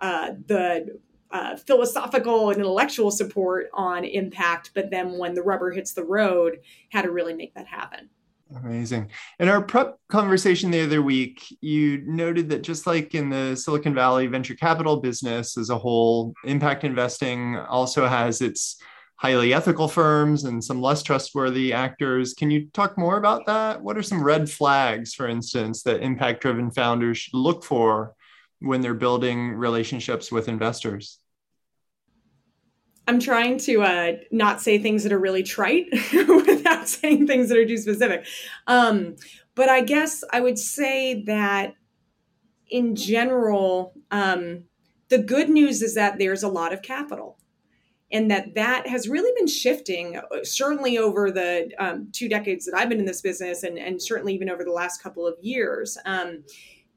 uh, 0.00 0.30
the 0.46 0.98
uh, 1.30 1.56
philosophical 1.56 2.50
and 2.50 2.58
intellectual 2.58 3.10
support 3.10 3.68
on 3.74 4.04
impact, 4.04 4.70
but 4.74 4.90
then 4.90 5.18
when 5.18 5.34
the 5.34 5.42
rubber 5.42 5.70
hits 5.70 5.92
the 5.92 6.04
road, 6.04 6.60
how 6.92 7.02
to 7.02 7.10
really 7.10 7.34
make 7.34 7.54
that 7.54 7.66
happen. 7.66 8.08
Amazing. 8.54 9.10
In 9.40 9.48
our 9.48 9.60
prep 9.60 9.98
conversation 10.08 10.70
the 10.70 10.82
other 10.84 11.02
week, 11.02 11.44
you 11.60 12.02
noted 12.06 12.48
that 12.50 12.62
just 12.62 12.86
like 12.86 13.14
in 13.14 13.28
the 13.28 13.56
Silicon 13.56 13.92
Valley 13.92 14.28
venture 14.28 14.54
capital 14.54 14.98
business 14.98 15.58
as 15.58 15.68
a 15.68 15.78
whole, 15.78 16.32
impact 16.44 16.84
investing 16.84 17.56
also 17.56 18.06
has 18.06 18.40
its 18.40 18.80
highly 19.16 19.52
ethical 19.52 19.88
firms 19.88 20.44
and 20.44 20.62
some 20.62 20.80
less 20.80 21.02
trustworthy 21.02 21.72
actors. 21.72 22.34
Can 22.34 22.50
you 22.50 22.68
talk 22.72 22.96
more 22.96 23.16
about 23.16 23.46
that? 23.46 23.82
What 23.82 23.96
are 23.96 24.02
some 24.02 24.22
red 24.22 24.48
flags, 24.48 25.12
for 25.12 25.26
instance, 25.26 25.82
that 25.82 26.02
impact 26.02 26.42
driven 26.42 26.70
founders 26.70 27.18
should 27.18 27.34
look 27.34 27.64
for 27.64 28.14
when 28.60 28.80
they're 28.80 28.94
building 28.94 29.52
relationships 29.54 30.30
with 30.30 30.48
investors? 30.48 31.18
I'm 33.08 33.20
trying 33.20 33.58
to 33.58 33.82
uh, 33.82 34.12
not 34.32 34.60
say 34.60 34.78
things 34.78 35.04
that 35.04 35.12
are 35.12 35.18
really 35.18 35.44
trite 35.44 35.86
saying 37.00 37.26
things 37.26 37.48
that 37.48 37.58
are 37.58 37.66
too 37.66 37.78
specific. 37.78 38.26
Um, 38.66 39.16
but 39.54 39.68
I 39.68 39.80
guess 39.82 40.22
I 40.32 40.40
would 40.40 40.58
say 40.58 41.22
that 41.24 41.74
in 42.68 42.96
general, 42.96 43.94
um, 44.10 44.64
the 45.08 45.18
good 45.18 45.48
news 45.48 45.82
is 45.82 45.94
that 45.94 46.18
there's 46.18 46.42
a 46.42 46.48
lot 46.48 46.72
of 46.72 46.82
capital 46.82 47.38
and 48.12 48.30
that 48.30 48.54
that 48.54 48.86
has 48.86 49.08
really 49.08 49.32
been 49.36 49.46
shifting 49.46 50.16
uh, 50.16 50.44
certainly 50.44 50.98
over 50.98 51.30
the 51.30 51.70
um, 51.78 52.08
two 52.12 52.28
decades 52.28 52.64
that 52.64 52.76
i've 52.76 52.88
been 52.88 52.98
in 52.98 53.04
this 53.04 53.20
business 53.20 53.62
and, 53.62 53.78
and 53.78 54.00
certainly 54.00 54.34
even 54.34 54.50
over 54.50 54.64
the 54.64 54.70
last 54.70 55.02
couple 55.02 55.26
of 55.26 55.34
years 55.40 55.98
um, 56.06 56.42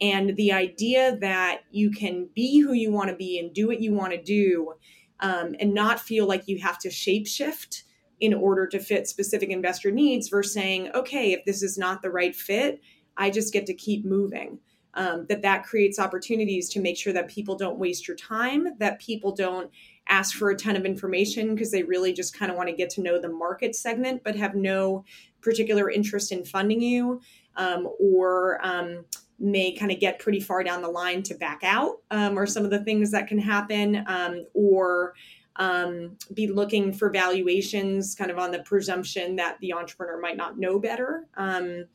and 0.02 0.36
the 0.38 0.52
idea 0.52 1.17
that 1.17 1.62
you 1.71 1.91
can 1.91 2.30
be 2.36 2.60
who 2.60 2.73
you 2.73 2.91
want 2.91 3.10
to 3.10 3.15
be 3.15 3.39
and 3.39 3.54
do 3.54 3.67
what 3.67 3.82
you 3.82 3.93
want 3.93 4.12
to 4.12 4.21
do 4.21 4.73
um, 5.21 5.56
and 5.60 5.73
not 5.73 5.99
feel 5.99 6.28
like 6.28 6.47
you 6.47 6.60
have 6.60 6.78
to 6.80 6.89
shapeshift 6.89 7.84
in 8.19 8.34
order 8.34 8.67
to 8.67 8.79
fit 8.79 9.08
specific 9.08 9.49
investor 9.49 9.91
needs 9.91 10.29
versus 10.29 10.53
saying, 10.53 10.91
okay, 10.93 11.34
if 11.34 11.45
this 11.45 11.63
is 11.63 11.77
not 11.77 12.01
the 12.01 12.12
right 12.12 12.36
fit, 12.36 12.82
I 13.17 13.29
just 13.29 13.53
get 13.53 13.65
to 13.67 13.73
keep 13.73 14.05
moving. 14.05 14.60
Um, 14.95 15.27
that 15.29 15.43
that 15.43 15.63
creates 15.63 15.99
opportunities 15.99 16.67
to 16.69 16.79
make 16.79 16.97
sure 16.97 17.13
that 17.13 17.27
people 17.27 17.55
don't 17.55 17.77
waste 17.77 18.08
your 18.08 18.17
time, 18.17 18.69
that 18.79 18.99
people 18.99 19.34
don't 19.34 19.69
ask 20.08 20.36
for 20.36 20.49
a 20.49 20.55
ton 20.55 20.75
of 20.75 20.84
information 20.84 21.53
because 21.53 21.71
they 21.71 21.84
really 21.84 22.12
just 22.12 22.38
kind 22.38 22.51
of 22.51 22.58
want 22.58 22.69
to 22.69 22.75
get 22.75 22.89
to 22.89 23.01
know 23.01 23.21
the 23.21 23.29
market 23.29 23.75
segment, 23.75 24.23
but 24.23 24.36
have 24.36 24.55
no 24.55 25.05
particular 25.41 25.91
interest 25.91 26.32
in 26.32 26.43
funding 26.43 26.82
you, 26.82 27.21
um, 27.55 27.88
or 27.99 28.60
um, 28.65 29.05
may 29.38 29.71
kind 29.71 29.91
of 29.91 29.99
get 29.99 30.19
pretty 30.19 30.39
far 30.39 30.63
down 30.63 30.82
the 30.82 30.89
line 30.89 31.21
to 31.23 31.36
back 31.36 31.60
out, 31.63 31.97
um, 32.10 32.38
or 32.38 32.47
some 32.47 32.65
of 32.65 32.71
the 32.71 32.84
things 32.84 33.12
that 33.12 33.27
can 33.27 33.39
happen, 33.39 34.03
um, 34.08 34.43
or 34.55 35.13
um, 35.60 36.17
be 36.34 36.48
looking 36.48 36.91
for 36.93 37.12
valuations 37.12 38.16
kind 38.16 38.32
of 38.32 38.39
on 38.39 38.51
the 38.51 38.60
presumption 38.60 39.36
that 39.36 39.57
the 39.60 39.74
entrepreneur 39.74 40.20
might 40.20 40.38
not 40.38 40.57
know 40.57 40.80
better. 40.80 41.28
Um, 41.36 41.86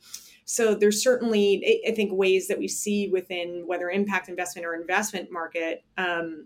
so 0.45 0.75
there's 0.75 1.01
certainly, 1.01 1.81
I 1.87 1.91
think, 1.91 2.13
ways 2.13 2.47
that 2.47 2.59
we 2.59 2.67
see 2.67 3.09
within 3.09 3.63
whether 3.65 3.89
impact 3.89 4.29
investment 4.29 4.67
or 4.67 4.75
investment 4.75 5.31
market 5.31 5.83
um, 5.97 6.45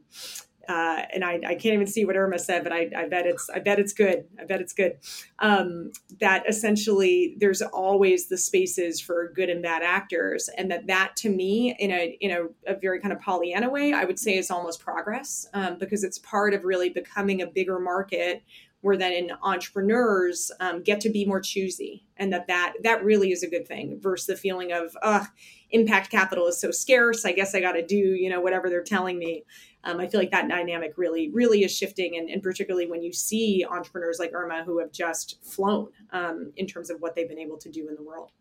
uh, 0.69 1.01
and 1.11 1.25
I, 1.25 1.39
I, 1.47 1.55
can't 1.55 1.73
even 1.73 1.87
see 1.87 2.05
what 2.05 2.15
Irma 2.15 2.37
said, 2.37 2.63
but 2.63 2.71
I, 2.71 2.91
I, 2.95 3.07
bet 3.07 3.25
it's 3.25 3.49
I 3.49 3.57
bet 3.57 3.79
it's 3.79 3.91
good. 3.91 4.25
I 4.39 4.45
bet 4.45 4.61
it's 4.61 4.71
good. 4.71 4.99
Um, 5.39 5.91
that 6.19 6.43
essentially 6.47 7.35
there's 7.39 7.63
always 7.63 8.29
the 8.29 8.37
spaces 8.37 9.01
for 9.01 9.33
good 9.35 9.49
and 9.49 9.63
bad 9.63 9.81
actors, 9.81 10.47
and 10.59 10.69
that 10.69 10.85
that 10.85 11.15
to 11.17 11.29
me 11.29 11.75
in 11.79 11.89
a 11.89 12.15
in 12.21 12.29
a, 12.29 12.71
a 12.71 12.75
very 12.77 12.99
kind 12.99 13.11
of 13.11 13.19
Pollyanna 13.19 13.67
way, 13.67 13.93
I 13.93 14.05
would 14.05 14.19
say 14.19 14.37
is 14.37 14.51
almost 14.51 14.79
progress 14.79 15.47
um, 15.55 15.79
because 15.79 16.03
it's 16.03 16.19
part 16.19 16.53
of 16.53 16.63
really 16.63 16.89
becoming 16.89 17.41
a 17.41 17.47
bigger 17.47 17.79
market 17.79 18.43
where 18.81 18.95
then 18.95 19.29
entrepreneurs 19.43 20.51
um, 20.59 20.81
get 20.83 21.01
to 21.01 21.09
be 21.09 21.25
more 21.25 21.41
choosy 21.41 22.05
and 22.17 22.31
that, 22.31 22.47
that 22.47 22.73
that 22.83 23.03
really 23.03 23.31
is 23.31 23.43
a 23.43 23.49
good 23.49 23.67
thing 23.67 23.99
versus 24.01 24.27
the 24.27 24.35
feeling 24.35 24.71
of 24.71 24.95
uh, 25.01 25.25
impact 25.71 26.09
capital 26.09 26.47
is 26.47 26.59
so 26.59 26.71
scarce 26.71 27.25
i 27.25 27.31
guess 27.31 27.53
i 27.53 27.59
got 27.59 27.73
to 27.73 27.85
do 27.85 27.95
you 27.95 28.29
know 28.29 28.39
whatever 28.39 28.69
they're 28.69 28.83
telling 28.83 29.19
me 29.19 29.43
um, 29.83 29.99
i 29.99 30.07
feel 30.07 30.19
like 30.19 30.31
that 30.31 30.47
dynamic 30.47 30.93
really 30.97 31.29
really 31.31 31.63
is 31.63 31.75
shifting 31.75 32.17
and, 32.17 32.29
and, 32.29 32.43
particularly 32.43 32.87
when 32.87 33.01
you 33.01 33.13
see 33.13 33.65
entrepreneurs 33.69 34.19
like 34.19 34.31
irma 34.33 34.63
who 34.63 34.79
have 34.79 34.91
just 34.91 35.43
flown 35.43 35.87
um, 36.11 36.51
in 36.57 36.65
terms 36.65 36.89
of 36.89 36.99
what 37.01 37.15
they've 37.15 37.29
been 37.29 37.39
able 37.39 37.57
to 37.57 37.69
do 37.69 37.87
in 37.87 37.95
the 37.95 38.03
world 38.03 38.31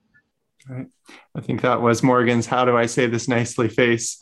Right. 0.69 0.87
I 1.35 1.41
think 1.41 1.63
that 1.63 1.81
was 1.81 2.03
Morgan's 2.03 2.47
"How 2.47 2.65
do 2.65 2.77
I 2.77 2.87
say 2.87 3.07
this 3.07 3.29
nicely?" 3.29 3.69
face. 3.69 4.19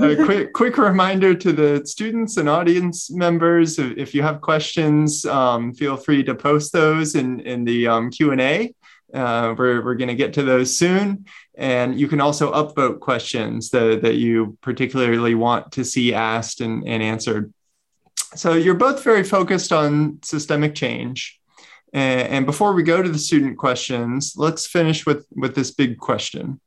A 0.00 0.16
quick, 0.24 0.52
quick 0.52 0.78
reminder 0.78 1.34
to 1.34 1.52
the 1.52 1.84
students 1.84 2.36
and 2.36 2.48
audience 2.48 3.10
members: 3.10 3.78
if 3.78 4.14
you 4.14 4.22
have 4.22 4.40
questions, 4.40 5.26
um, 5.26 5.74
feel 5.74 5.96
free 5.96 6.22
to 6.24 6.34
post 6.34 6.72
those 6.72 7.16
in 7.16 7.40
in 7.40 7.64
the 7.64 7.88
um, 7.88 8.10
Q 8.10 8.30
and 8.32 8.40
A. 8.40 8.74
Uh, 9.12 9.54
we're 9.56 9.84
we're 9.84 9.94
going 9.94 10.08
to 10.08 10.14
get 10.14 10.34
to 10.34 10.42
those 10.42 10.76
soon, 10.76 11.26
and 11.56 11.98
you 11.98 12.08
can 12.08 12.20
also 12.20 12.52
upvote 12.52 13.00
questions 13.00 13.70
that 13.70 14.02
that 14.02 14.14
you 14.14 14.56
particularly 14.60 15.34
want 15.34 15.72
to 15.72 15.84
see 15.84 16.14
asked 16.14 16.60
and, 16.60 16.86
and 16.86 17.02
answered. 17.02 17.52
So 18.34 18.54
you're 18.54 18.74
both 18.74 19.02
very 19.02 19.24
focused 19.24 19.72
on 19.72 20.20
systemic 20.22 20.74
change. 20.74 21.40
And, 21.92 22.46
before 22.46 22.72
we 22.72 22.82
go 22.82 23.02
to 23.02 23.08
the 23.08 23.18
student 23.18 23.58
questions, 23.58 24.34
let's 24.36 24.66
finish 24.66 25.04
with, 25.06 25.26
with 25.34 25.54
this 25.54 25.72
big 25.72 25.98
question. 25.98 26.60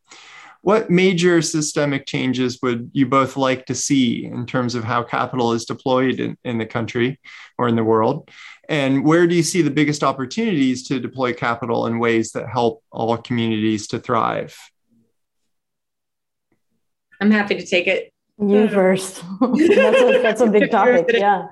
What 0.64 0.89
major 0.89 1.41
systemic 1.41 2.05
changes 2.05 2.59
would 2.61 2.89
you 2.93 3.05
both 3.05 3.36
like 3.36 3.66
to 3.66 3.76
see 3.76 4.24
in 4.24 4.45
terms 4.45 4.76
of 4.76 4.86
how 4.86 5.03
capital 5.03 5.51
is 5.51 5.66
deployed 5.66 6.22
in, 6.22 6.38
in 6.45 6.57
the 6.57 6.66
country 6.66 7.20
or 7.57 7.68
in 7.68 7.76
the 7.76 7.84
world? 7.84 8.30
And 8.70 9.03
where 9.03 9.28
do 9.28 9.36
you 9.36 9.43
see 9.43 9.61
the 9.61 9.70
biggest 9.70 10.05
opportunities 10.05 10.88
to 10.88 11.01
deploy 11.01 11.34
capital 11.34 11.86
in 11.86 11.99
ways 11.99 12.32
that 12.32 12.47
help 12.47 12.82
all 12.93 13.18
communities 13.18 13.88
to 13.88 13.99
thrive? 13.99 14.57
I'm 17.20 17.30
happy 17.30 17.55
to 17.55 17.66
take 17.66 17.88
it. 17.88 18.14
You 18.39 18.68
first. 18.70 19.22
that's, 19.41 20.01
a, 20.01 20.20
that's 20.22 20.41
a 20.41 20.47
big 20.47 20.72
topic. 20.72 21.07
Yeah. 21.14 21.47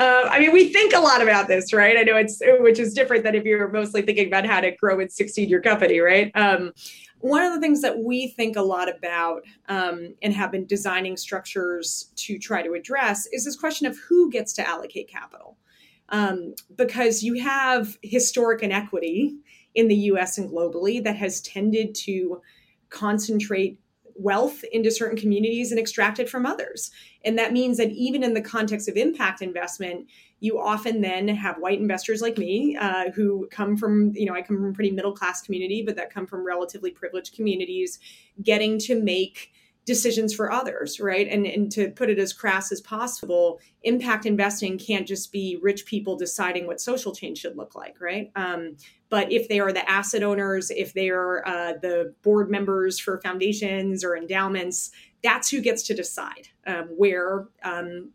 Uh, 0.00 0.28
I 0.30 0.40
mean, 0.40 0.52
we 0.52 0.72
think 0.72 0.94
a 0.94 0.98
lot 0.98 1.20
about 1.20 1.46
this, 1.46 1.74
right? 1.74 1.96
I 1.96 2.02
know 2.02 2.16
it's, 2.16 2.40
which 2.60 2.78
is 2.78 2.94
different 2.94 3.22
than 3.22 3.34
if 3.34 3.44
you're 3.44 3.68
mostly 3.68 4.00
thinking 4.02 4.28
about 4.28 4.46
how 4.46 4.60
to 4.60 4.70
grow 4.72 4.98
and 4.98 5.12
succeed 5.12 5.50
your 5.50 5.60
company, 5.60 6.00
right? 6.00 6.32
Um, 6.34 6.72
one 7.20 7.42
of 7.42 7.52
the 7.52 7.60
things 7.60 7.82
that 7.82 7.98
we 7.98 8.28
think 8.28 8.56
a 8.56 8.62
lot 8.62 8.94
about 8.94 9.42
um, 9.68 10.14
and 10.22 10.32
have 10.32 10.50
been 10.50 10.66
designing 10.66 11.16
structures 11.16 12.10
to 12.16 12.38
try 12.38 12.62
to 12.62 12.72
address 12.72 13.26
is 13.32 13.44
this 13.44 13.56
question 13.56 13.86
of 13.86 13.98
who 14.08 14.30
gets 14.30 14.52
to 14.54 14.66
allocate 14.66 15.08
capital. 15.08 15.56
Um, 16.08 16.54
because 16.74 17.22
you 17.22 17.40
have 17.40 17.96
historic 18.02 18.62
inequity 18.62 19.36
in 19.74 19.86
the 19.86 19.94
US 19.94 20.38
and 20.38 20.50
globally 20.50 21.02
that 21.04 21.16
has 21.16 21.40
tended 21.40 21.94
to 22.06 22.40
concentrate 22.88 23.78
wealth 24.16 24.64
into 24.72 24.90
certain 24.90 25.16
communities 25.16 25.70
and 25.70 25.78
extract 25.78 26.18
it 26.18 26.28
from 26.28 26.44
others. 26.44 26.90
And 27.24 27.38
that 27.38 27.52
means 27.52 27.78
that 27.78 27.90
even 27.90 28.22
in 28.22 28.34
the 28.34 28.40
context 28.40 28.88
of 28.88 28.96
impact 28.96 29.40
investment, 29.40 30.08
you 30.40 30.58
often 30.58 31.02
then 31.02 31.28
have 31.28 31.56
white 31.58 31.78
investors 31.78 32.22
like 32.22 32.38
me 32.38 32.76
uh, 32.76 33.10
who 33.10 33.46
come 33.50 33.76
from, 33.76 34.12
you 34.14 34.26
know, 34.26 34.34
I 34.34 34.42
come 34.42 34.56
from 34.56 34.72
pretty 34.72 34.90
middle 34.90 35.12
class 35.12 35.42
community, 35.42 35.82
but 35.82 35.96
that 35.96 36.12
come 36.12 36.26
from 36.26 36.44
relatively 36.46 36.90
privileged 36.90 37.34
communities, 37.34 37.98
getting 38.42 38.78
to 38.80 39.00
make 39.00 39.52
decisions 39.86 40.32
for 40.32 40.52
others, 40.52 41.00
right? 41.00 41.26
And, 41.28 41.46
and 41.46 41.72
to 41.72 41.90
put 41.90 42.10
it 42.10 42.18
as 42.18 42.32
crass 42.32 42.70
as 42.70 42.80
possible, 42.80 43.60
impact 43.82 44.24
investing 44.24 44.78
can't 44.78 45.06
just 45.06 45.32
be 45.32 45.58
rich 45.62 45.84
people 45.86 46.16
deciding 46.16 46.66
what 46.66 46.80
social 46.80 47.14
change 47.14 47.38
should 47.38 47.56
look 47.56 47.74
like, 47.74 48.00
right? 48.00 48.30
Um, 48.36 48.76
but 49.08 49.32
if 49.32 49.48
they 49.48 49.58
are 49.58 49.72
the 49.72 49.88
asset 49.90 50.22
owners, 50.22 50.70
if 50.70 50.92
they 50.92 51.10
are 51.10 51.46
uh, 51.46 51.72
the 51.82 52.14
board 52.22 52.50
members 52.50 52.98
for 52.98 53.20
foundations 53.20 54.04
or 54.04 54.16
endowments, 54.16 54.90
that's 55.22 55.50
who 55.50 55.60
gets 55.60 55.82
to 55.84 55.94
decide 55.94 56.48
um, 56.66 56.84
where 56.96 57.48
um, 57.64 58.10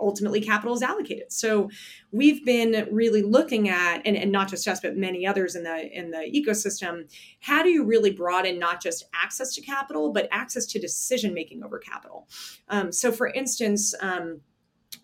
ultimately 0.00 0.40
capital 0.40 0.74
is 0.74 0.82
allocated. 0.82 1.32
So 1.32 1.70
we've 2.12 2.44
been 2.44 2.88
really 2.90 3.22
looking 3.22 3.68
at, 3.68 4.02
and, 4.04 4.16
and 4.16 4.32
not 4.32 4.48
just 4.48 4.66
us, 4.68 4.80
but 4.80 4.96
many 4.96 5.26
others 5.26 5.54
in 5.54 5.62
the 5.62 5.88
in 5.96 6.10
the 6.10 6.30
ecosystem, 6.34 7.10
how 7.40 7.62
do 7.62 7.68
you 7.68 7.84
really 7.84 8.10
broaden 8.10 8.58
not 8.58 8.82
just 8.82 9.04
access 9.14 9.54
to 9.54 9.60
capital, 9.60 10.12
but 10.12 10.28
access 10.30 10.66
to 10.66 10.78
decision 10.78 11.34
making 11.34 11.62
over 11.62 11.78
capital? 11.78 12.28
Um, 12.68 12.92
so 12.92 13.12
for 13.12 13.28
instance, 13.28 13.94
um, 14.00 14.40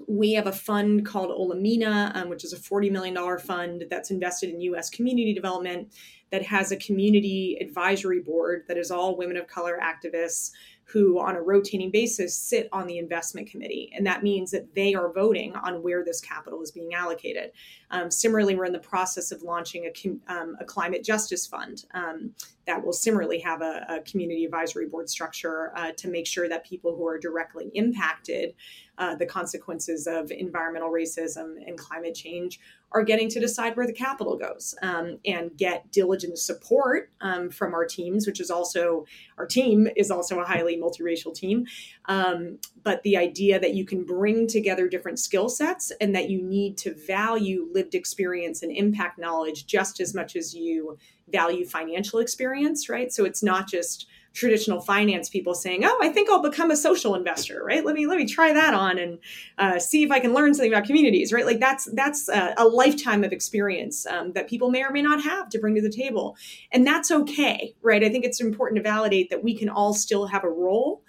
we 0.08 0.32
have 0.32 0.46
a 0.46 0.52
fund 0.52 1.06
called 1.06 1.30
Olamina, 1.30 2.14
um, 2.16 2.28
which 2.28 2.44
is 2.44 2.52
a 2.52 2.56
$40 2.56 2.90
million 2.90 3.38
fund 3.38 3.84
that's 3.90 4.10
invested 4.10 4.50
in 4.50 4.60
US 4.60 4.90
community 4.90 5.34
development 5.34 5.92
that 6.30 6.42
has 6.42 6.72
a 6.72 6.76
community 6.76 7.58
advisory 7.60 8.20
board 8.20 8.64
that 8.68 8.78
is 8.78 8.90
all 8.90 9.16
women 9.16 9.36
of 9.36 9.46
color 9.46 9.78
activists 9.82 10.50
who, 10.92 11.18
on 11.18 11.36
a 11.36 11.42
rotating 11.42 11.90
basis, 11.90 12.36
sit 12.36 12.68
on 12.70 12.86
the 12.86 12.98
investment 12.98 13.50
committee. 13.50 13.90
And 13.96 14.06
that 14.06 14.22
means 14.22 14.50
that 14.50 14.74
they 14.74 14.94
are 14.94 15.12
voting 15.12 15.56
on 15.56 15.82
where 15.82 16.04
this 16.04 16.20
capital 16.20 16.60
is 16.62 16.70
being 16.70 16.92
allocated. 16.92 17.52
Um, 17.90 18.10
similarly, 18.10 18.54
we're 18.54 18.66
in 18.66 18.72
the 18.72 18.78
process 18.78 19.32
of 19.32 19.42
launching 19.42 19.86
a, 19.86 20.32
um, 20.32 20.56
a 20.60 20.64
climate 20.64 21.02
justice 21.02 21.46
fund 21.46 21.84
um, 21.94 22.34
that 22.66 22.84
will 22.84 22.92
similarly 22.92 23.40
have 23.40 23.62
a, 23.62 23.84
a 23.88 24.00
community 24.00 24.44
advisory 24.44 24.86
board 24.86 25.08
structure 25.08 25.72
uh, 25.76 25.92
to 25.96 26.08
make 26.08 26.26
sure 26.26 26.48
that 26.48 26.64
people 26.64 26.94
who 26.96 27.06
are 27.06 27.18
directly 27.18 27.70
impacted 27.74 28.54
uh, 28.98 29.14
the 29.16 29.26
consequences 29.26 30.06
of 30.06 30.30
environmental 30.30 30.90
racism 30.90 31.56
and 31.66 31.78
climate 31.78 32.14
change 32.14 32.60
are 32.92 33.02
getting 33.02 33.28
to 33.28 33.40
decide 33.40 33.74
where 33.74 33.86
the 33.86 33.92
capital 33.92 34.36
goes 34.36 34.74
um, 34.82 35.18
and 35.24 35.56
get 35.56 35.90
diligent 35.90 36.38
support 36.38 37.10
um, 37.22 37.48
from 37.48 37.72
our 37.72 37.86
teams, 37.86 38.26
which 38.26 38.38
is 38.38 38.50
also 38.50 39.06
our 39.38 39.46
team 39.46 39.88
is 39.96 40.10
also 40.10 40.40
a 40.40 40.44
highly 40.44 40.76
multiracial 40.76 41.34
team. 41.34 41.66
Um, 42.04 42.58
but 42.82 43.02
the 43.02 43.16
idea 43.16 43.58
that 43.58 43.74
you 43.74 43.86
can 43.86 44.04
bring 44.04 44.46
together 44.46 44.88
different 44.88 45.18
skill 45.18 45.48
sets 45.48 45.90
and 46.00 46.14
that 46.14 46.28
you 46.28 46.42
need 46.42 46.76
to 46.78 46.94
value 46.94 47.68
lived 47.72 47.94
experience 47.94 48.62
and 48.62 48.70
impact 48.70 49.18
knowledge 49.18 49.66
just 49.66 50.00
as 50.00 50.14
much 50.14 50.36
as 50.36 50.54
you 50.54 50.98
value 51.30 51.64
financial 51.64 52.18
experience, 52.18 52.88
right? 52.88 53.12
So 53.12 53.24
it's 53.24 53.42
not 53.42 53.68
just 53.68 54.06
traditional 54.34 54.80
finance 54.80 55.28
people 55.28 55.54
saying, 55.54 55.84
"Oh, 55.84 55.98
I 56.02 56.08
think 56.08 56.30
I'll 56.30 56.42
become 56.42 56.70
a 56.70 56.76
social 56.76 57.14
investor." 57.14 57.62
Right? 57.64 57.84
Let 57.84 57.94
me 57.94 58.06
let 58.06 58.18
me 58.18 58.26
try 58.26 58.52
that 58.52 58.74
on 58.74 58.98
and 58.98 59.18
uh, 59.58 59.78
see 59.78 60.02
if 60.02 60.10
I 60.10 60.20
can 60.20 60.32
learn 60.32 60.54
something 60.54 60.72
about 60.72 60.86
communities. 60.86 61.32
Right? 61.32 61.46
Like 61.46 61.60
that's 61.60 61.88
that's 61.94 62.28
a, 62.28 62.54
a 62.56 62.66
lifetime 62.66 63.24
of 63.24 63.32
experience 63.32 64.06
um, 64.06 64.32
that 64.32 64.48
people 64.48 64.70
may 64.70 64.82
or 64.82 64.90
may 64.90 65.02
not 65.02 65.22
have 65.22 65.48
to 65.50 65.58
bring 65.58 65.74
to 65.74 65.82
the 65.82 65.90
table, 65.90 66.36
and 66.70 66.86
that's 66.86 67.10
okay. 67.10 67.74
Right? 67.82 68.04
I 68.04 68.08
think 68.08 68.24
it's 68.24 68.40
important 68.40 68.78
to 68.78 68.82
validate 68.82 69.30
that 69.30 69.44
we 69.44 69.56
can 69.56 69.68
all 69.68 69.94
still 69.94 70.26
have 70.26 70.44
a 70.44 70.50
role 70.50 71.02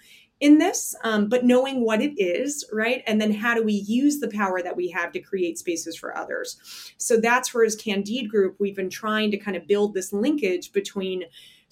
in 0.44 0.58
this, 0.58 0.94
um, 1.04 1.26
but 1.30 1.42
knowing 1.42 1.86
what 1.86 2.02
it 2.02 2.12
is, 2.20 2.66
right? 2.70 3.02
And 3.06 3.18
then 3.18 3.32
how 3.32 3.54
do 3.54 3.62
we 3.62 3.72
use 3.72 4.18
the 4.18 4.28
power 4.28 4.60
that 4.60 4.76
we 4.76 4.90
have 4.90 5.10
to 5.12 5.18
create 5.18 5.56
spaces 5.56 5.96
for 5.96 6.14
others? 6.14 6.58
So 6.98 7.16
that's 7.16 7.54
where, 7.54 7.64
as 7.64 7.74
Candide 7.74 8.28
Group, 8.28 8.56
we've 8.58 8.76
been 8.76 8.90
trying 8.90 9.30
to 9.30 9.38
kind 9.38 9.56
of 9.56 9.66
build 9.66 9.94
this 9.94 10.12
linkage 10.12 10.70
between 10.74 11.24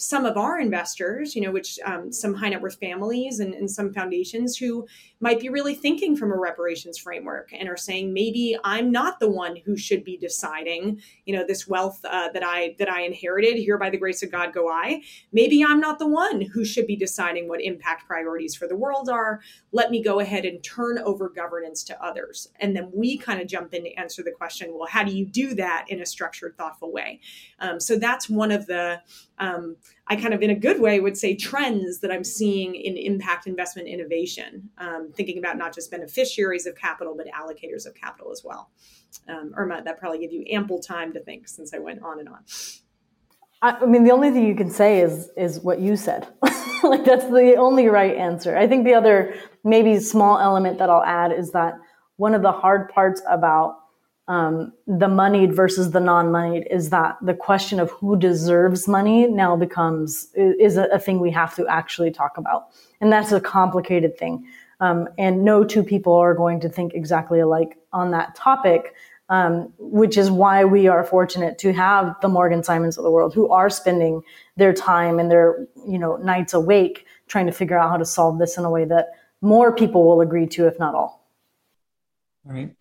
some 0.02 0.26
of 0.26 0.36
our 0.36 0.58
investors, 0.58 1.36
you 1.36 1.42
know, 1.42 1.52
which 1.52 1.78
um, 1.84 2.10
some 2.12 2.34
high 2.34 2.48
net 2.48 2.60
worth 2.60 2.78
families 2.80 3.38
and, 3.38 3.54
and, 3.54 3.70
some 3.70 3.92
foundations 3.92 4.56
who 4.56 4.84
might 5.20 5.38
be 5.38 5.48
really 5.48 5.76
thinking 5.76 6.16
from 6.16 6.32
a 6.32 6.36
reparations 6.36 6.98
framework 6.98 7.50
and 7.52 7.68
are 7.68 7.76
saying 7.76 8.12
maybe 8.12 8.58
I'm 8.64 8.90
not 8.90 9.20
the 9.20 9.30
one 9.30 9.54
who 9.64 9.76
should 9.76 10.02
be 10.02 10.16
deciding, 10.16 11.00
you 11.24 11.36
know, 11.36 11.46
this 11.46 11.68
wealth 11.68 12.00
uh, 12.04 12.30
that 12.30 12.42
I 12.44 12.74
that 12.80 12.90
I 12.90 13.02
inherited 13.02 13.56
here 13.56 13.78
by 13.78 13.90
the 13.90 13.96
grace 13.96 14.24
of 14.24 14.32
God 14.32 14.52
go 14.52 14.68
I. 14.68 15.02
Maybe 15.32 15.64
I'm 15.64 15.78
not 15.78 16.00
the 16.00 16.08
one 16.08 16.40
who 16.40 16.64
should 16.64 16.88
be 16.88 16.96
deciding 16.96 17.48
what 17.48 17.62
impact 17.62 18.08
priorities 18.08 18.56
for 18.56 18.66
the 18.66 18.76
world 18.76 19.08
are. 19.08 19.40
Let 19.70 19.92
me 19.92 20.02
go 20.02 20.18
ahead 20.18 20.44
and 20.44 20.62
turn 20.64 20.98
over 20.98 21.28
governance 21.28 21.84
to 21.84 22.04
others, 22.04 22.48
and 22.58 22.74
then 22.74 22.90
we 22.92 23.16
kind 23.18 23.40
of 23.40 23.46
jump 23.46 23.72
in 23.72 23.84
to 23.84 23.94
answer 23.94 24.24
the 24.24 24.32
question. 24.32 24.72
Well, 24.74 24.88
how 24.88 25.04
do 25.04 25.16
you 25.16 25.24
do 25.24 25.54
that 25.54 25.86
in 25.88 26.00
a 26.00 26.06
structured, 26.06 26.58
thoughtful 26.58 26.92
way? 26.92 27.20
Um, 27.60 27.78
so 27.78 27.96
that's 27.96 28.28
one 28.28 28.50
of 28.50 28.66
the 28.66 29.00
um, 29.38 29.76
I 30.08 30.16
kind 30.16 30.34
of, 30.34 30.42
in 30.42 30.50
a 30.50 30.54
good 30.54 30.80
way, 30.80 31.00
would 31.00 31.16
say 31.16 31.36
trends 31.36 32.00
that 32.00 32.10
I'm 32.10 32.24
seeing 32.24 32.74
in 32.74 32.96
impact 32.96 33.46
investment 33.46 33.88
innovation, 33.88 34.68
um, 34.78 35.12
thinking 35.12 35.38
about 35.38 35.56
not 35.56 35.74
just 35.74 35.90
beneficiaries 35.90 36.66
of 36.66 36.76
capital, 36.76 37.14
but 37.16 37.26
allocators 37.28 37.86
of 37.86 37.94
capital 37.94 38.32
as 38.32 38.42
well. 38.44 38.70
Um, 39.28 39.52
Irma, 39.56 39.82
that 39.84 39.98
probably 39.98 40.18
give 40.18 40.32
you 40.32 40.44
ample 40.50 40.80
time 40.80 41.12
to 41.12 41.20
think 41.20 41.48
since 41.48 41.72
I 41.72 41.78
went 41.78 42.02
on 42.02 42.18
and 42.18 42.28
on. 42.28 42.40
I 43.62 43.86
mean, 43.86 44.02
the 44.02 44.10
only 44.10 44.32
thing 44.32 44.46
you 44.46 44.56
can 44.56 44.70
say 44.70 45.00
is 45.00 45.30
is 45.36 45.60
what 45.60 45.78
you 45.78 45.96
said. 45.96 46.26
like 46.82 47.04
that's 47.04 47.26
the 47.26 47.54
only 47.56 47.86
right 47.86 48.16
answer. 48.16 48.56
I 48.56 48.66
think 48.66 48.84
the 48.84 48.94
other 48.94 49.34
maybe 49.62 50.00
small 50.00 50.38
element 50.38 50.78
that 50.78 50.90
I'll 50.90 51.04
add 51.04 51.30
is 51.30 51.52
that 51.52 51.74
one 52.16 52.34
of 52.34 52.42
the 52.42 52.50
hard 52.50 52.88
parts 52.88 53.22
about 53.28 53.76
um, 54.28 54.72
the 54.86 55.08
moneyed 55.08 55.54
versus 55.54 55.90
the 55.90 56.00
non-moneyed 56.00 56.68
is 56.70 56.90
that 56.90 57.18
the 57.22 57.34
question 57.34 57.80
of 57.80 57.90
who 57.90 58.16
deserves 58.16 58.86
money 58.86 59.26
now 59.26 59.56
becomes 59.56 60.28
is 60.34 60.76
a, 60.76 60.84
a 60.84 60.98
thing 60.98 61.18
we 61.18 61.30
have 61.32 61.54
to 61.56 61.66
actually 61.66 62.10
talk 62.10 62.38
about, 62.38 62.68
and 63.00 63.12
that's 63.12 63.32
a 63.32 63.40
complicated 63.40 64.16
thing. 64.16 64.46
Um, 64.80 65.08
and 65.18 65.44
no 65.44 65.64
two 65.64 65.82
people 65.82 66.14
are 66.14 66.34
going 66.34 66.60
to 66.60 66.68
think 66.68 66.94
exactly 66.94 67.40
alike 67.40 67.76
on 67.92 68.10
that 68.12 68.34
topic. 68.34 68.94
Um, 69.28 69.72
which 69.78 70.18
is 70.18 70.30
why 70.30 70.64
we 70.64 70.88
are 70.88 71.04
fortunate 71.04 71.56
to 71.58 71.72
have 71.72 72.16
the 72.20 72.28
Morgan 72.28 72.62
Simons 72.62 72.98
of 72.98 73.04
the 73.04 73.10
world 73.10 73.32
who 73.32 73.48
are 73.48 73.70
spending 73.70 74.20
their 74.56 74.74
time 74.74 75.18
and 75.18 75.30
their 75.30 75.66
you 75.88 75.98
know 75.98 76.16
nights 76.16 76.52
awake 76.52 77.06
trying 77.28 77.46
to 77.46 77.52
figure 77.52 77.78
out 77.78 77.88
how 77.88 77.96
to 77.96 78.04
solve 78.04 78.38
this 78.38 78.58
in 78.58 78.64
a 78.64 78.70
way 78.70 78.84
that 78.84 79.12
more 79.40 79.74
people 79.74 80.04
will 80.04 80.20
agree 80.20 80.46
to, 80.48 80.66
if 80.66 80.78
not 80.78 80.94
all. 80.94 81.26
All 82.46 82.52
right. 82.52 82.74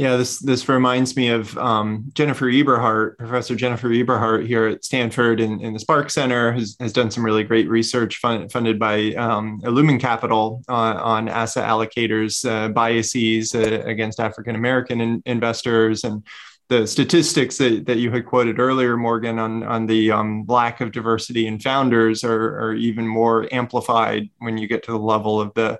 Yeah, 0.00 0.16
this 0.16 0.38
this 0.38 0.66
reminds 0.66 1.14
me 1.14 1.28
of 1.28 1.58
um, 1.58 2.10
Jennifer 2.14 2.48
Eberhardt, 2.48 3.18
Professor 3.18 3.54
Jennifer 3.54 3.92
Eberhardt 3.92 4.46
here 4.46 4.64
at 4.64 4.82
Stanford 4.82 5.40
in, 5.40 5.60
in 5.60 5.74
the 5.74 5.78
SPARQ 5.78 6.10
Center 6.10 6.52
has, 6.52 6.74
has 6.80 6.94
done 6.94 7.10
some 7.10 7.22
really 7.22 7.44
great 7.44 7.68
research 7.68 8.16
fund, 8.16 8.50
funded 8.50 8.78
by 8.78 9.12
um, 9.16 9.60
Illumen 9.62 10.00
Capital 10.00 10.62
uh, 10.70 10.72
on 10.72 11.28
asset 11.28 11.68
allocators 11.68 12.48
uh, 12.48 12.70
biases 12.70 13.54
uh, 13.54 13.82
against 13.84 14.20
African 14.20 14.54
American 14.54 15.02
in, 15.02 15.22
investors 15.26 16.02
and 16.04 16.26
the 16.70 16.86
statistics 16.86 17.58
that, 17.58 17.84
that 17.84 17.98
you 17.98 18.10
had 18.10 18.24
quoted 18.24 18.58
earlier, 18.58 18.96
Morgan, 18.96 19.38
on, 19.38 19.64
on 19.64 19.86
the 19.86 20.12
um, 20.12 20.46
lack 20.46 20.80
of 20.80 20.92
diversity 20.92 21.46
in 21.46 21.58
founders 21.58 22.24
are, 22.24 22.58
are 22.58 22.74
even 22.74 23.06
more 23.06 23.52
amplified 23.52 24.30
when 24.38 24.56
you 24.56 24.66
get 24.66 24.84
to 24.84 24.92
the 24.92 24.98
level 24.98 25.40
of 25.40 25.52
the 25.52 25.78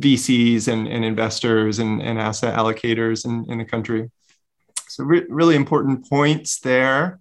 VCs 0.00 0.68
and, 0.68 0.88
and 0.88 1.04
investors 1.04 1.78
and, 1.78 2.02
and 2.02 2.18
asset 2.18 2.56
allocators 2.56 3.24
in, 3.24 3.50
in 3.50 3.58
the 3.58 3.64
country. 3.64 4.10
So 4.88 5.04
re- 5.04 5.26
really 5.28 5.56
important 5.56 6.08
points 6.08 6.60
there. 6.60 7.20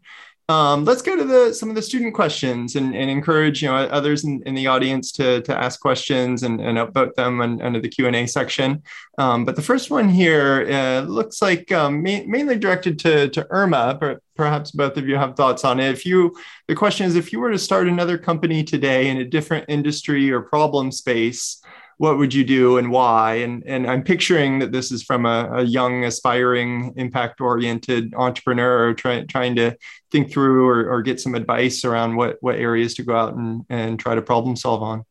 Um, 0.49 0.84
let's 0.84 1.01
go 1.01 1.15
to 1.15 1.24
the 1.24 1.53
some 1.53 1.69
of 1.69 1.76
the 1.76 1.82
student 1.82 2.13
questions 2.13 2.76
and, 2.76 2.93
and 2.93 3.09
encourage 3.09 3.61
you 3.61 3.69
know 3.69 3.76
others 3.76 4.26
in, 4.26 4.43
in, 4.45 4.53
the 4.53 4.67
audience 4.67 5.13
to, 5.13 5.41
to 5.43 5.57
ask 5.57 5.80
questions 5.80 6.43
and, 6.43 6.59
and 6.59 6.78
upvote 6.78 7.13
them 7.13 7.39
on, 7.39 7.61
under 7.61 7.80
the 7.80 7.88
Q&A 7.88 8.28
section. 8.28 8.84
Um, 9.17 9.45
but 9.45 9.55
the 9.55 9.61
first 9.61 9.89
one 9.89 10.09
here 10.09 10.67
uh, 10.69 11.01
looks 11.01 11.41
like 11.41 11.72
um, 11.72 12.03
ma- 12.03 12.26
mainly 12.26 12.57
directed 12.57 12.99
to, 12.99 13.30
to 13.30 13.47
Irma, 13.49 13.97
but 13.97 14.19
perhaps 14.36 14.72
both 14.72 14.97
of 14.97 15.07
you 15.07 15.15
have 15.15 15.38
thoughts 15.38 15.63
on 15.63 15.80
it. 15.80 15.89
If 15.89 16.05
you, 16.05 16.36
the 16.67 16.76
question 16.76 17.05
is, 17.05 17.15
if 17.15 17.32
you 17.32 17.39
were 17.39 17.51
to 17.51 17.59
start 17.59 17.88
another 17.88 18.17
company 18.17 18.61
today 18.61 19.07
in 19.07 19.17
a 19.17 19.26
different 19.26 19.65
industry 19.69 20.32
or 20.32 20.41
problem 20.41 20.91
space, 20.91 21.61
what 22.02 22.18
would 22.18 22.34
you 22.34 22.43
do 22.43 22.80
and 22.80 22.89
why? 22.89 23.36
And, 23.36 23.64
and 23.68 23.86
I'm 23.86 24.02
picturing 24.02 24.58
that 24.58 24.72
this 24.72 24.91
is 24.91 25.04
from 25.04 25.28
a, 25.28 25.52
a 25.58 25.62
young, 25.62 26.04
aspiring, 26.04 26.93
impact 26.95 27.39
oriented 27.39 28.16
entrepreneur 28.16 28.95
try, 28.95 29.24
trying 29.26 29.56
to 29.58 29.78
think 30.12 30.32
through 30.32 30.68
or, 30.68 30.89
or 30.89 31.04
get 31.04 31.22
some 31.22 31.36
advice 31.36 31.86
around 31.86 32.16
what, 32.16 32.38
what 32.41 32.56
areas 32.56 32.95
to 32.95 33.04
go 33.04 33.16
out 33.16 33.36
and, 33.36 33.66
and 33.70 33.99
try 33.99 34.16
to 34.16 34.22
problem 34.24 34.56
solve 34.56 34.82
on. 34.82 35.06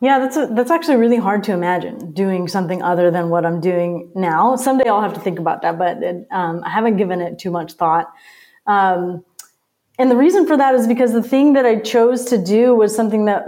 Yeah, 0.00 0.18
that's 0.18 0.36
a, 0.36 0.48
that's 0.50 0.72
actually 0.72 0.96
really 0.96 1.18
hard 1.18 1.44
to 1.44 1.52
imagine 1.52 2.10
doing 2.12 2.48
something 2.48 2.82
other 2.82 3.12
than 3.12 3.30
what 3.30 3.46
I'm 3.46 3.60
doing 3.60 4.10
now. 4.16 4.56
Someday 4.56 4.88
I'll 4.88 5.02
have 5.02 5.14
to 5.14 5.20
think 5.20 5.38
about 5.38 5.62
that, 5.62 5.78
but 5.78 6.02
it, 6.02 6.26
um, 6.32 6.62
I 6.64 6.70
haven't 6.70 6.96
given 6.96 7.20
it 7.20 7.38
too 7.38 7.52
much 7.52 7.74
thought. 7.74 8.10
Um, 8.66 9.24
and 9.98 10.10
the 10.10 10.16
reason 10.16 10.46
for 10.46 10.56
that 10.58 10.74
is 10.74 10.86
because 10.86 11.12
the 11.12 11.22
thing 11.22 11.54
that 11.54 11.64
I 11.64 11.76
chose 11.76 12.26
to 12.26 12.36
do 12.36 12.74
was 12.74 12.94
something 12.94 13.24
that 13.24 13.46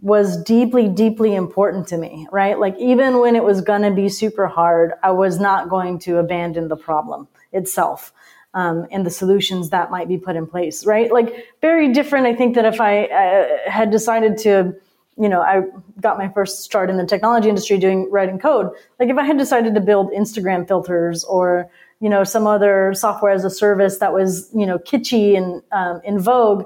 was 0.00 0.42
deeply, 0.42 0.88
deeply 0.88 1.34
important 1.34 1.86
to 1.88 1.98
me, 1.98 2.26
right? 2.32 2.58
Like 2.58 2.76
even 2.78 3.20
when 3.20 3.36
it 3.36 3.44
was 3.44 3.60
going 3.60 3.82
to 3.82 3.90
be 3.90 4.08
super 4.08 4.46
hard, 4.46 4.92
I 5.02 5.10
was 5.10 5.38
not 5.38 5.68
going 5.68 5.98
to 6.00 6.16
abandon 6.16 6.68
the 6.68 6.76
problem 6.76 7.28
itself. 7.52 8.12
Um, 8.54 8.86
and 8.90 9.04
the 9.04 9.10
solutions 9.10 9.70
that 9.70 9.90
might 9.90 10.08
be 10.08 10.18
put 10.18 10.36
in 10.36 10.46
place, 10.46 10.84
right? 10.84 11.10
Like 11.10 11.46
very 11.60 11.92
different. 11.92 12.26
I 12.26 12.34
think 12.34 12.54
that 12.54 12.66
if 12.66 12.80
I 12.80 13.04
uh, 13.04 13.70
had 13.70 13.90
decided 13.90 14.36
to, 14.38 14.74
you 15.18 15.28
know, 15.28 15.40
I 15.40 15.62
got 16.00 16.18
my 16.18 16.28
first 16.28 16.62
start 16.62 16.90
in 16.90 16.98
the 16.98 17.06
technology 17.06 17.48
industry 17.48 17.78
doing 17.78 18.10
writing 18.10 18.38
code. 18.38 18.70
Like 18.98 19.08
if 19.08 19.16
I 19.16 19.24
had 19.24 19.38
decided 19.38 19.74
to 19.74 19.80
build 19.80 20.10
Instagram 20.10 20.68
filters 20.68 21.24
or 21.24 21.70
you 22.02 22.08
know 22.08 22.24
some 22.24 22.46
other 22.46 22.92
software 22.94 23.32
as 23.32 23.44
a 23.44 23.50
service 23.50 23.98
that 23.98 24.12
was 24.12 24.50
you 24.54 24.66
know 24.66 24.78
kitschy 24.78 25.36
and 25.36 25.62
um, 25.72 26.00
in 26.04 26.18
vogue 26.18 26.64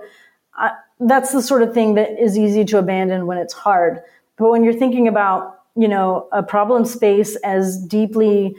I, 0.55 0.73
that's 0.99 1.33
the 1.33 1.43
sort 1.43 1.63
of 1.63 1.75
thing 1.75 1.95
that 1.95 2.19
is 2.19 2.39
easy 2.39 2.65
to 2.65 2.79
abandon 2.79 3.27
when 3.27 3.37
it's 3.37 3.53
hard. 3.53 4.01
But 4.39 4.51
when 4.51 4.65
you're 4.65 4.73
thinking 4.73 5.07
about 5.07 5.61
you 5.77 5.87
know 5.87 6.29
a 6.33 6.43
problem 6.43 6.85
space 6.85 7.37
as 7.37 7.79
deeply 7.79 8.57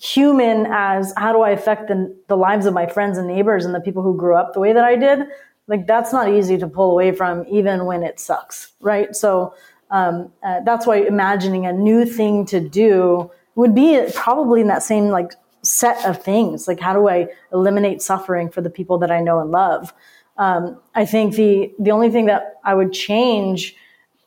human 0.00 0.66
as 0.70 1.12
how 1.18 1.30
do 1.30 1.42
i 1.42 1.50
affect 1.50 1.88
the, 1.88 2.16
the 2.28 2.36
lives 2.36 2.64
of 2.64 2.72
my 2.72 2.86
friends 2.86 3.18
and 3.18 3.26
neighbors 3.26 3.66
and 3.66 3.74
the 3.74 3.80
people 3.80 4.02
who 4.02 4.16
grew 4.16 4.34
up 4.34 4.54
the 4.54 4.60
way 4.60 4.72
that 4.72 4.84
i 4.84 4.96
did 4.96 5.26
like 5.66 5.86
that's 5.86 6.10
not 6.10 6.26
easy 6.26 6.56
to 6.56 6.66
pull 6.66 6.90
away 6.92 7.12
from 7.12 7.44
even 7.50 7.84
when 7.84 8.02
it 8.02 8.18
sucks 8.18 8.72
right? 8.80 9.14
So 9.14 9.54
um, 9.90 10.32
uh, 10.42 10.60
that's 10.60 10.86
why 10.86 10.98
imagining 10.98 11.66
a 11.66 11.72
new 11.72 12.04
thing 12.04 12.46
to 12.46 12.60
do 12.60 13.30
would 13.54 13.74
be 13.74 14.00
probably 14.14 14.60
in 14.60 14.68
that 14.68 14.82
same 14.82 15.08
like 15.08 15.32
set 15.70 16.04
of 16.04 16.22
things. 16.22 16.66
Like, 16.66 16.80
how 16.80 16.92
do 16.92 17.08
I 17.08 17.28
eliminate 17.52 18.02
suffering 18.02 18.50
for 18.50 18.60
the 18.60 18.70
people 18.70 18.98
that 18.98 19.10
I 19.10 19.20
know 19.20 19.40
and 19.40 19.50
love? 19.50 19.94
Um, 20.36 20.80
I 20.94 21.04
think 21.04 21.34
the 21.34 21.72
the 21.78 21.90
only 21.92 22.10
thing 22.10 22.26
that 22.26 22.56
I 22.64 22.74
would 22.74 22.92
change, 22.92 23.76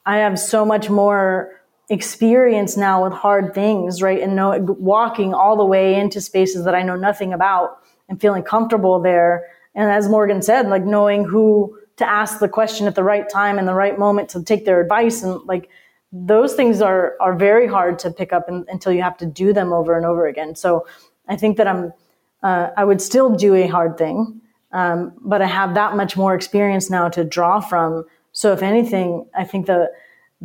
I 0.06 0.18
have 0.18 0.40
so 0.40 0.66
much 0.66 0.90
more 0.90 1.62
experience 1.90 2.78
now 2.78 3.04
with 3.04 3.14
hard 3.14 3.54
things, 3.54 4.02
right? 4.02 4.22
And 4.22 4.36
know 4.36 4.58
walking 4.60 5.34
all 5.34 5.58
the 5.58 5.66
way 5.66 5.96
into 5.96 6.22
spaces 6.22 6.64
that 6.66 6.76
I 6.76 6.82
know 6.82 6.96
nothing 6.96 7.34
about 7.34 7.80
and 8.08 8.20
feeling 8.22 8.44
comfortable 8.44 9.02
there. 9.02 9.46
And 9.76 9.92
as 9.92 10.08
Morgan 10.08 10.42
said, 10.42 10.70
like 10.70 10.86
knowing 10.86 11.26
who 11.26 11.78
to 11.98 12.08
ask 12.08 12.40
the 12.40 12.50
question 12.50 12.88
at 12.88 12.96
the 12.96 13.04
right 13.04 13.30
time 13.30 13.58
and 13.60 13.68
the 13.68 13.74
right 13.74 14.00
moment 14.00 14.30
to 14.30 14.44
take 14.44 14.66
their 14.66 14.80
advice 14.80 15.24
and 15.24 15.42
like 15.44 15.70
those 16.14 16.54
things 16.54 16.82
are 16.82 17.16
are 17.20 17.36
very 17.36 17.68
hard 17.68 17.98
to 18.00 18.12
pick 18.12 18.32
up 18.32 18.48
in, 18.48 18.66
until 18.70 18.94
you 18.94 19.02
have 19.02 19.18
to 19.18 19.26
do 19.26 19.52
them 19.52 19.74
over 19.74 19.98
and 19.98 20.06
over 20.06 20.28
again. 20.28 20.56
So 20.56 20.86
I 21.28 21.36
think 21.36 21.58
that 21.58 21.68
I'm, 21.68 21.94
uh, 22.42 22.70
I 22.76 22.84
would 22.84 23.02
still 23.02 23.36
do 23.36 23.56
a 23.56 23.68
hard 23.68 23.98
thing, 23.98 24.42
um, 24.72 25.14
but 25.22 25.42
I 25.42 25.48
have 25.48 25.76
that 25.76 25.96
much 25.96 26.18
more 26.18 26.36
experience 26.36 26.90
now 26.90 27.10
to 27.10 27.24
draw 27.24 27.60
from. 27.60 28.06
So 28.32 28.52
if 28.52 28.62
anything, 28.62 29.26
I 29.36 29.44
think 29.44 29.68
the 29.68 29.90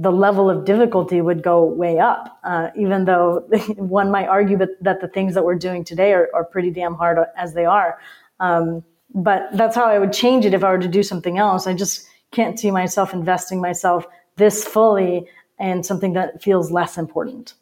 the 0.01 0.13
level 0.13 0.49
of 0.49 0.65
difficulty 0.65 1.21
would 1.21 1.43
go 1.43 1.65
way 1.65 1.99
up, 1.99 2.39
uh, 2.45 2.69
even 2.77 3.05
though 3.05 3.41
one 3.77 4.13
might 4.13 4.29
argue 4.29 4.57
that, 4.57 4.69
that 4.81 5.01
the 5.01 5.09
things 5.09 5.35
that 5.35 5.45
we're 5.45 5.57
doing 5.57 5.83
today 5.83 6.13
are, 6.13 6.29
are 6.33 6.45
pretty 6.45 6.71
damn 6.71 6.95
hard 6.95 7.19
as 7.37 7.53
they 7.53 7.65
are. 7.65 7.99
Um, 8.39 8.85
but 9.13 9.49
that's 9.55 9.75
how 9.75 9.87
I 9.87 9.99
would 9.99 10.13
change 10.13 10.45
it 10.45 10.55
if 10.55 10.63
I 10.63 10.71
were 10.71 10.79
to 10.79 10.89
do 10.89 11.03
something 11.03 11.39
else. 11.39 11.67
I 11.67 11.75
just 11.75 12.07
can't 12.31 12.61
see 12.61 12.71
myself 12.71 13.13
investing 13.13 13.61
myself 13.61 14.07
this 14.37 14.65
fully 14.65 15.27
in 15.59 15.83
something 15.83 16.13
that 16.13 16.41
feels 16.41 16.71
less 16.71 16.97
important. 16.97 17.55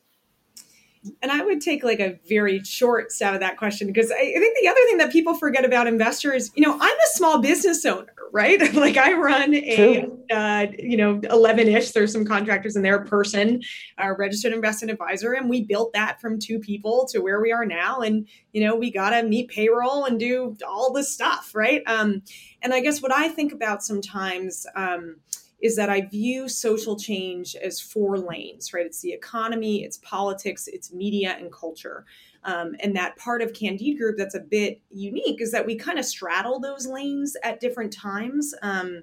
And 1.23 1.31
I 1.31 1.45
would 1.45 1.61
take 1.61 1.85
like 1.85 2.01
a 2.01 2.19
very 2.29 2.63
short 2.65 3.13
stab 3.13 3.35
at 3.35 3.41
that 3.41 3.57
question 3.57 3.87
because 3.87 4.11
I, 4.11 4.15
I 4.15 4.39
think 4.39 4.59
the 4.61 4.69
other 4.69 4.81
thing 4.87 4.99
that 4.99 5.13
people 5.13 5.35
forget 5.35 5.65
about 5.65 5.87
investors, 5.87 6.51
you 6.55 6.63
know, 6.63 6.75
I'm 6.75 6.97
a 6.97 7.09
small 7.09 7.41
business 7.41 7.85
owner, 7.85 8.13
right? 8.33 8.73
like 8.75 8.97
I 8.97 9.13
run 9.13 9.55
a, 9.55 10.09
uh, 10.31 10.67
you 10.79 10.97
know, 10.97 11.21
11 11.31 11.69
ish, 11.69 11.93
there's 11.93 12.13
some 12.13 12.25
contractors 12.25 12.77
in 12.77 12.83
there, 12.83 13.01
person, 13.01 13.63
a 13.99 14.13
registered 14.13 14.53
investment 14.53 14.91
advisor. 14.91 15.33
And 15.33 15.49
we 15.49 15.63
built 15.63 15.93
that 15.93 16.21
from 16.21 16.39
two 16.39 16.59
people 16.59 17.07
to 17.11 17.21
where 17.21 17.41
we 17.41 17.53
are 17.53 17.65
now. 17.65 18.01
And, 18.01 18.29
you 18.53 18.65
know, 18.65 18.77
we 18.77 18.91
got 18.91 19.11
to 19.11 19.23
meet 19.23 19.49
payroll 19.49 20.05
and 20.05 20.19
do 20.19 20.57
all 20.67 20.93
this 20.93 21.13
stuff, 21.13 21.53
right? 21.55 21.83
Um, 21.87 22.23
and 22.63 22.75
I 22.75 22.81
guess 22.81 23.03
what 23.03 23.13
I 23.13 23.29
think 23.29 23.53
about 23.53 23.83
sometimes, 23.83 24.67
um, 24.75 25.17
is 25.61 25.77
that 25.77 25.89
I 25.89 26.03
view 26.03 26.49
social 26.49 26.97
change 26.97 27.57
as 27.57 27.81
four 27.81 28.19
lanes, 28.19 28.73
right? 28.73 28.85
It's 28.85 29.01
the 29.01 29.13
economy, 29.13 29.85
it's 29.85 29.99
politics, 29.99 30.69
it's 30.69 30.93
media, 30.93 31.37
and 31.39 31.51
culture. 31.51 32.05
Um, 32.45 32.77
and 32.81 32.95
that 32.95 33.17
part 33.17 33.43
of 33.43 33.55
Candide 33.55 33.99
Group 33.99 34.17
that's 34.19 34.35
a 34.35 34.41
bit 34.41 34.81
unique 34.91 35.41
is 35.41 35.53
that 35.53 35.67
we 35.67 35.77
kind 35.77 35.99
of 35.99 36.05
straddle 36.05 36.61
those 36.61 36.87
lanes 36.87 37.37
at 37.43 37.61
different 37.61 37.93
times. 37.93 38.55
Um, 38.63 39.03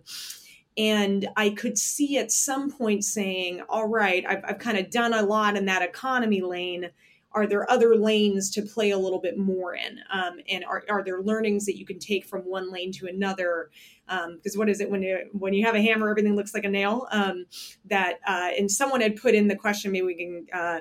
and 0.78 1.28
I 1.36 1.50
could 1.52 1.78
see 1.78 2.18
at 2.18 2.32
some 2.32 2.72
point 2.72 3.04
saying, 3.04 3.62
all 3.68 3.88
right, 3.88 4.24
I've, 4.28 4.44
I've 4.48 4.60
kind 4.60 4.78
of 4.78 4.90
done 4.90 5.14
a 5.14 5.22
lot 5.22 5.58
in 5.58 5.66
that 5.66 5.82
economy 5.82 6.42
lane 6.42 6.90
are 7.34 7.48
there 7.48 7.70
other 7.70 7.96
lanes 7.96 8.50
to 8.52 8.62
play 8.62 8.92
a 8.92 8.98
little 8.98 9.20
bit 9.20 9.38
more 9.38 9.76
in 9.76 10.00
um, 10.12 10.40
and 10.50 10.64
are, 10.66 10.84
are 10.90 11.04
there 11.04 11.22
learnings 11.22 11.66
that 11.66 11.78
you 11.78 11.86
can 11.86 12.00
take 12.00 12.26
from 12.26 12.42
one 12.42 12.72
lane 12.72 12.92
to 12.92 13.08
another 13.08 13.70
because 14.08 14.56
um, 14.56 14.60
what 14.60 14.70
is 14.70 14.82
it 14.82 14.90
when 14.90 15.02
you 15.02 15.18
when 15.32 15.54
you 15.54 15.66
have 15.66 15.76
a 15.76 15.82
hammer 15.82 16.10
everything 16.10 16.36
looks 16.36 16.54
like 16.54 16.66
a 16.66 16.70
nail 16.70 17.08
um, 17.12 17.46
that 17.86 18.20
uh, 18.28 18.50
and 18.58 18.70
someone 18.70 19.02
had 19.02 19.16
put 19.16 19.34
in 19.34 19.48
the 19.48 19.56
question 19.56 19.92
maybe 19.92 20.06
we 20.06 20.16
can 20.16 20.46
uh, 20.54 20.80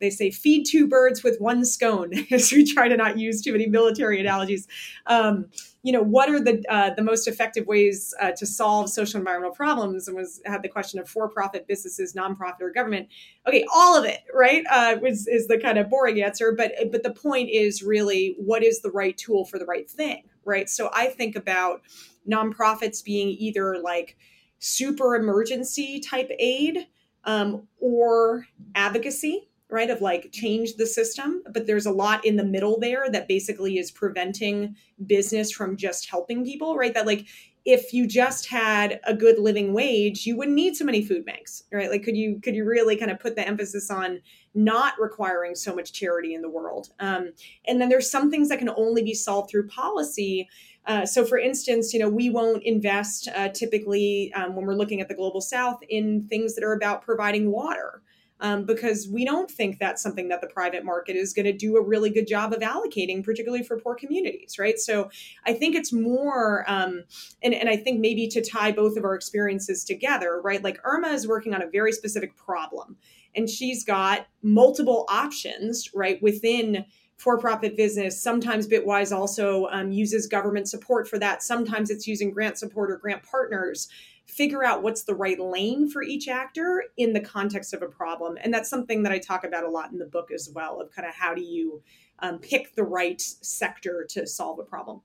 they 0.00 0.10
say 0.10 0.30
feed 0.30 0.64
two 0.64 0.86
birds 0.86 1.22
with 1.22 1.40
one 1.40 1.64
scone 1.64 2.12
as 2.30 2.52
we 2.52 2.64
try 2.64 2.88
to 2.88 2.96
not 2.96 3.18
use 3.18 3.42
too 3.42 3.52
many 3.52 3.66
military 3.66 4.20
analogies. 4.20 4.66
Um, 5.06 5.46
you 5.82 5.92
know 5.92 6.02
what 6.02 6.30
are 6.30 6.40
the 6.40 6.62
uh, 6.68 6.94
the 6.94 7.02
most 7.02 7.28
effective 7.28 7.66
ways 7.66 8.14
uh, 8.20 8.32
to 8.32 8.46
solve 8.46 8.90
social 8.90 9.18
environmental 9.18 9.54
problems? 9.54 10.08
And 10.08 10.16
was 10.16 10.40
had 10.46 10.62
the 10.62 10.68
question 10.68 10.98
of 10.98 11.08
for-profit 11.08 11.66
businesses 11.66 12.14
nonprofit 12.14 12.60
or 12.60 12.70
government. 12.70 13.08
Okay 13.46 13.64
all 13.72 13.96
of 13.96 14.04
it 14.04 14.20
right? 14.32 14.64
Uh, 14.70 14.96
was 15.00 15.26
is 15.26 15.46
the 15.46 15.58
kind 15.58 15.78
of 15.78 15.90
boring 15.90 16.22
answer 16.22 16.52
but 16.52 16.72
but 16.90 17.02
the 17.02 17.12
point 17.12 17.50
is 17.50 17.82
really 17.82 18.34
what 18.38 18.62
is 18.62 18.80
the 18.80 18.90
right 18.90 19.16
tool 19.16 19.44
for 19.44 19.58
the 19.58 19.66
right 19.66 19.90
thing 19.90 20.24
right? 20.44 20.68
So 20.68 20.90
i 20.92 21.06
think 21.06 21.36
about 21.36 21.82
nonprofits 22.30 23.04
being 23.04 23.28
either 23.38 23.78
like 23.78 24.16
super 24.58 25.14
emergency 25.14 26.00
type 26.00 26.30
aid 26.38 26.86
um, 27.24 27.66
or 27.80 28.46
advocacy 28.74 29.48
right 29.70 29.90
of 29.90 30.00
like 30.00 30.30
change 30.30 30.74
the 30.76 30.86
system 30.86 31.42
but 31.50 31.66
there's 31.66 31.86
a 31.86 31.90
lot 31.90 32.24
in 32.24 32.36
the 32.36 32.44
middle 32.44 32.78
there 32.78 33.10
that 33.10 33.26
basically 33.28 33.78
is 33.78 33.90
preventing 33.90 34.76
business 35.06 35.50
from 35.50 35.76
just 35.76 36.08
helping 36.08 36.44
people 36.44 36.76
right? 36.76 36.94
That 36.94 37.06
like 37.06 37.26
if 37.64 37.94
you 37.94 38.06
just 38.06 38.46
had 38.48 39.00
a 39.04 39.14
good 39.14 39.38
living 39.38 39.72
wage 39.72 40.26
you 40.26 40.36
wouldn't 40.36 40.54
need 40.54 40.76
so 40.76 40.84
many 40.84 41.04
food 41.04 41.24
banks 41.24 41.64
right? 41.72 41.90
Like 41.90 42.02
could 42.02 42.16
you 42.16 42.40
could 42.42 42.54
you 42.54 42.64
really 42.64 42.96
kind 42.96 43.10
of 43.10 43.18
put 43.18 43.36
the 43.36 43.46
emphasis 43.46 43.90
on 43.90 44.20
not 44.54 44.94
requiring 45.00 45.54
so 45.54 45.74
much 45.74 45.92
charity 45.92 46.34
in 46.34 46.42
the 46.42 46.48
world 46.48 46.90
um, 47.00 47.32
and 47.66 47.80
then 47.80 47.88
there's 47.88 48.10
some 48.10 48.30
things 48.30 48.48
that 48.48 48.58
can 48.58 48.70
only 48.76 49.02
be 49.02 49.14
solved 49.14 49.50
through 49.50 49.66
policy 49.68 50.48
uh, 50.86 51.04
so 51.04 51.24
for 51.24 51.38
instance 51.38 51.92
you 51.92 52.00
know 52.00 52.08
we 52.08 52.30
won't 52.30 52.62
invest 52.62 53.28
uh, 53.34 53.48
typically 53.48 54.32
um, 54.34 54.54
when 54.54 54.66
we're 54.66 54.74
looking 54.74 55.00
at 55.00 55.08
the 55.08 55.14
global 55.14 55.40
south 55.40 55.78
in 55.88 56.26
things 56.28 56.54
that 56.54 56.64
are 56.64 56.72
about 56.72 57.02
providing 57.02 57.50
water 57.50 58.02
um, 58.40 58.64
because 58.64 59.08
we 59.08 59.24
don't 59.24 59.50
think 59.50 59.78
that's 59.78 60.02
something 60.02 60.28
that 60.28 60.40
the 60.40 60.46
private 60.48 60.84
market 60.84 61.16
is 61.16 61.32
going 61.32 61.46
to 61.46 61.52
do 61.52 61.76
a 61.76 61.82
really 61.82 62.10
good 62.10 62.26
job 62.26 62.52
of 62.52 62.60
allocating, 62.60 63.24
particularly 63.24 63.64
for 63.64 63.78
poor 63.78 63.94
communities, 63.94 64.58
right? 64.58 64.78
So 64.78 65.10
I 65.46 65.54
think 65.54 65.74
it's 65.74 65.92
more, 65.92 66.64
um, 66.68 67.04
and, 67.42 67.54
and 67.54 67.68
I 67.68 67.76
think 67.76 68.00
maybe 68.00 68.28
to 68.28 68.42
tie 68.42 68.72
both 68.72 68.96
of 68.96 69.04
our 69.04 69.14
experiences 69.14 69.84
together, 69.84 70.40
right? 70.42 70.62
Like 70.62 70.78
Irma 70.84 71.08
is 71.08 71.28
working 71.28 71.54
on 71.54 71.62
a 71.62 71.68
very 71.68 71.92
specific 71.92 72.36
problem, 72.36 72.96
and 73.36 73.48
she's 73.48 73.84
got 73.84 74.26
multiple 74.42 75.04
options, 75.08 75.90
right, 75.94 76.22
within 76.22 76.84
for-profit 77.16 77.76
business 77.76 78.20
sometimes 78.20 78.66
bitwise 78.66 79.16
also 79.16 79.66
um, 79.66 79.92
uses 79.92 80.26
government 80.26 80.68
support 80.68 81.06
for 81.06 81.16
that 81.16 81.44
sometimes 81.44 81.88
it's 81.88 82.08
using 82.08 82.32
grant 82.32 82.58
support 82.58 82.90
or 82.90 82.96
grant 82.96 83.22
partners 83.22 83.88
figure 84.26 84.64
out 84.64 84.82
what's 84.82 85.04
the 85.04 85.14
right 85.14 85.38
lane 85.38 85.88
for 85.88 86.02
each 86.02 86.28
actor 86.28 86.84
in 86.96 87.12
the 87.12 87.20
context 87.20 87.74
of 87.74 87.82
a 87.82 87.86
problem. 87.86 88.38
And 88.42 88.52
that's 88.52 88.70
something 88.70 89.02
that 89.02 89.12
I 89.12 89.18
talk 89.18 89.44
about 89.44 89.64
a 89.64 89.68
lot 89.68 89.92
in 89.92 89.98
the 89.98 90.06
book 90.06 90.30
as 90.30 90.50
well 90.54 90.80
of 90.80 90.90
kind 90.90 91.06
of 91.06 91.14
how 91.14 91.34
do 91.34 91.42
you 91.42 91.82
um, 92.20 92.38
pick 92.38 92.74
the 92.74 92.84
right 92.84 93.20
sector 93.20 94.06
to 94.10 94.26
solve 94.26 94.58
a 94.58 94.64
problem. 94.64 95.00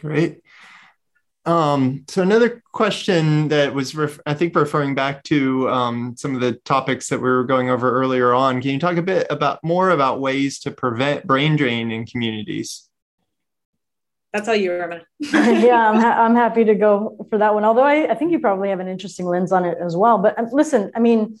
Great. 0.00 0.42
Um, 1.44 2.04
so 2.08 2.22
another 2.22 2.62
question 2.72 3.48
that 3.48 3.74
was, 3.74 3.94
ref- 3.94 4.20
I 4.26 4.34
think, 4.34 4.54
referring 4.54 4.94
back 4.94 5.24
to 5.24 5.68
um, 5.68 6.14
some 6.16 6.34
of 6.34 6.40
the 6.40 6.52
topics 6.64 7.08
that 7.08 7.18
we 7.18 7.28
were 7.28 7.44
going 7.44 7.68
over 7.68 7.90
earlier 7.90 8.32
on. 8.32 8.60
Can 8.62 8.70
you 8.70 8.78
talk 8.78 8.96
a 8.96 9.02
bit 9.02 9.26
about 9.28 9.58
more 9.64 9.90
about 9.90 10.20
ways 10.20 10.60
to 10.60 10.70
prevent 10.70 11.26
brain 11.26 11.56
drain 11.56 11.90
in 11.90 12.06
communities? 12.06 12.88
That's 14.32 14.48
all 14.48 14.54
you, 14.54 14.70
Irma. 14.70 15.02
yeah, 15.20 15.90
I'm, 15.90 16.00
ha- 16.00 16.22
I'm 16.22 16.34
happy 16.34 16.64
to 16.64 16.74
go 16.74 17.26
for 17.28 17.38
that 17.38 17.52
one. 17.52 17.64
Although 17.64 17.82
I, 17.82 18.10
I 18.10 18.14
think 18.14 18.32
you 18.32 18.38
probably 18.38 18.70
have 18.70 18.80
an 18.80 18.88
interesting 18.88 19.26
lens 19.26 19.52
on 19.52 19.64
it 19.64 19.76
as 19.78 19.96
well. 19.96 20.18
But 20.18 20.38
um, 20.38 20.48
listen, 20.52 20.90
I 20.94 21.00
mean, 21.00 21.38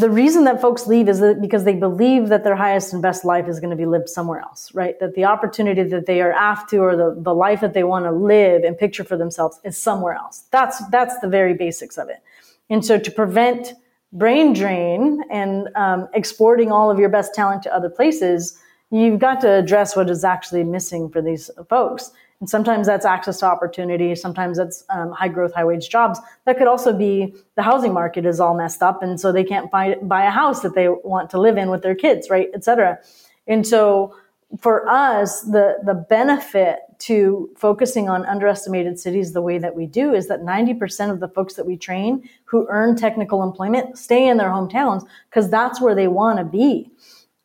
the 0.00 0.10
reason 0.10 0.44
that 0.44 0.60
folks 0.60 0.86
leave 0.86 1.08
is 1.08 1.20
that 1.20 1.40
because 1.40 1.64
they 1.64 1.74
believe 1.74 2.28
that 2.28 2.44
their 2.44 2.56
highest 2.56 2.92
and 2.92 3.00
best 3.00 3.24
life 3.24 3.48
is 3.48 3.60
going 3.60 3.70
to 3.70 3.76
be 3.76 3.86
lived 3.86 4.08
somewhere 4.08 4.40
else, 4.40 4.74
right? 4.74 4.98
That 5.00 5.14
the 5.14 5.24
opportunity 5.24 5.82
that 5.84 6.06
they 6.06 6.20
are 6.20 6.32
after 6.32 6.82
or 6.82 6.96
the, 6.96 7.20
the 7.20 7.34
life 7.34 7.60
that 7.60 7.74
they 7.74 7.84
want 7.84 8.04
to 8.06 8.10
live 8.10 8.64
and 8.64 8.76
picture 8.76 9.04
for 9.04 9.16
themselves 9.16 9.60
is 9.64 9.76
somewhere 9.76 10.14
else. 10.14 10.44
That's 10.50 10.86
that's 10.88 11.18
the 11.20 11.28
very 11.28 11.54
basics 11.54 11.98
of 11.98 12.08
it. 12.08 12.22
And 12.68 12.84
so 12.84 12.98
to 12.98 13.10
prevent 13.10 13.74
brain 14.12 14.52
drain 14.52 15.22
and 15.30 15.68
um, 15.76 16.08
exporting 16.14 16.72
all 16.72 16.90
of 16.90 16.98
your 16.98 17.08
best 17.08 17.34
talent 17.34 17.62
to 17.62 17.74
other 17.74 17.90
places, 17.90 18.58
you've 18.90 19.20
got 19.20 19.40
to 19.42 19.50
address 19.50 19.94
what 19.94 20.10
is 20.10 20.24
actually 20.24 20.64
missing 20.64 21.08
for 21.10 21.22
these 21.22 21.50
folks. 21.68 22.10
And 22.40 22.48
sometimes 22.48 22.86
that's 22.86 23.04
access 23.04 23.40
to 23.40 23.46
opportunity. 23.46 24.14
Sometimes 24.14 24.56
that's 24.56 24.84
um, 24.88 25.12
high 25.12 25.28
growth, 25.28 25.54
high 25.54 25.64
wage 25.64 25.90
jobs. 25.90 26.18
That 26.46 26.56
could 26.56 26.66
also 26.66 26.92
be 26.92 27.34
the 27.54 27.62
housing 27.62 27.92
market 27.92 28.24
is 28.24 28.40
all 28.40 28.56
messed 28.56 28.82
up. 28.82 29.02
And 29.02 29.20
so 29.20 29.30
they 29.30 29.44
can't 29.44 29.70
buy, 29.70 29.96
buy 30.02 30.24
a 30.24 30.30
house 30.30 30.62
that 30.62 30.74
they 30.74 30.88
want 30.88 31.28
to 31.30 31.40
live 31.40 31.58
in 31.58 31.70
with 31.70 31.82
their 31.82 31.94
kids, 31.94 32.30
right? 32.30 32.48
Et 32.54 32.64
cetera. 32.64 32.98
And 33.46 33.66
so 33.66 34.14
for 34.58 34.88
us, 34.88 35.42
the, 35.42 35.76
the 35.84 35.94
benefit 35.94 36.80
to 37.00 37.50
focusing 37.56 38.08
on 38.08 38.26
underestimated 38.26 38.98
cities 38.98 39.32
the 39.32 39.42
way 39.42 39.58
that 39.58 39.74
we 39.74 39.86
do 39.86 40.12
is 40.12 40.28
that 40.28 40.40
90% 40.40 41.10
of 41.10 41.20
the 41.20 41.28
folks 41.28 41.54
that 41.54 41.66
we 41.66 41.76
train 41.76 42.28
who 42.44 42.66
earn 42.68 42.96
technical 42.96 43.42
employment 43.42 43.96
stay 43.96 44.28
in 44.28 44.38
their 44.38 44.48
hometowns 44.48 45.06
because 45.28 45.50
that's 45.50 45.80
where 45.80 45.94
they 45.94 46.08
want 46.08 46.38
to 46.38 46.44
be. 46.44 46.90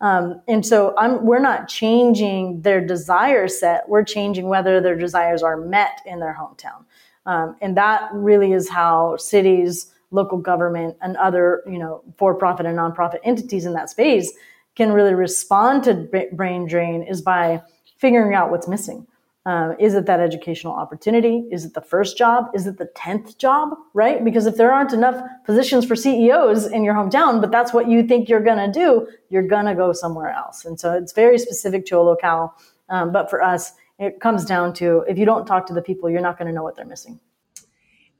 Um, 0.01 0.41
and 0.47 0.65
so 0.65 0.93
I'm, 0.97 1.25
we're 1.25 1.39
not 1.39 1.67
changing 1.67 2.61
their 2.61 2.85
desire 2.85 3.47
set. 3.47 3.87
We're 3.87 4.03
changing 4.03 4.47
whether 4.47 4.81
their 4.81 4.95
desires 4.95 5.41
are 5.41 5.57
met 5.57 6.01
in 6.05 6.19
their 6.19 6.37
hometown. 6.39 6.83
Um, 7.25 7.55
and 7.61 7.75
that 7.77 8.09
really 8.13 8.51
is 8.51 8.69
how 8.69 9.17
cities, 9.17 9.91
local 10.11 10.37
government, 10.37 10.97
and 11.01 11.17
other, 11.17 11.63
you 11.65 11.79
know, 11.79 12.03
for-profit 12.17 12.65
and 12.65 12.77
nonprofit 12.77 13.19
entities 13.23 13.65
in 13.65 13.73
that 13.73 13.89
space 13.89 14.33
can 14.75 14.91
really 14.91 15.13
respond 15.13 15.83
to 15.85 16.27
brain 16.33 16.67
drain 16.67 17.01
is 17.01 17.21
by 17.21 17.61
figuring 17.97 18.35
out 18.35 18.51
what's 18.51 18.67
missing. 18.67 19.07
Um, 19.45 19.75
is 19.79 19.93
it 19.93 20.07
that 20.07 20.19
educational 20.19 20.73
opportunity? 20.73 21.47
Is 21.51 21.65
it 21.65 21.75
the 21.75 21.81
first 21.81 22.17
job? 22.17 22.47
Is 22.55 22.65
it 22.65 22.77
the 22.77 22.89
10th 22.97 23.37
job? 23.37 23.75
Right? 23.93 24.23
Because 24.23 24.47
if 24.47 24.57
there 24.57 24.71
aren't 24.71 24.91
enough 24.91 25.21
positions 25.45 25.85
for 25.85 25.95
CEOs 25.95 26.65
in 26.65 26.83
your 26.83 26.95
hometown, 26.95 27.41
but 27.41 27.51
that's 27.51 27.71
what 27.71 27.87
you 27.87 28.01
think 28.01 28.27
you're 28.27 28.43
going 28.43 28.57
to 28.57 28.71
do, 28.71 29.07
you're 29.29 29.47
going 29.47 29.65
to 29.65 29.75
go 29.75 29.93
somewhere 29.93 30.29
else. 30.29 30.65
And 30.65 30.79
so 30.79 30.93
it's 30.93 31.13
very 31.13 31.37
specific 31.37 31.85
to 31.87 31.99
a 31.99 32.01
locale. 32.01 32.55
Um, 32.89 33.11
but 33.11 33.29
for 33.29 33.43
us, 33.43 33.73
it 33.99 34.19
comes 34.19 34.45
down 34.45 34.73
to 34.75 35.05
if 35.07 35.17
you 35.17 35.25
don't 35.25 35.45
talk 35.45 35.67
to 35.67 35.73
the 35.73 35.81
people, 35.81 36.09
you're 36.09 36.21
not 36.21 36.37
going 36.37 36.47
to 36.47 36.53
know 36.53 36.63
what 36.63 36.75
they're 36.75 36.85
missing. 36.85 37.19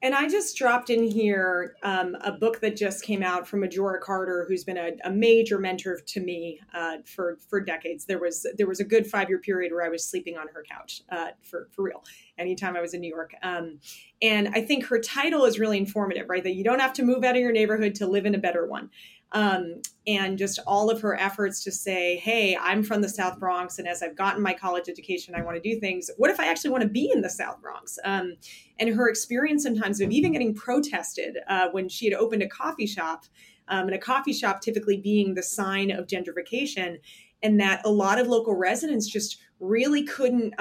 And 0.06 0.14
I 0.14 0.30
just 0.30 0.56
dropped 0.56 0.92
in 0.92 1.02
here 1.02 1.78
um, 1.82 2.16
a 2.22 2.32
book 2.32 2.60
that 2.60 2.76
just 2.76 3.04
came 3.04 3.24
out 3.24 3.48
from 3.48 3.62
Majora 3.62 4.00
Carter, 4.00 4.46
who's 4.48 4.64
been 4.64 4.78
a, 4.78 4.92
a 5.04 5.10
major 5.10 5.58
mentor 5.58 6.00
to 6.00 6.20
me 6.20 6.60
uh, 6.76 6.98
for 7.06 7.40
for 7.50 7.60
decades. 7.60 8.06
There 8.06 8.20
was 8.20 8.46
there 8.56 8.68
was 8.68 8.80
a 8.80 8.84
good 8.84 9.08
five 9.08 9.30
year 9.30 9.40
period 9.40 9.72
where 9.72 9.84
I 9.84 9.90
was 9.90 10.08
sleeping 10.08 10.38
on 10.38 10.46
her 10.54 10.64
couch 10.70 11.02
uh, 11.10 11.30
for 11.42 11.70
for 11.72 11.82
real. 11.82 12.04
Anytime 12.38 12.76
I 12.76 12.82
was 12.82 12.94
in 12.94 13.02
New 13.02 13.10
York, 13.10 13.34
um, 13.42 13.80
and 14.22 14.50
I 14.50 14.62
think 14.62 14.86
her 14.86 15.00
title 15.00 15.44
is 15.44 15.58
really 15.58 15.80
informative, 15.80 16.30
right? 16.30 16.44
That 16.44 16.54
you 16.54 16.64
don't 16.64 16.82
have 16.82 16.94
to 16.94 17.04
move 17.04 17.24
out 17.24 17.36
of 17.36 17.42
your 17.42 17.52
neighborhood 17.52 17.96
to 17.96 18.06
live 18.06 18.28
in 18.28 18.36
a 18.36 18.40
better 18.40 18.68
one 18.68 18.92
um, 19.32 19.82
and 20.08 20.38
just 20.38 20.60
all 20.68 20.90
of 20.90 21.02
her 21.02 21.20
efforts 21.20 21.64
to 21.64 21.72
say, 21.72 22.18
hey, 22.18 22.56
I'm 22.60 22.84
from 22.84 23.02
the 23.02 23.10
South 23.10 23.40
Bronx, 23.40 23.80
and 23.80 23.88
as 23.88 24.02
I've 24.02 24.16
gotten 24.16 24.42
my 24.42 24.54
college 24.54 24.88
education, 24.88 25.36
I 25.36 25.42
want 25.42 25.62
to 25.62 25.74
do 25.74 25.80
things. 25.80 26.10
What 26.18 26.30
if 26.30 26.40
I 26.40 26.48
actually 26.48 26.70
want 26.70 26.84
to 26.84 26.90
be 26.90 27.12
in 27.12 27.22
the 27.22 27.30
South 27.30 27.62
Bronx? 27.62 27.98
Um, 28.06 28.36
and 28.80 28.90
her 28.90 29.10
experience 29.10 29.64
sometimes 29.64 30.00
of 30.00 30.12
even 30.12 30.32
getting 30.32 30.54
protested 30.54 31.38
uh, 31.48 31.70
when 31.72 31.90
she 31.90 32.06
had 32.06 32.14
opened 32.14 32.44
a 32.44 32.48
coffee 32.48 32.88
shop, 32.88 33.26
um, 33.68 33.88
and 33.88 33.96
a 33.96 34.00
coffee 34.00 34.34
shop 34.34 34.62
typically 34.62 34.98
being 34.98 35.34
the 35.34 35.44
sign 35.44 35.92
of 35.92 36.08
gentrification, 36.08 36.98
and 37.42 37.60
that 37.60 37.82
a 37.84 37.90
lot 37.90 38.20
of 38.20 38.28
local 38.28 38.56
residents 38.56 39.08
just 39.08 39.38
really 39.60 40.04
couldn't. 40.04 40.54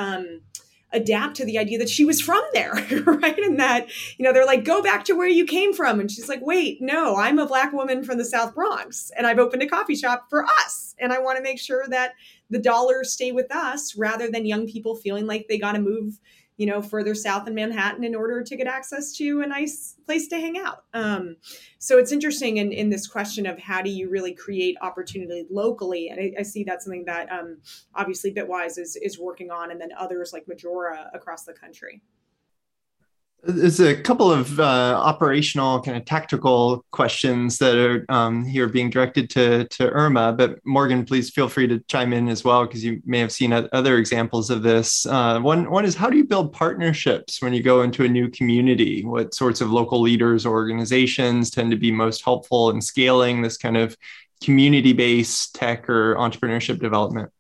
Adapt 0.94 1.36
to 1.36 1.44
the 1.44 1.58
idea 1.58 1.78
that 1.78 1.88
she 1.88 2.04
was 2.04 2.20
from 2.20 2.42
there, 2.52 2.72
right? 3.04 3.38
And 3.38 3.58
that, 3.58 3.88
you 4.16 4.24
know, 4.24 4.32
they're 4.32 4.46
like, 4.46 4.64
go 4.64 4.82
back 4.82 5.04
to 5.04 5.14
where 5.14 5.28
you 5.28 5.44
came 5.44 5.74
from. 5.74 6.00
And 6.00 6.10
she's 6.10 6.28
like, 6.28 6.40
wait, 6.40 6.80
no, 6.80 7.16
I'm 7.16 7.38
a 7.38 7.46
black 7.46 7.72
woman 7.72 8.04
from 8.04 8.18
the 8.18 8.24
South 8.24 8.54
Bronx 8.54 9.10
and 9.16 9.26
I've 9.26 9.38
opened 9.38 9.62
a 9.62 9.68
coffee 9.68 9.96
shop 9.96 10.26
for 10.30 10.44
us. 10.44 10.94
And 10.98 11.12
I 11.12 11.18
want 11.18 11.36
to 11.36 11.42
make 11.42 11.60
sure 11.60 11.84
that 11.88 12.14
the 12.50 12.58
dollars 12.58 13.12
stay 13.12 13.32
with 13.32 13.52
us 13.54 13.96
rather 13.96 14.30
than 14.30 14.46
young 14.46 14.66
people 14.66 14.94
feeling 14.94 15.26
like 15.26 15.46
they 15.48 15.58
got 15.58 15.72
to 15.72 15.80
move 15.80 16.18
you 16.56 16.66
know, 16.66 16.80
further 16.80 17.14
south 17.14 17.48
in 17.48 17.54
Manhattan 17.54 18.04
in 18.04 18.14
order 18.14 18.42
to 18.42 18.56
get 18.56 18.66
access 18.66 19.12
to 19.16 19.40
a 19.40 19.46
nice 19.46 19.96
place 20.06 20.28
to 20.28 20.36
hang 20.36 20.56
out. 20.56 20.84
Um, 20.92 21.36
so 21.78 21.98
it's 21.98 22.12
interesting 22.12 22.58
in, 22.58 22.72
in 22.72 22.90
this 22.90 23.06
question 23.08 23.44
of 23.46 23.58
how 23.58 23.82
do 23.82 23.90
you 23.90 24.08
really 24.08 24.34
create 24.34 24.76
opportunity 24.80 25.46
locally? 25.50 26.08
And 26.08 26.20
I, 26.20 26.32
I 26.40 26.42
see 26.42 26.62
that's 26.62 26.84
something 26.84 27.06
that 27.06 27.30
um, 27.32 27.58
obviously 27.94 28.32
Bitwise 28.32 28.78
is, 28.78 28.96
is 28.96 29.18
working 29.18 29.50
on, 29.50 29.70
and 29.70 29.80
then 29.80 29.90
others 29.98 30.32
like 30.32 30.46
Majora 30.46 31.10
across 31.12 31.44
the 31.44 31.54
country. 31.54 32.02
There's 33.46 33.78
a 33.78 33.94
couple 33.94 34.32
of 34.32 34.58
uh, 34.58 34.98
operational 35.02 35.82
kind 35.82 35.98
of 35.98 36.06
tactical 36.06 36.84
questions 36.92 37.58
that 37.58 37.76
are 37.76 38.06
um, 38.08 38.44
here 38.44 38.68
being 38.68 38.88
directed 38.88 39.28
to, 39.30 39.68
to 39.68 39.90
Irma, 39.90 40.32
but 40.32 40.64
Morgan, 40.64 41.04
please 41.04 41.28
feel 41.28 41.48
free 41.48 41.66
to 41.66 41.78
chime 41.80 42.14
in 42.14 42.28
as 42.28 42.42
well 42.42 42.64
because 42.64 42.82
you 42.82 43.02
may 43.04 43.18
have 43.18 43.32
seen 43.32 43.52
other 43.52 43.98
examples 43.98 44.48
of 44.48 44.62
this. 44.62 45.04
Uh, 45.04 45.40
one, 45.40 45.70
one 45.70 45.84
is 45.84 45.94
how 45.94 46.08
do 46.08 46.16
you 46.16 46.24
build 46.24 46.54
partnerships 46.54 47.42
when 47.42 47.52
you 47.52 47.62
go 47.62 47.82
into 47.82 48.04
a 48.04 48.08
new 48.08 48.30
community? 48.30 49.04
What 49.04 49.34
sorts 49.34 49.60
of 49.60 49.70
local 49.70 50.00
leaders 50.00 50.46
or 50.46 50.54
organizations 50.54 51.50
tend 51.50 51.70
to 51.70 51.76
be 51.76 51.90
most 51.90 52.24
helpful 52.24 52.70
in 52.70 52.80
scaling 52.80 53.42
this 53.42 53.58
kind 53.58 53.76
of 53.76 53.94
community-based 54.42 55.54
tech 55.54 55.90
or 55.90 56.14
entrepreneurship 56.14 56.80
development? 56.80 57.30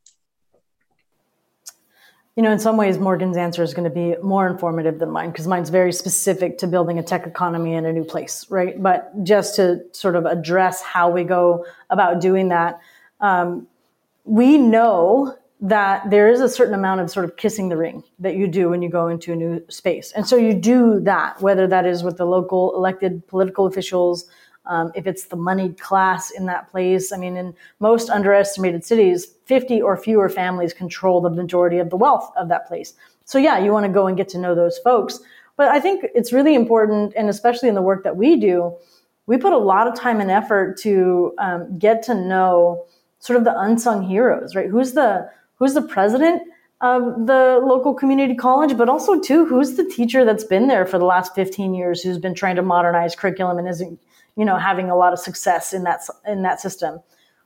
You 2.36 2.42
know, 2.42 2.50
in 2.50 2.58
some 2.58 2.76
ways, 2.76 2.98
Morgan's 2.98 3.36
answer 3.36 3.62
is 3.62 3.74
going 3.74 3.88
to 3.88 3.94
be 3.94 4.16
more 4.20 4.48
informative 4.48 4.98
than 4.98 5.10
mine 5.10 5.30
because 5.30 5.46
mine's 5.46 5.70
very 5.70 5.92
specific 5.92 6.58
to 6.58 6.66
building 6.66 6.98
a 6.98 7.02
tech 7.02 7.28
economy 7.28 7.74
in 7.74 7.86
a 7.86 7.92
new 7.92 8.02
place, 8.02 8.44
right? 8.50 8.82
But 8.82 9.12
just 9.22 9.54
to 9.56 9.84
sort 9.92 10.16
of 10.16 10.26
address 10.26 10.82
how 10.82 11.10
we 11.10 11.22
go 11.22 11.64
about 11.90 12.20
doing 12.20 12.48
that, 12.48 12.80
um, 13.20 13.68
we 14.24 14.58
know 14.58 15.36
that 15.60 16.10
there 16.10 16.28
is 16.28 16.40
a 16.40 16.48
certain 16.48 16.74
amount 16.74 17.00
of 17.00 17.10
sort 17.10 17.24
of 17.24 17.36
kissing 17.36 17.68
the 17.68 17.76
ring 17.76 18.02
that 18.18 18.34
you 18.34 18.48
do 18.48 18.68
when 18.68 18.82
you 18.82 18.88
go 18.88 19.06
into 19.06 19.32
a 19.32 19.36
new 19.36 19.64
space. 19.68 20.10
And 20.12 20.26
so 20.26 20.36
you 20.36 20.54
do 20.54 20.98
that, 21.00 21.40
whether 21.40 21.68
that 21.68 21.86
is 21.86 22.02
with 22.02 22.16
the 22.16 22.26
local 22.26 22.74
elected 22.74 23.26
political 23.28 23.64
officials 23.64 24.26
um, 24.66 24.92
if 24.94 25.06
it's 25.06 25.26
the 25.26 25.36
moneyed 25.36 25.80
class 25.80 26.30
in 26.30 26.46
that 26.46 26.70
place. 26.70 27.12
I 27.12 27.16
mean, 27.16 27.36
in 27.36 27.54
most 27.80 28.10
underestimated 28.10 28.84
cities, 28.84 29.26
50 29.44 29.82
or 29.82 29.96
fewer 29.96 30.28
families 30.28 30.72
control 30.72 31.20
the 31.20 31.30
majority 31.30 31.78
of 31.78 31.90
the 31.90 31.96
wealth 31.96 32.32
of 32.36 32.48
that 32.48 32.66
place. 32.66 32.94
So, 33.24 33.38
yeah, 33.38 33.58
you 33.58 33.72
want 33.72 33.86
to 33.86 33.92
go 33.92 34.06
and 34.06 34.16
get 34.16 34.28
to 34.30 34.38
know 34.38 34.54
those 34.54 34.78
folks. 34.78 35.20
But 35.56 35.68
I 35.68 35.80
think 35.80 36.04
it's 36.14 36.32
really 36.32 36.54
important, 36.54 37.12
and 37.16 37.28
especially 37.28 37.68
in 37.68 37.74
the 37.74 37.82
work 37.82 38.02
that 38.04 38.16
we 38.16 38.36
do, 38.36 38.74
we 39.26 39.36
put 39.36 39.52
a 39.52 39.58
lot 39.58 39.86
of 39.86 39.94
time 39.94 40.20
and 40.20 40.30
effort 40.30 40.78
to 40.80 41.32
um, 41.38 41.78
get 41.78 42.02
to 42.04 42.14
know 42.14 42.84
sort 43.20 43.38
of 43.38 43.44
the 43.44 43.58
unsung 43.58 44.02
heroes, 44.02 44.54
right? 44.54 44.68
Who's 44.68 44.92
the 44.92 45.30
who's 45.56 45.74
the 45.74 45.82
president 45.82 46.42
of 46.80 47.26
the 47.26 47.60
local 47.64 47.94
community 47.94 48.34
college, 48.34 48.76
but 48.76 48.88
also 48.88 49.18
too, 49.18 49.46
who's 49.46 49.76
the 49.76 49.84
teacher 49.84 50.24
that's 50.24 50.44
been 50.44 50.66
there 50.66 50.84
for 50.84 50.98
the 50.98 51.04
last 51.04 51.34
15 51.34 51.72
years, 51.72 52.02
who's 52.02 52.18
been 52.18 52.34
trying 52.34 52.56
to 52.56 52.62
modernize 52.62 53.16
curriculum 53.16 53.58
and 53.58 53.68
isn't, 53.68 53.98
you 54.36 54.44
know, 54.44 54.56
having 54.56 54.90
a 54.90 54.96
lot 54.96 55.12
of 55.12 55.18
success 55.18 55.72
in 55.72 55.84
that 55.84 56.00
in 56.26 56.42
that 56.42 56.60
system. 56.60 57.00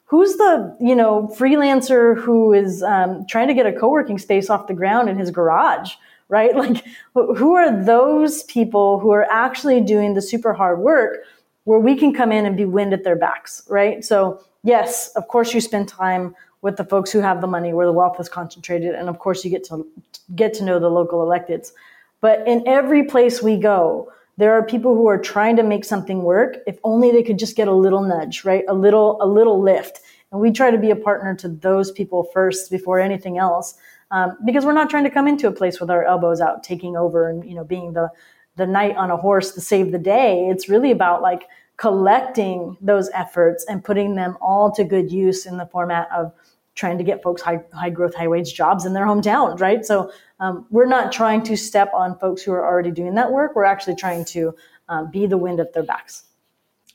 Who's 0.06 0.36
the 0.36 0.76
you 0.80 0.94
know 0.94 1.34
freelancer 1.38 2.18
who 2.20 2.52
is 2.52 2.82
um, 2.82 3.26
trying 3.28 3.48
to 3.48 3.54
get 3.54 3.66
a 3.66 3.72
co-working 3.72 4.18
space 4.18 4.50
off 4.50 4.66
the 4.66 4.74
ground 4.74 5.08
in 5.08 5.18
his 5.18 5.30
garage? 5.30 5.92
right? 6.28 6.54
Like, 6.58 6.84
who 7.14 7.54
are 7.54 7.84
those 7.84 8.42
people 8.44 8.98
who 9.00 9.10
are 9.10 9.24
actually 9.30 9.80
doing 9.80 10.14
the 10.14 10.22
super 10.22 10.52
hard 10.52 10.78
work 10.80 11.18
where 11.64 11.78
we 11.78 11.96
can 11.96 12.14
come 12.14 12.32
in 12.32 12.46
and 12.46 12.56
be 12.56 12.64
wind 12.64 12.92
at 12.92 13.04
their 13.04 13.16
backs, 13.16 13.62
right? 13.68 14.04
So, 14.04 14.40
yes, 14.62 15.08
of 15.16 15.28
course, 15.28 15.52
you 15.52 15.60
spend 15.60 15.88
time 15.88 16.34
with 16.62 16.76
the 16.76 16.84
folks 16.84 17.10
who 17.10 17.20
have 17.20 17.40
the 17.40 17.46
money 17.46 17.72
where 17.72 17.86
the 17.86 17.92
wealth 17.92 18.18
is 18.20 18.28
concentrated, 18.28 18.94
and 18.94 19.08
of 19.08 19.18
course, 19.18 19.44
you 19.44 19.50
get 19.50 19.64
to 19.64 19.86
get 20.34 20.54
to 20.54 20.64
know 20.64 20.78
the 20.78 20.88
local 20.88 21.20
electeds. 21.20 21.72
But 22.20 22.46
in 22.48 22.66
every 22.66 23.04
place 23.04 23.42
we 23.42 23.56
go, 23.56 24.12
there 24.38 24.52
are 24.54 24.62
people 24.62 24.94
who 24.94 25.06
are 25.08 25.18
trying 25.18 25.56
to 25.56 25.62
make 25.62 25.84
something 25.84 26.22
work. 26.22 26.58
If 26.66 26.78
only 26.84 27.10
they 27.10 27.22
could 27.22 27.38
just 27.38 27.56
get 27.56 27.68
a 27.68 27.72
little 27.74 28.02
nudge, 28.02 28.44
right? 28.44 28.64
A 28.68 28.74
little, 28.74 29.18
a 29.20 29.26
little 29.26 29.60
lift. 29.60 30.00
And 30.30 30.40
we 30.40 30.52
try 30.52 30.70
to 30.70 30.78
be 30.78 30.90
a 30.90 30.96
partner 30.96 31.34
to 31.34 31.48
those 31.48 31.90
people 31.90 32.24
first 32.32 32.70
before 32.70 33.00
anything 33.00 33.36
else 33.36 33.74
um, 34.10 34.38
because 34.44 34.64
we're 34.64 34.72
not 34.72 34.90
trying 34.90 35.04
to 35.04 35.10
come 35.10 35.26
into 35.26 35.48
a 35.48 35.52
place 35.52 35.80
with 35.80 35.90
our 35.90 36.04
elbows 36.04 36.40
out, 36.40 36.62
taking 36.62 36.96
over 36.96 37.28
and 37.28 37.44
you 37.44 37.54
know 37.54 37.64
being 37.64 37.92
the 37.92 38.08
the 38.56 38.66
knight 38.66 38.96
on 38.96 39.10
a 39.10 39.16
horse 39.16 39.52
to 39.52 39.60
save 39.60 39.92
the 39.92 39.98
day. 39.98 40.48
It's 40.48 40.68
really 40.68 40.90
about 40.90 41.22
like 41.22 41.44
collecting 41.76 42.76
those 42.80 43.08
efforts 43.10 43.64
and 43.68 43.84
putting 43.84 44.16
them 44.16 44.36
all 44.40 44.72
to 44.72 44.82
good 44.82 45.12
use 45.12 45.46
in 45.46 45.58
the 45.58 45.66
format 45.66 46.08
of 46.10 46.32
trying 46.74 46.96
to 46.98 47.04
get 47.04 47.22
folks 47.22 47.42
high, 47.42 47.60
high 47.72 47.90
growth, 47.90 48.14
high 48.14 48.28
wage 48.28 48.54
jobs 48.54 48.84
in 48.84 48.92
their 48.92 49.04
hometowns, 49.04 49.60
right? 49.60 49.84
So 49.84 50.10
um, 50.40 50.66
we're 50.70 50.86
not 50.86 51.12
trying 51.12 51.42
to 51.44 51.56
step 51.56 51.90
on 51.94 52.18
folks 52.18 52.42
who 52.42 52.52
are 52.52 52.64
already 52.64 52.90
doing 52.90 53.14
that 53.14 53.32
work. 53.32 53.54
We're 53.54 53.64
actually 53.64 53.96
trying 53.96 54.24
to 54.26 54.54
um, 54.88 55.10
be 55.10 55.26
the 55.26 55.36
wind 55.36 55.60
at 55.60 55.72
their 55.72 55.82
backs. 55.82 56.24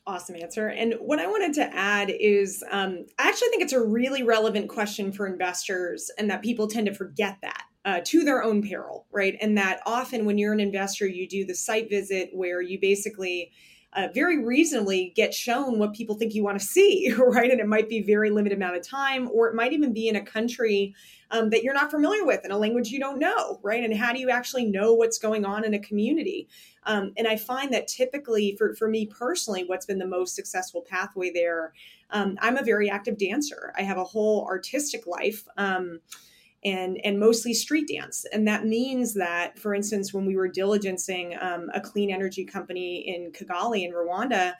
Awesome 0.05 0.35
answer. 0.35 0.67
And 0.67 0.95
what 0.99 1.19
I 1.19 1.27
wanted 1.27 1.53
to 1.53 1.75
add 1.75 2.09
is 2.09 2.63
um, 2.71 3.05
I 3.17 3.29
actually 3.29 3.49
think 3.49 3.63
it's 3.63 3.73
a 3.73 3.81
really 3.81 4.21
relevant 4.21 4.67
question 4.67 5.11
for 5.11 5.25
investors, 5.25 6.11
and 6.17 6.29
that 6.29 6.41
people 6.41 6.67
tend 6.67 6.87
to 6.87 6.93
forget 6.93 7.37
that. 7.41 7.63
Uh, 7.85 7.99
to 8.05 8.23
their 8.23 8.41
own 8.41 8.63
peril, 8.63 9.05
right? 9.11 9.35
And 9.41 9.57
that 9.57 9.81
often 9.85 10.23
when 10.23 10.37
you're 10.37 10.53
an 10.53 10.61
investor, 10.61 11.05
you 11.05 11.27
do 11.27 11.43
the 11.43 11.53
site 11.53 11.89
visit 11.89 12.29
where 12.31 12.61
you 12.61 12.79
basically 12.79 13.51
uh, 13.95 14.07
very 14.13 14.43
reasonably 14.43 15.13
get 15.15 15.33
shown 15.33 15.77
what 15.77 15.93
people 15.93 16.15
think 16.15 16.33
you 16.33 16.43
want 16.43 16.59
to 16.59 16.65
see, 16.65 17.13
right? 17.17 17.51
And 17.51 17.59
it 17.59 17.67
might 17.67 17.89
be 17.89 18.01
very 18.01 18.29
limited 18.29 18.57
amount 18.57 18.75
of 18.75 18.87
time, 18.87 19.29
or 19.31 19.47
it 19.47 19.55
might 19.55 19.73
even 19.73 19.93
be 19.93 20.07
in 20.07 20.15
a 20.15 20.21
country 20.21 20.95
um, 21.31 21.49
that 21.49 21.63
you're 21.63 21.73
not 21.73 21.91
familiar 21.91 22.25
with 22.25 22.45
in 22.45 22.51
a 22.51 22.57
language 22.57 22.89
you 22.89 22.99
don't 22.99 23.19
know, 23.19 23.59
right? 23.63 23.83
And 23.83 23.95
how 23.95 24.13
do 24.13 24.19
you 24.19 24.29
actually 24.29 24.65
know 24.65 24.93
what's 24.93 25.17
going 25.17 25.45
on 25.45 25.65
in 25.65 25.73
a 25.73 25.79
community? 25.79 26.47
Um, 26.85 27.13
and 27.17 27.27
I 27.27 27.37
find 27.37 27.73
that 27.73 27.87
typically, 27.87 28.55
for, 28.57 28.75
for 28.75 28.87
me 28.87 29.05
personally, 29.05 29.63
what's 29.63 29.85
been 29.85 29.99
the 29.99 30.05
most 30.05 30.35
successful 30.35 30.81
pathway 30.81 31.31
there, 31.31 31.73
um, 32.11 32.37
I'm 32.41 32.57
a 32.57 32.63
very 32.63 32.89
active 32.89 33.17
dancer. 33.17 33.73
I 33.77 33.83
have 33.83 33.97
a 33.97 34.03
whole 34.03 34.45
artistic 34.45 35.07
life. 35.07 35.47
And 36.65 36.97
and 37.03 37.19
mostly 37.19 37.53
street 37.53 37.89
dance. 37.89 38.25
And 38.31 38.47
that 38.47 38.65
means 38.65 39.15
that, 39.15 39.59
for 39.59 39.73
instance, 39.73 40.13
when 40.13 40.25
we 40.25 40.37
were 40.37 40.47
diligencing 40.47 41.41
um, 41.43 41.69
a 41.73 41.81
clean 41.81 42.09
energy 42.09 42.45
company 42.45 43.03
in 43.05 43.31
Kigali 43.33 43.83
in 43.83 43.91
Rwanda, 43.91 44.53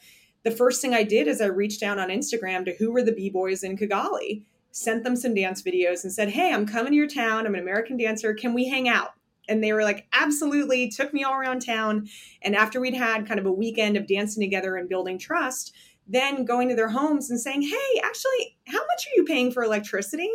the 0.44 0.52
first 0.52 0.82
thing 0.82 0.94
I 0.94 1.04
did 1.04 1.28
is 1.28 1.40
I 1.40 1.46
reached 1.46 1.82
out 1.82 2.00
on 2.00 2.10
Instagram 2.10 2.66
to 2.66 2.76
who 2.78 2.92
were 2.92 3.04
the 3.04 3.14
b 3.14 3.30
boys 3.30 3.64
in 3.64 3.78
Kigali 3.78 4.44
sent 4.74 5.04
them 5.04 5.16
some 5.16 5.36
dance 5.36 5.62
videos 5.62 6.04
and 6.04 6.12
said, 6.12 6.30
Hey, 6.30 6.52
I'm 6.52 6.66
coming 6.66 6.92
to 6.92 6.98
your 6.98 7.08
town. 7.08 7.46
I'm 7.46 7.54
an 7.54 7.62
American 7.62 7.96
dancer. 7.96 8.34
Can 8.34 8.54
we 8.54 8.68
hang 8.68 8.90
out? 8.90 9.14
And 9.48 9.64
they 9.64 9.72
were 9.72 9.84
like, 9.84 10.08
Absolutely. 10.12 10.90
Took 10.90 11.14
me 11.14 11.24
all 11.24 11.36
around 11.36 11.62
town. 11.62 12.10
And 12.42 12.56
after 12.56 12.82
we'd 12.82 12.96
had 12.96 13.28
kind 13.28 13.40
of 13.40 13.46
a 13.46 13.52
weekend 13.52 13.96
of 13.96 14.08
dancing 14.08 14.42
together 14.42 14.76
and 14.76 14.90
building 14.90 15.18
trust, 15.18 15.74
then 16.08 16.44
going 16.44 16.68
to 16.70 16.76
their 16.76 16.90
homes 16.90 17.30
and 17.30 17.40
saying, 17.40 17.62
Hey, 17.62 18.02
actually, 18.04 18.58
how 18.68 18.80
much 18.80 19.08
are 19.08 19.16
you 19.16 19.24
paying 19.24 19.52
for 19.52 19.64
electricity? 19.64 20.30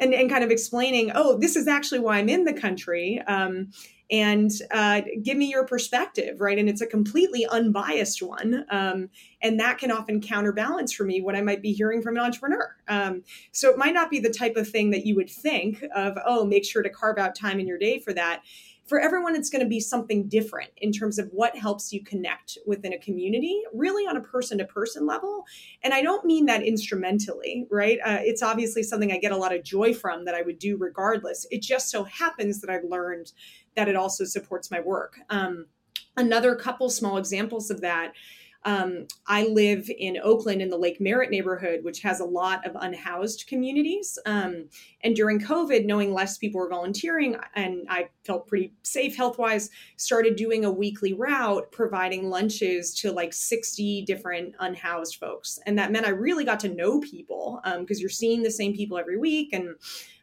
And, 0.00 0.14
and 0.14 0.30
kind 0.30 0.44
of 0.44 0.50
explaining, 0.50 1.10
oh, 1.14 1.38
this 1.38 1.56
is 1.56 1.66
actually 1.66 1.98
why 1.98 2.18
I'm 2.18 2.28
in 2.28 2.44
the 2.44 2.52
country. 2.52 3.20
Um, 3.26 3.72
and 4.10 4.50
uh, 4.70 5.02
give 5.22 5.36
me 5.36 5.50
your 5.50 5.66
perspective, 5.66 6.40
right? 6.40 6.58
And 6.58 6.68
it's 6.68 6.80
a 6.80 6.86
completely 6.86 7.46
unbiased 7.46 8.22
one. 8.22 8.64
Um, 8.70 9.10
and 9.42 9.60
that 9.60 9.78
can 9.78 9.90
often 9.90 10.20
counterbalance 10.20 10.92
for 10.92 11.04
me 11.04 11.20
what 11.20 11.34
I 11.34 11.42
might 11.42 11.62
be 11.62 11.72
hearing 11.72 12.00
from 12.00 12.16
an 12.16 12.22
entrepreneur. 12.22 12.74
Um, 12.86 13.22
so 13.52 13.70
it 13.70 13.76
might 13.76 13.92
not 13.92 14.10
be 14.10 14.18
the 14.18 14.30
type 14.30 14.56
of 14.56 14.68
thing 14.68 14.90
that 14.90 15.04
you 15.04 15.14
would 15.16 15.28
think 15.28 15.84
of, 15.94 16.16
oh, 16.24 16.46
make 16.46 16.64
sure 16.64 16.82
to 16.82 16.88
carve 16.88 17.18
out 17.18 17.34
time 17.34 17.60
in 17.60 17.66
your 17.66 17.78
day 17.78 17.98
for 17.98 18.14
that 18.14 18.42
for 18.88 18.98
everyone, 18.98 19.36
it's 19.36 19.50
going 19.50 19.62
to 19.62 19.68
be 19.68 19.80
something 19.80 20.28
different 20.28 20.70
in 20.78 20.92
terms 20.92 21.18
of 21.18 21.28
what 21.32 21.56
helps 21.56 21.92
you 21.92 22.02
connect 22.02 22.56
within 22.66 22.94
a 22.94 22.98
community, 22.98 23.62
really 23.74 24.04
on 24.04 24.16
a 24.16 24.20
person 24.20 24.58
to 24.58 24.64
person 24.64 25.06
level. 25.06 25.44
And 25.82 25.92
I 25.92 26.02
don't 26.02 26.24
mean 26.24 26.46
that 26.46 26.62
instrumentally, 26.62 27.66
right? 27.70 27.98
Uh, 28.04 28.18
it's 28.20 28.42
obviously 28.42 28.82
something 28.82 29.12
I 29.12 29.18
get 29.18 29.32
a 29.32 29.36
lot 29.36 29.54
of 29.54 29.62
joy 29.62 29.92
from 29.92 30.24
that 30.24 30.34
I 30.34 30.42
would 30.42 30.58
do 30.58 30.76
regardless. 30.78 31.46
It 31.50 31.62
just 31.62 31.90
so 31.90 32.04
happens 32.04 32.60
that 32.62 32.70
I've 32.70 32.84
learned 32.84 33.32
that 33.76 33.88
it 33.88 33.96
also 33.96 34.24
supports 34.24 34.70
my 34.70 34.80
work. 34.80 35.18
Um, 35.28 35.66
another 36.16 36.56
couple 36.56 36.90
small 36.90 37.16
examples 37.16 37.70
of 37.70 37.80
that 37.82 38.12
um, 38.64 39.06
I 39.26 39.46
live 39.46 39.88
in 39.98 40.18
Oakland 40.22 40.60
in 40.60 40.68
the 40.68 40.76
Lake 40.76 41.00
Merritt 41.00 41.30
neighborhood, 41.30 41.84
which 41.84 42.00
has 42.00 42.20
a 42.20 42.24
lot 42.24 42.66
of 42.66 42.72
unhoused 42.74 43.46
communities. 43.46 44.18
Um, 44.26 44.68
and 45.02 45.14
during 45.14 45.40
COVID, 45.40 45.86
knowing 45.86 46.12
less 46.12 46.38
people 46.38 46.60
were 46.60 46.68
volunteering, 46.68 47.36
and 47.54 47.86
I 47.88 48.08
felt 48.24 48.48
pretty 48.48 48.72
safe 48.82 49.16
health 49.16 49.38
wise, 49.38 49.70
started 49.96 50.36
doing 50.36 50.64
a 50.64 50.70
weekly 50.70 51.12
route 51.12 51.70
providing 51.70 52.30
lunches 52.30 52.94
to 52.96 53.12
like 53.12 53.32
60 53.32 54.02
different 54.02 54.54
unhoused 54.58 55.16
folks. 55.16 55.58
And 55.64 55.78
that 55.78 55.92
meant 55.92 56.06
I 56.06 56.10
really 56.10 56.44
got 56.44 56.60
to 56.60 56.68
know 56.68 57.00
people 57.00 57.60
because 57.62 57.98
um, 57.98 58.00
you're 58.00 58.10
seeing 58.10 58.42
the 58.42 58.50
same 58.50 58.74
people 58.74 58.98
every 58.98 59.18
week. 59.18 59.52
And 59.52 59.76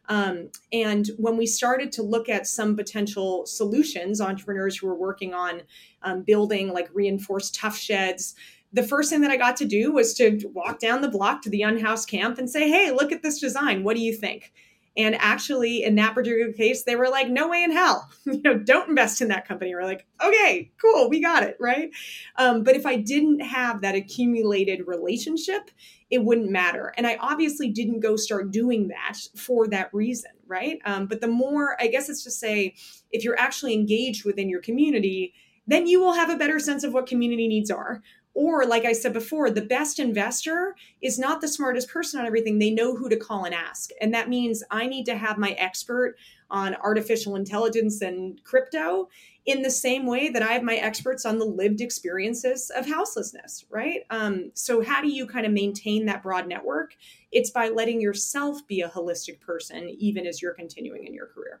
um, 0.08 0.50
and 0.72 1.08
when 1.18 1.36
we 1.36 1.46
started 1.46 1.92
to 1.92 2.02
look 2.02 2.28
at 2.28 2.46
some 2.46 2.76
potential 2.76 3.46
solutions, 3.46 4.20
entrepreneurs 4.20 4.76
who 4.76 4.86
were 4.86 4.94
working 4.94 5.34
on 5.34 5.62
um, 6.02 6.22
building 6.22 6.72
like 6.72 6.88
reinforced 6.92 7.54
tough 7.54 7.76
sheds, 7.76 8.34
the 8.72 8.82
first 8.82 9.10
thing 9.10 9.20
that 9.22 9.30
I 9.30 9.36
got 9.36 9.56
to 9.58 9.64
do 9.64 9.92
was 9.92 10.14
to 10.14 10.38
walk 10.52 10.80
down 10.80 11.00
the 11.00 11.08
block 11.08 11.42
to 11.42 11.50
the 11.50 11.62
unhoused 11.62 12.08
camp 12.08 12.38
and 12.38 12.48
say, 12.48 12.68
hey, 12.68 12.90
look 12.90 13.12
at 13.12 13.22
this 13.22 13.40
design. 13.40 13.84
What 13.84 13.96
do 13.96 14.02
you 14.02 14.14
think? 14.14 14.52
And 14.96 15.14
actually, 15.16 15.84
in 15.84 15.94
that 15.96 16.14
particular 16.14 16.52
case, 16.52 16.84
they 16.84 16.96
were 16.96 17.08
like, 17.08 17.28
"No 17.28 17.48
way 17.48 17.62
in 17.62 17.70
hell! 17.70 18.08
you 18.24 18.40
know, 18.40 18.56
don't 18.56 18.88
invest 18.88 19.20
in 19.20 19.28
that 19.28 19.46
company." 19.46 19.74
We're 19.74 19.84
like, 19.84 20.06
"Okay, 20.24 20.70
cool, 20.80 21.10
we 21.10 21.20
got 21.20 21.42
it, 21.42 21.56
right?" 21.60 21.90
Um, 22.36 22.64
but 22.64 22.76
if 22.76 22.86
I 22.86 22.96
didn't 22.96 23.40
have 23.40 23.82
that 23.82 23.94
accumulated 23.94 24.86
relationship, 24.86 25.70
it 26.10 26.24
wouldn't 26.24 26.50
matter. 26.50 26.92
And 26.96 27.06
I 27.06 27.16
obviously 27.16 27.68
didn't 27.68 28.00
go 28.00 28.16
start 28.16 28.52
doing 28.52 28.88
that 28.88 29.18
for 29.36 29.66
that 29.68 29.92
reason, 29.92 30.30
right? 30.46 30.78
Um, 30.84 31.06
but 31.06 31.20
the 31.20 31.28
more, 31.28 31.76
I 31.80 31.88
guess 31.88 32.08
it's 32.08 32.22
to 32.24 32.30
say, 32.30 32.74
if 33.10 33.24
you're 33.24 33.38
actually 33.38 33.74
engaged 33.74 34.24
within 34.24 34.48
your 34.48 34.60
community, 34.60 35.34
then 35.66 35.86
you 35.86 36.00
will 36.00 36.12
have 36.12 36.30
a 36.30 36.36
better 36.36 36.60
sense 36.60 36.84
of 36.84 36.92
what 36.92 37.06
community 37.06 37.48
needs 37.48 37.70
are. 37.70 38.02
Or, 38.34 38.66
like 38.66 38.84
I 38.84 38.92
said 38.92 39.14
before, 39.14 39.50
the 39.50 39.62
best 39.62 39.98
investor 39.98 40.76
is 41.00 41.18
not 41.18 41.40
the 41.40 41.48
smartest 41.48 41.88
person 41.88 42.20
on 42.20 42.26
everything. 42.26 42.58
They 42.58 42.70
know 42.70 42.94
who 42.94 43.08
to 43.08 43.16
call 43.16 43.44
and 43.44 43.54
ask. 43.54 43.90
And 44.00 44.12
that 44.12 44.28
means 44.28 44.62
I 44.70 44.86
need 44.86 45.06
to 45.06 45.16
have 45.16 45.38
my 45.38 45.52
expert 45.52 46.16
on 46.50 46.74
artificial 46.76 47.36
intelligence 47.36 48.02
and 48.02 48.42
crypto 48.44 49.08
in 49.46 49.62
the 49.62 49.70
same 49.70 50.06
way 50.06 50.28
that 50.28 50.42
I 50.42 50.52
have 50.52 50.62
my 50.62 50.74
experts 50.76 51.24
on 51.24 51.38
the 51.38 51.44
lived 51.44 51.80
experiences 51.80 52.70
of 52.70 52.86
houselessness, 52.86 53.64
right? 53.70 54.00
Um, 54.10 54.50
so, 54.54 54.82
how 54.82 55.00
do 55.00 55.08
you 55.08 55.26
kind 55.26 55.46
of 55.46 55.52
maintain 55.52 56.06
that 56.06 56.22
broad 56.22 56.48
network? 56.48 56.94
It's 57.30 57.50
by 57.50 57.68
letting 57.68 58.00
yourself 58.00 58.66
be 58.66 58.80
a 58.80 58.88
holistic 58.88 59.40
person, 59.40 59.88
even 59.98 60.26
as 60.26 60.42
you're 60.42 60.54
continuing 60.54 61.06
in 61.06 61.14
your 61.14 61.26
career. 61.26 61.60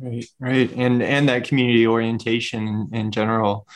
Right, 0.00 0.26
right, 0.40 0.72
and 0.72 1.02
and 1.02 1.28
that 1.28 1.44
community 1.44 1.86
orientation 1.86 2.88
in 2.92 3.10
general. 3.10 3.66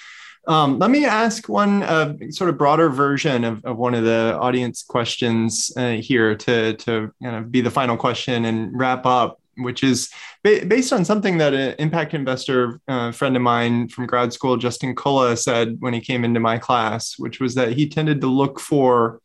Um, 0.49 0.79
let 0.79 0.91
me 0.91 1.05
ask 1.05 1.47
one 1.47 1.83
uh, 1.83 2.15
sort 2.31 2.49
of 2.49 2.57
broader 2.57 2.89
version 2.89 3.45
of, 3.45 3.63
of, 3.67 3.77
one 3.77 3.95
of 3.95 4.05
the 4.05 4.35
audience 4.41 4.83
questions 4.83 5.71
uh, 5.77 5.91
here 5.91 6.35
to, 6.37 6.73
to 6.73 7.13
kind 7.23 7.37
of 7.37 7.53
be 7.53 7.61
the 7.61 7.71
final 7.71 7.99
question 7.99 8.47
and 8.47 8.71
wrap 8.73 9.05
up. 9.05 9.43
Which 9.59 9.83
is 9.83 10.11
ba- 10.43 10.65
based 10.67 10.93
on 10.93 11.05
something 11.05 11.39
that 11.39 11.55
an 11.55 11.75
impact 11.79 12.15
investor 12.15 12.81
uh, 12.89 13.13
friend 13.13 13.37
of 13.37 13.43
mine 13.43 13.89
from 13.89 14.07
grad 14.07 14.33
school, 14.33 14.57
Justin 14.57 14.95
Kulla, 14.95 15.37
said 15.37 15.77
when 15.81 15.95
he 15.95 16.01
came 16.01 16.25
into 16.25 16.41
my 16.41 16.59
class, 16.59 17.19
which 17.19 17.41
was 17.41 17.55
that 17.55 17.73
he 17.73 17.89
tended 17.89 18.21
to 18.21 18.27
look 18.27 18.61
for 18.61 19.21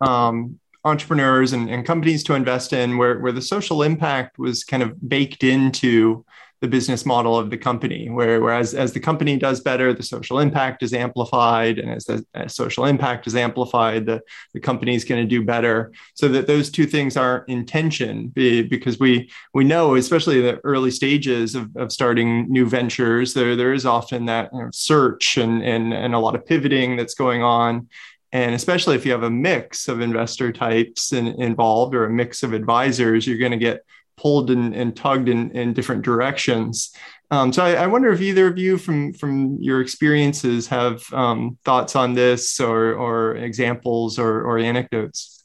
um, 0.00 0.58
entrepreneurs 0.84 1.52
and, 1.52 1.68
and, 1.68 1.84
companies 1.84 2.22
to 2.22 2.34
invest 2.34 2.72
in 2.72 2.96
where, 2.96 3.18
where 3.18 3.32
the 3.32 3.42
social 3.42 3.82
impact 3.82 4.38
was 4.38 4.62
kind 4.62 4.82
of 4.82 5.08
baked 5.08 5.42
into 5.42 6.24
the 6.60 6.68
business 6.68 7.04
model 7.04 7.36
of 7.38 7.50
the 7.50 7.58
company 7.58 8.08
where 8.08 8.40
whereas 8.40 8.74
as 8.74 8.92
the 8.92 9.00
company 9.00 9.36
does 9.36 9.60
better 9.60 9.92
the 9.92 10.02
social 10.02 10.38
impact 10.38 10.82
is 10.82 10.94
amplified 10.94 11.78
and 11.78 11.90
as 11.90 12.06
the 12.06 12.24
as 12.34 12.54
social 12.54 12.86
impact 12.86 13.26
is 13.26 13.36
amplified 13.36 14.06
the, 14.06 14.22
the 14.54 14.60
company 14.60 14.94
is 14.94 15.04
going 15.04 15.20
to 15.20 15.28
do 15.28 15.44
better. 15.44 15.92
So 16.14 16.28
that 16.28 16.46
those 16.46 16.70
two 16.70 16.86
things 16.86 17.16
aren't 17.16 17.48
in 17.48 17.66
tension 17.66 18.28
because 18.28 18.98
we 18.98 19.30
we 19.52 19.64
know 19.64 19.96
especially 19.96 20.40
the 20.40 20.58
early 20.64 20.90
stages 20.90 21.54
of, 21.54 21.74
of 21.76 21.92
starting 21.92 22.50
new 22.50 22.66
ventures 22.66 23.34
there 23.34 23.54
there 23.54 23.74
is 23.74 23.84
often 23.84 24.24
that 24.26 24.50
you 24.52 24.60
know, 24.60 24.70
search 24.72 25.36
and, 25.36 25.62
and 25.62 25.92
and 25.92 26.14
a 26.14 26.18
lot 26.18 26.34
of 26.34 26.46
pivoting 26.46 26.96
that's 26.96 27.14
going 27.14 27.42
on. 27.42 27.88
And 28.32 28.54
especially 28.54 28.96
if 28.96 29.06
you 29.06 29.12
have 29.12 29.22
a 29.22 29.30
mix 29.30 29.88
of 29.88 30.00
investor 30.00 30.52
types 30.52 31.12
in, 31.12 31.28
involved 31.40 31.94
or 31.94 32.04
a 32.06 32.10
mix 32.10 32.42
of 32.42 32.52
advisors 32.54 33.26
you're 33.26 33.38
going 33.38 33.52
to 33.52 33.58
get 33.58 33.82
pulled 34.16 34.50
and, 34.50 34.74
and 34.74 34.96
tugged 34.96 35.28
in, 35.28 35.50
in 35.52 35.72
different 35.72 36.02
directions. 36.02 36.92
Um, 37.30 37.52
so 37.52 37.64
I, 37.64 37.72
I, 37.74 37.86
wonder 37.86 38.12
if 38.12 38.20
either 38.20 38.46
of 38.46 38.56
you, 38.56 38.78
from 38.78 39.12
from 39.12 39.58
your 39.60 39.80
experiences, 39.80 40.68
have 40.68 41.02
um, 41.12 41.58
thoughts 41.64 41.96
on 41.96 42.14
this, 42.14 42.60
or 42.60 42.94
or 42.94 43.34
examples, 43.36 44.18
or 44.18 44.42
or 44.42 44.58
anecdotes 44.58 45.36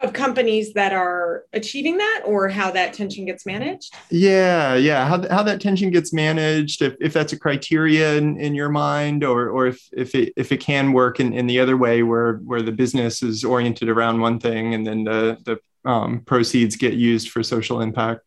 of 0.00 0.12
companies 0.14 0.72
that 0.72 0.92
are 0.92 1.44
achieving 1.52 1.98
that, 1.98 2.22
or 2.24 2.48
how 2.48 2.70
that 2.70 2.94
tension 2.94 3.26
gets 3.26 3.44
managed. 3.44 3.94
Yeah, 4.10 4.74
yeah, 4.74 5.06
how 5.06 5.28
how 5.28 5.42
that 5.42 5.60
tension 5.60 5.90
gets 5.90 6.12
managed, 6.12 6.82
if, 6.82 6.94
if 7.00 7.12
that's 7.12 7.32
a 7.32 7.38
criteria 7.38 8.16
in, 8.16 8.38
in 8.40 8.54
your 8.54 8.70
mind, 8.70 9.24
or 9.24 9.50
or 9.50 9.66
if 9.66 9.88
if 9.92 10.14
it 10.14 10.32
if 10.36 10.52
it 10.52 10.58
can 10.58 10.92
work 10.92 11.20
in, 11.20 11.32
in 11.32 11.46
the 11.46 11.60
other 11.60 11.76
way, 11.76 12.02
where 12.02 12.36
where 12.38 12.62
the 12.62 12.72
business 12.72 13.22
is 13.22 13.44
oriented 13.44 13.88
around 13.88 14.20
one 14.20 14.40
thing, 14.40 14.74
and 14.74 14.86
then 14.86 15.04
the 15.04 15.38
the 15.44 15.58
um, 15.84 16.20
proceeds 16.20 16.76
get 16.76 16.94
used 16.94 17.30
for 17.30 17.42
social 17.42 17.80
impact? 17.80 18.22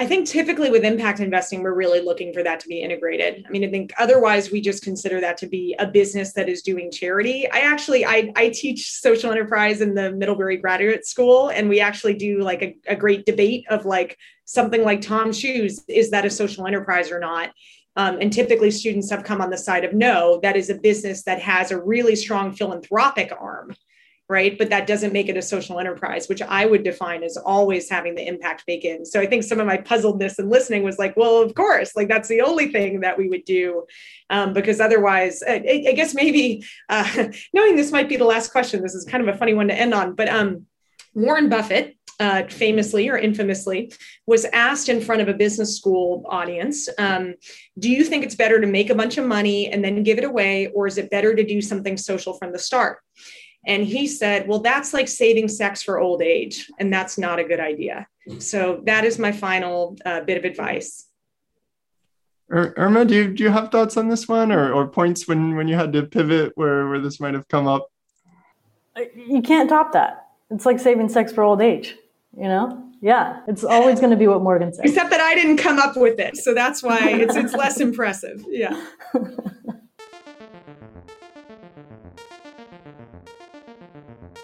I 0.00 0.06
think 0.06 0.28
typically 0.28 0.70
with 0.70 0.84
impact 0.84 1.18
investing, 1.18 1.60
we're 1.60 1.74
really 1.74 2.00
looking 2.00 2.32
for 2.32 2.44
that 2.44 2.60
to 2.60 2.68
be 2.68 2.82
integrated. 2.82 3.44
I 3.44 3.50
mean, 3.50 3.64
I 3.64 3.68
think 3.68 3.92
otherwise 3.98 4.48
we 4.52 4.60
just 4.60 4.84
consider 4.84 5.20
that 5.20 5.36
to 5.38 5.48
be 5.48 5.74
a 5.80 5.88
business 5.88 6.32
that 6.34 6.48
is 6.48 6.62
doing 6.62 6.92
charity. 6.92 7.50
I 7.50 7.60
actually 7.60 8.06
I, 8.06 8.32
I 8.36 8.50
teach 8.50 8.92
social 8.92 9.32
enterprise 9.32 9.80
in 9.80 9.94
the 9.94 10.12
Middlebury 10.12 10.56
Graduate 10.56 11.04
School, 11.04 11.48
and 11.48 11.68
we 11.68 11.80
actually 11.80 12.14
do 12.14 12.42
like 12.42 12.62
a, 12.62 12.76
a 12.86 12.94
great 12.94 13.26
debate 13.26 13.64
of 13.70 13.86
like 13.86 14.16
something 14.44 14.84
like 14.84 15.00
TOMS 15.00 15.36
Shoes, 15.36 15.84
is 15.88 16.10
that 16.10 16.24
a 16.24 16.30
social 16.30 16.68
enterprise 16.68 17.10
or 17.10 17.18
not? 17.18 17.50
Um, 17.96 18.18
and 18.20 18.32
typically 18.32 18.70
students 18.70 19.10
have 19.10 19.24
come 19.24 19.40
on 19.40 19.50
the 19.50 19.58
side 19.58 19.84
of 19.84 19.92
no, 19.94 20.38
that 20.44 20.56
is 20.56 20.70
a 20.70 20.76
business 20.76 21.24
that 21.24 21.40
has 21.40 21.72
a 21.72 21.82
really 21.82 22.14
strong 22.14 22.52
philanthropic 22.52 23.32
arm 23.36 23.74
right? 24.28 24.58
But 24.58 24.68
that 24.70 24.86
doesn't 24.86 25.14
make 25.14 25.28
it 25.28 25.38
a 25.38 25.42
social 25.42 25.80
enterprise, 25.80 26.28
which 26.28 26.42
I 26.42 26.66
would 26.66 26.82
define 26.82 27.22
as 27.22 27.38
always 27.38 27.88
having 27.88 28.14
the 28.14 28.26
impact 28.26 28.66
bake 28.66 28.84
in. 28.84 29.06
So 29.06 29.20
I 29.20 29.26
think 29.26 29.42
some 29.42 29.58
of 29.58 29.66
my 29.66 29.78
puzzledness 29.78 30.38
and 30.38 30.50
listening 30.50 30.82
was 30.82 30.98
like, 30.98 31.16
well, 31.16 31.38
of 31.42 31.54
course, 31.54 31.96
like 31.96 32.08
that's 32.08 32.28
the 32.28 32.42
only 32.42 32.70
thing 32.70 33.00
that 33.00 33.16
we 33.16 33.28
would 33.28 33.44
do, 33.46 33.86
um, 34.28 34.52
because 34.52 34.80
otherwise, 34.80 35.42
I, 35.46 35.84
I 35.88 35.92
guess 35.92 36.14
maybe 36.14 36.64
uh, 36.90 37.28
knowing 37.54 37.76
this 37.76 37.90
might 37.90 38.08
be 38.08 38.16
the 38.16 38.24
last 38.24 38.52
question. 38.52 38.82
This 38.82 38.94
is 38.94 39.06
kind 39.06 39.26
of 39.26 39.34
a 39.34 39.38
funny 39.38 39.54
one 39.54 39.68
to 39.68 39.74
end 39.74 39.94
on, 39.94 40.14
but 40.14 40.28
um, 40.28 40.66
Warren 41.14 41.48
Buffett. 41.48 41.94
Uh, 42.20 42.42
famously 42.48 43.08
or 43.08 43.16
infamously, 43.16 43.92
was 44.26 44.44
asked 44.46 44.88
in 44.88 45.00
front 45.00 45.22
of 45.22 45.28
a 45.28 45.34
business 45.34 45.76
school 45.76 46.24
audience 46.28 46.88
um, 46.98 47.32
Do 47.78 47.88
you 47.88 48.02
think 48.02 48.24
it's 48.24 48.34
better 48.34 48.60
to 48.60 48.66
make 48.66 48.90
a 48.90 48.94
bunch 48.96 49.18
of 49.18 49.24
money 49.24 49.68
and 49.68 49.84
then 49.84 50.02
give 50.02 50.18
it 50.18 50.24
away, 50.24 50.66
or 50.74 50.88
is 50.88 50.98
it 50.98 51.12
better 51.12 51.32
to 51.32 51.44
do 51.44 51.62
something 51.62 51.96
social 51.96 52.32
from 52.34 52.50
the 52.50 52.58
start? 52.58 52.98
And 53.68 53.84
he 53.84 54.06
said, 54.06 54.48
Well, 54.48 54.60
that's 54.60 54.94
like 54.94 55.06
saving 55.06 55.48
sex 55.48 55.82
for 55.82 56.00
old 56.00 56.22
age, 56.22 56.70
and 56.80 56.92
that's 56.92 57.18
not 57.18 57.38
a 57.38 57.44
good 57.44 57.60
idea. 57.60 58.08
So 58.38 58.80
that 58.86 59.04
is 59.04 59.18
my 59.18 59.30
final 59.30 59.96
uh, 60.04 60.22
bit 60.22 60.38
of 60.38 60.44
advice. 60.44 61.06
Irma, 62.50 63.04
do 63.04 63.14
you, 63.14 63.34
do 63.34 63.44
you 63.44 63.50
have 63.50 63.70
thoughts 63.70 63.98
on 63.98 64.08
this 64.08 64.26
one 64.26 64.50
or, 64.50 64.72
or 64.72 64.88
points 64.88 65.28
when, 65.28 65.54
when 65.54 65.68
you 65.68 65.76
had 65.76 65.92
to 65.92 66.02
pivot 66.04 66.52
where, 66.54 66.88
where 66.88 66.98
this 66.98 67.20
might 67.20 67.34
have 67.34 67.46
come 67.48 67.66
up? 67.66 67.90
You 69.14 69.42
can't 69.42 69.68
top 69.68 69.92
that. 69.92 70.28
It's 70.50 70.64
like 70.64 70.80
saving 70.80 71.10
sex 71.10 71.30
for 71.30 71.44
old 71.44 71.60
age, 71.60 71.94
you 72.34 72.44
know? 72.44 72.84
Yeah, 73.02 73.40
it's 73.46 73.64
always 73.64 74.00
going 74.00 74.10
to 74.10 74.16
be 74.16 74.26
what 74.26 74.42
Morgan 74.42 74.72
said. 74.72 74.86
Except 74.86 75.10
that 75.10 75.20
I 75.20 75.34
didn't 75.34 75.58
come 75.58 75.78
up 75.78 75.96
with 75.96 76.18
it. 76.18 76.36
So 76.38 76.54
that's 76.54 76.82
why 76.82 77.10
it's, 77.10 77.36
it's 77.36 77.52
less 77.52 77.80
impressive. 77.80 78.44
Yeah. 78.48 78.82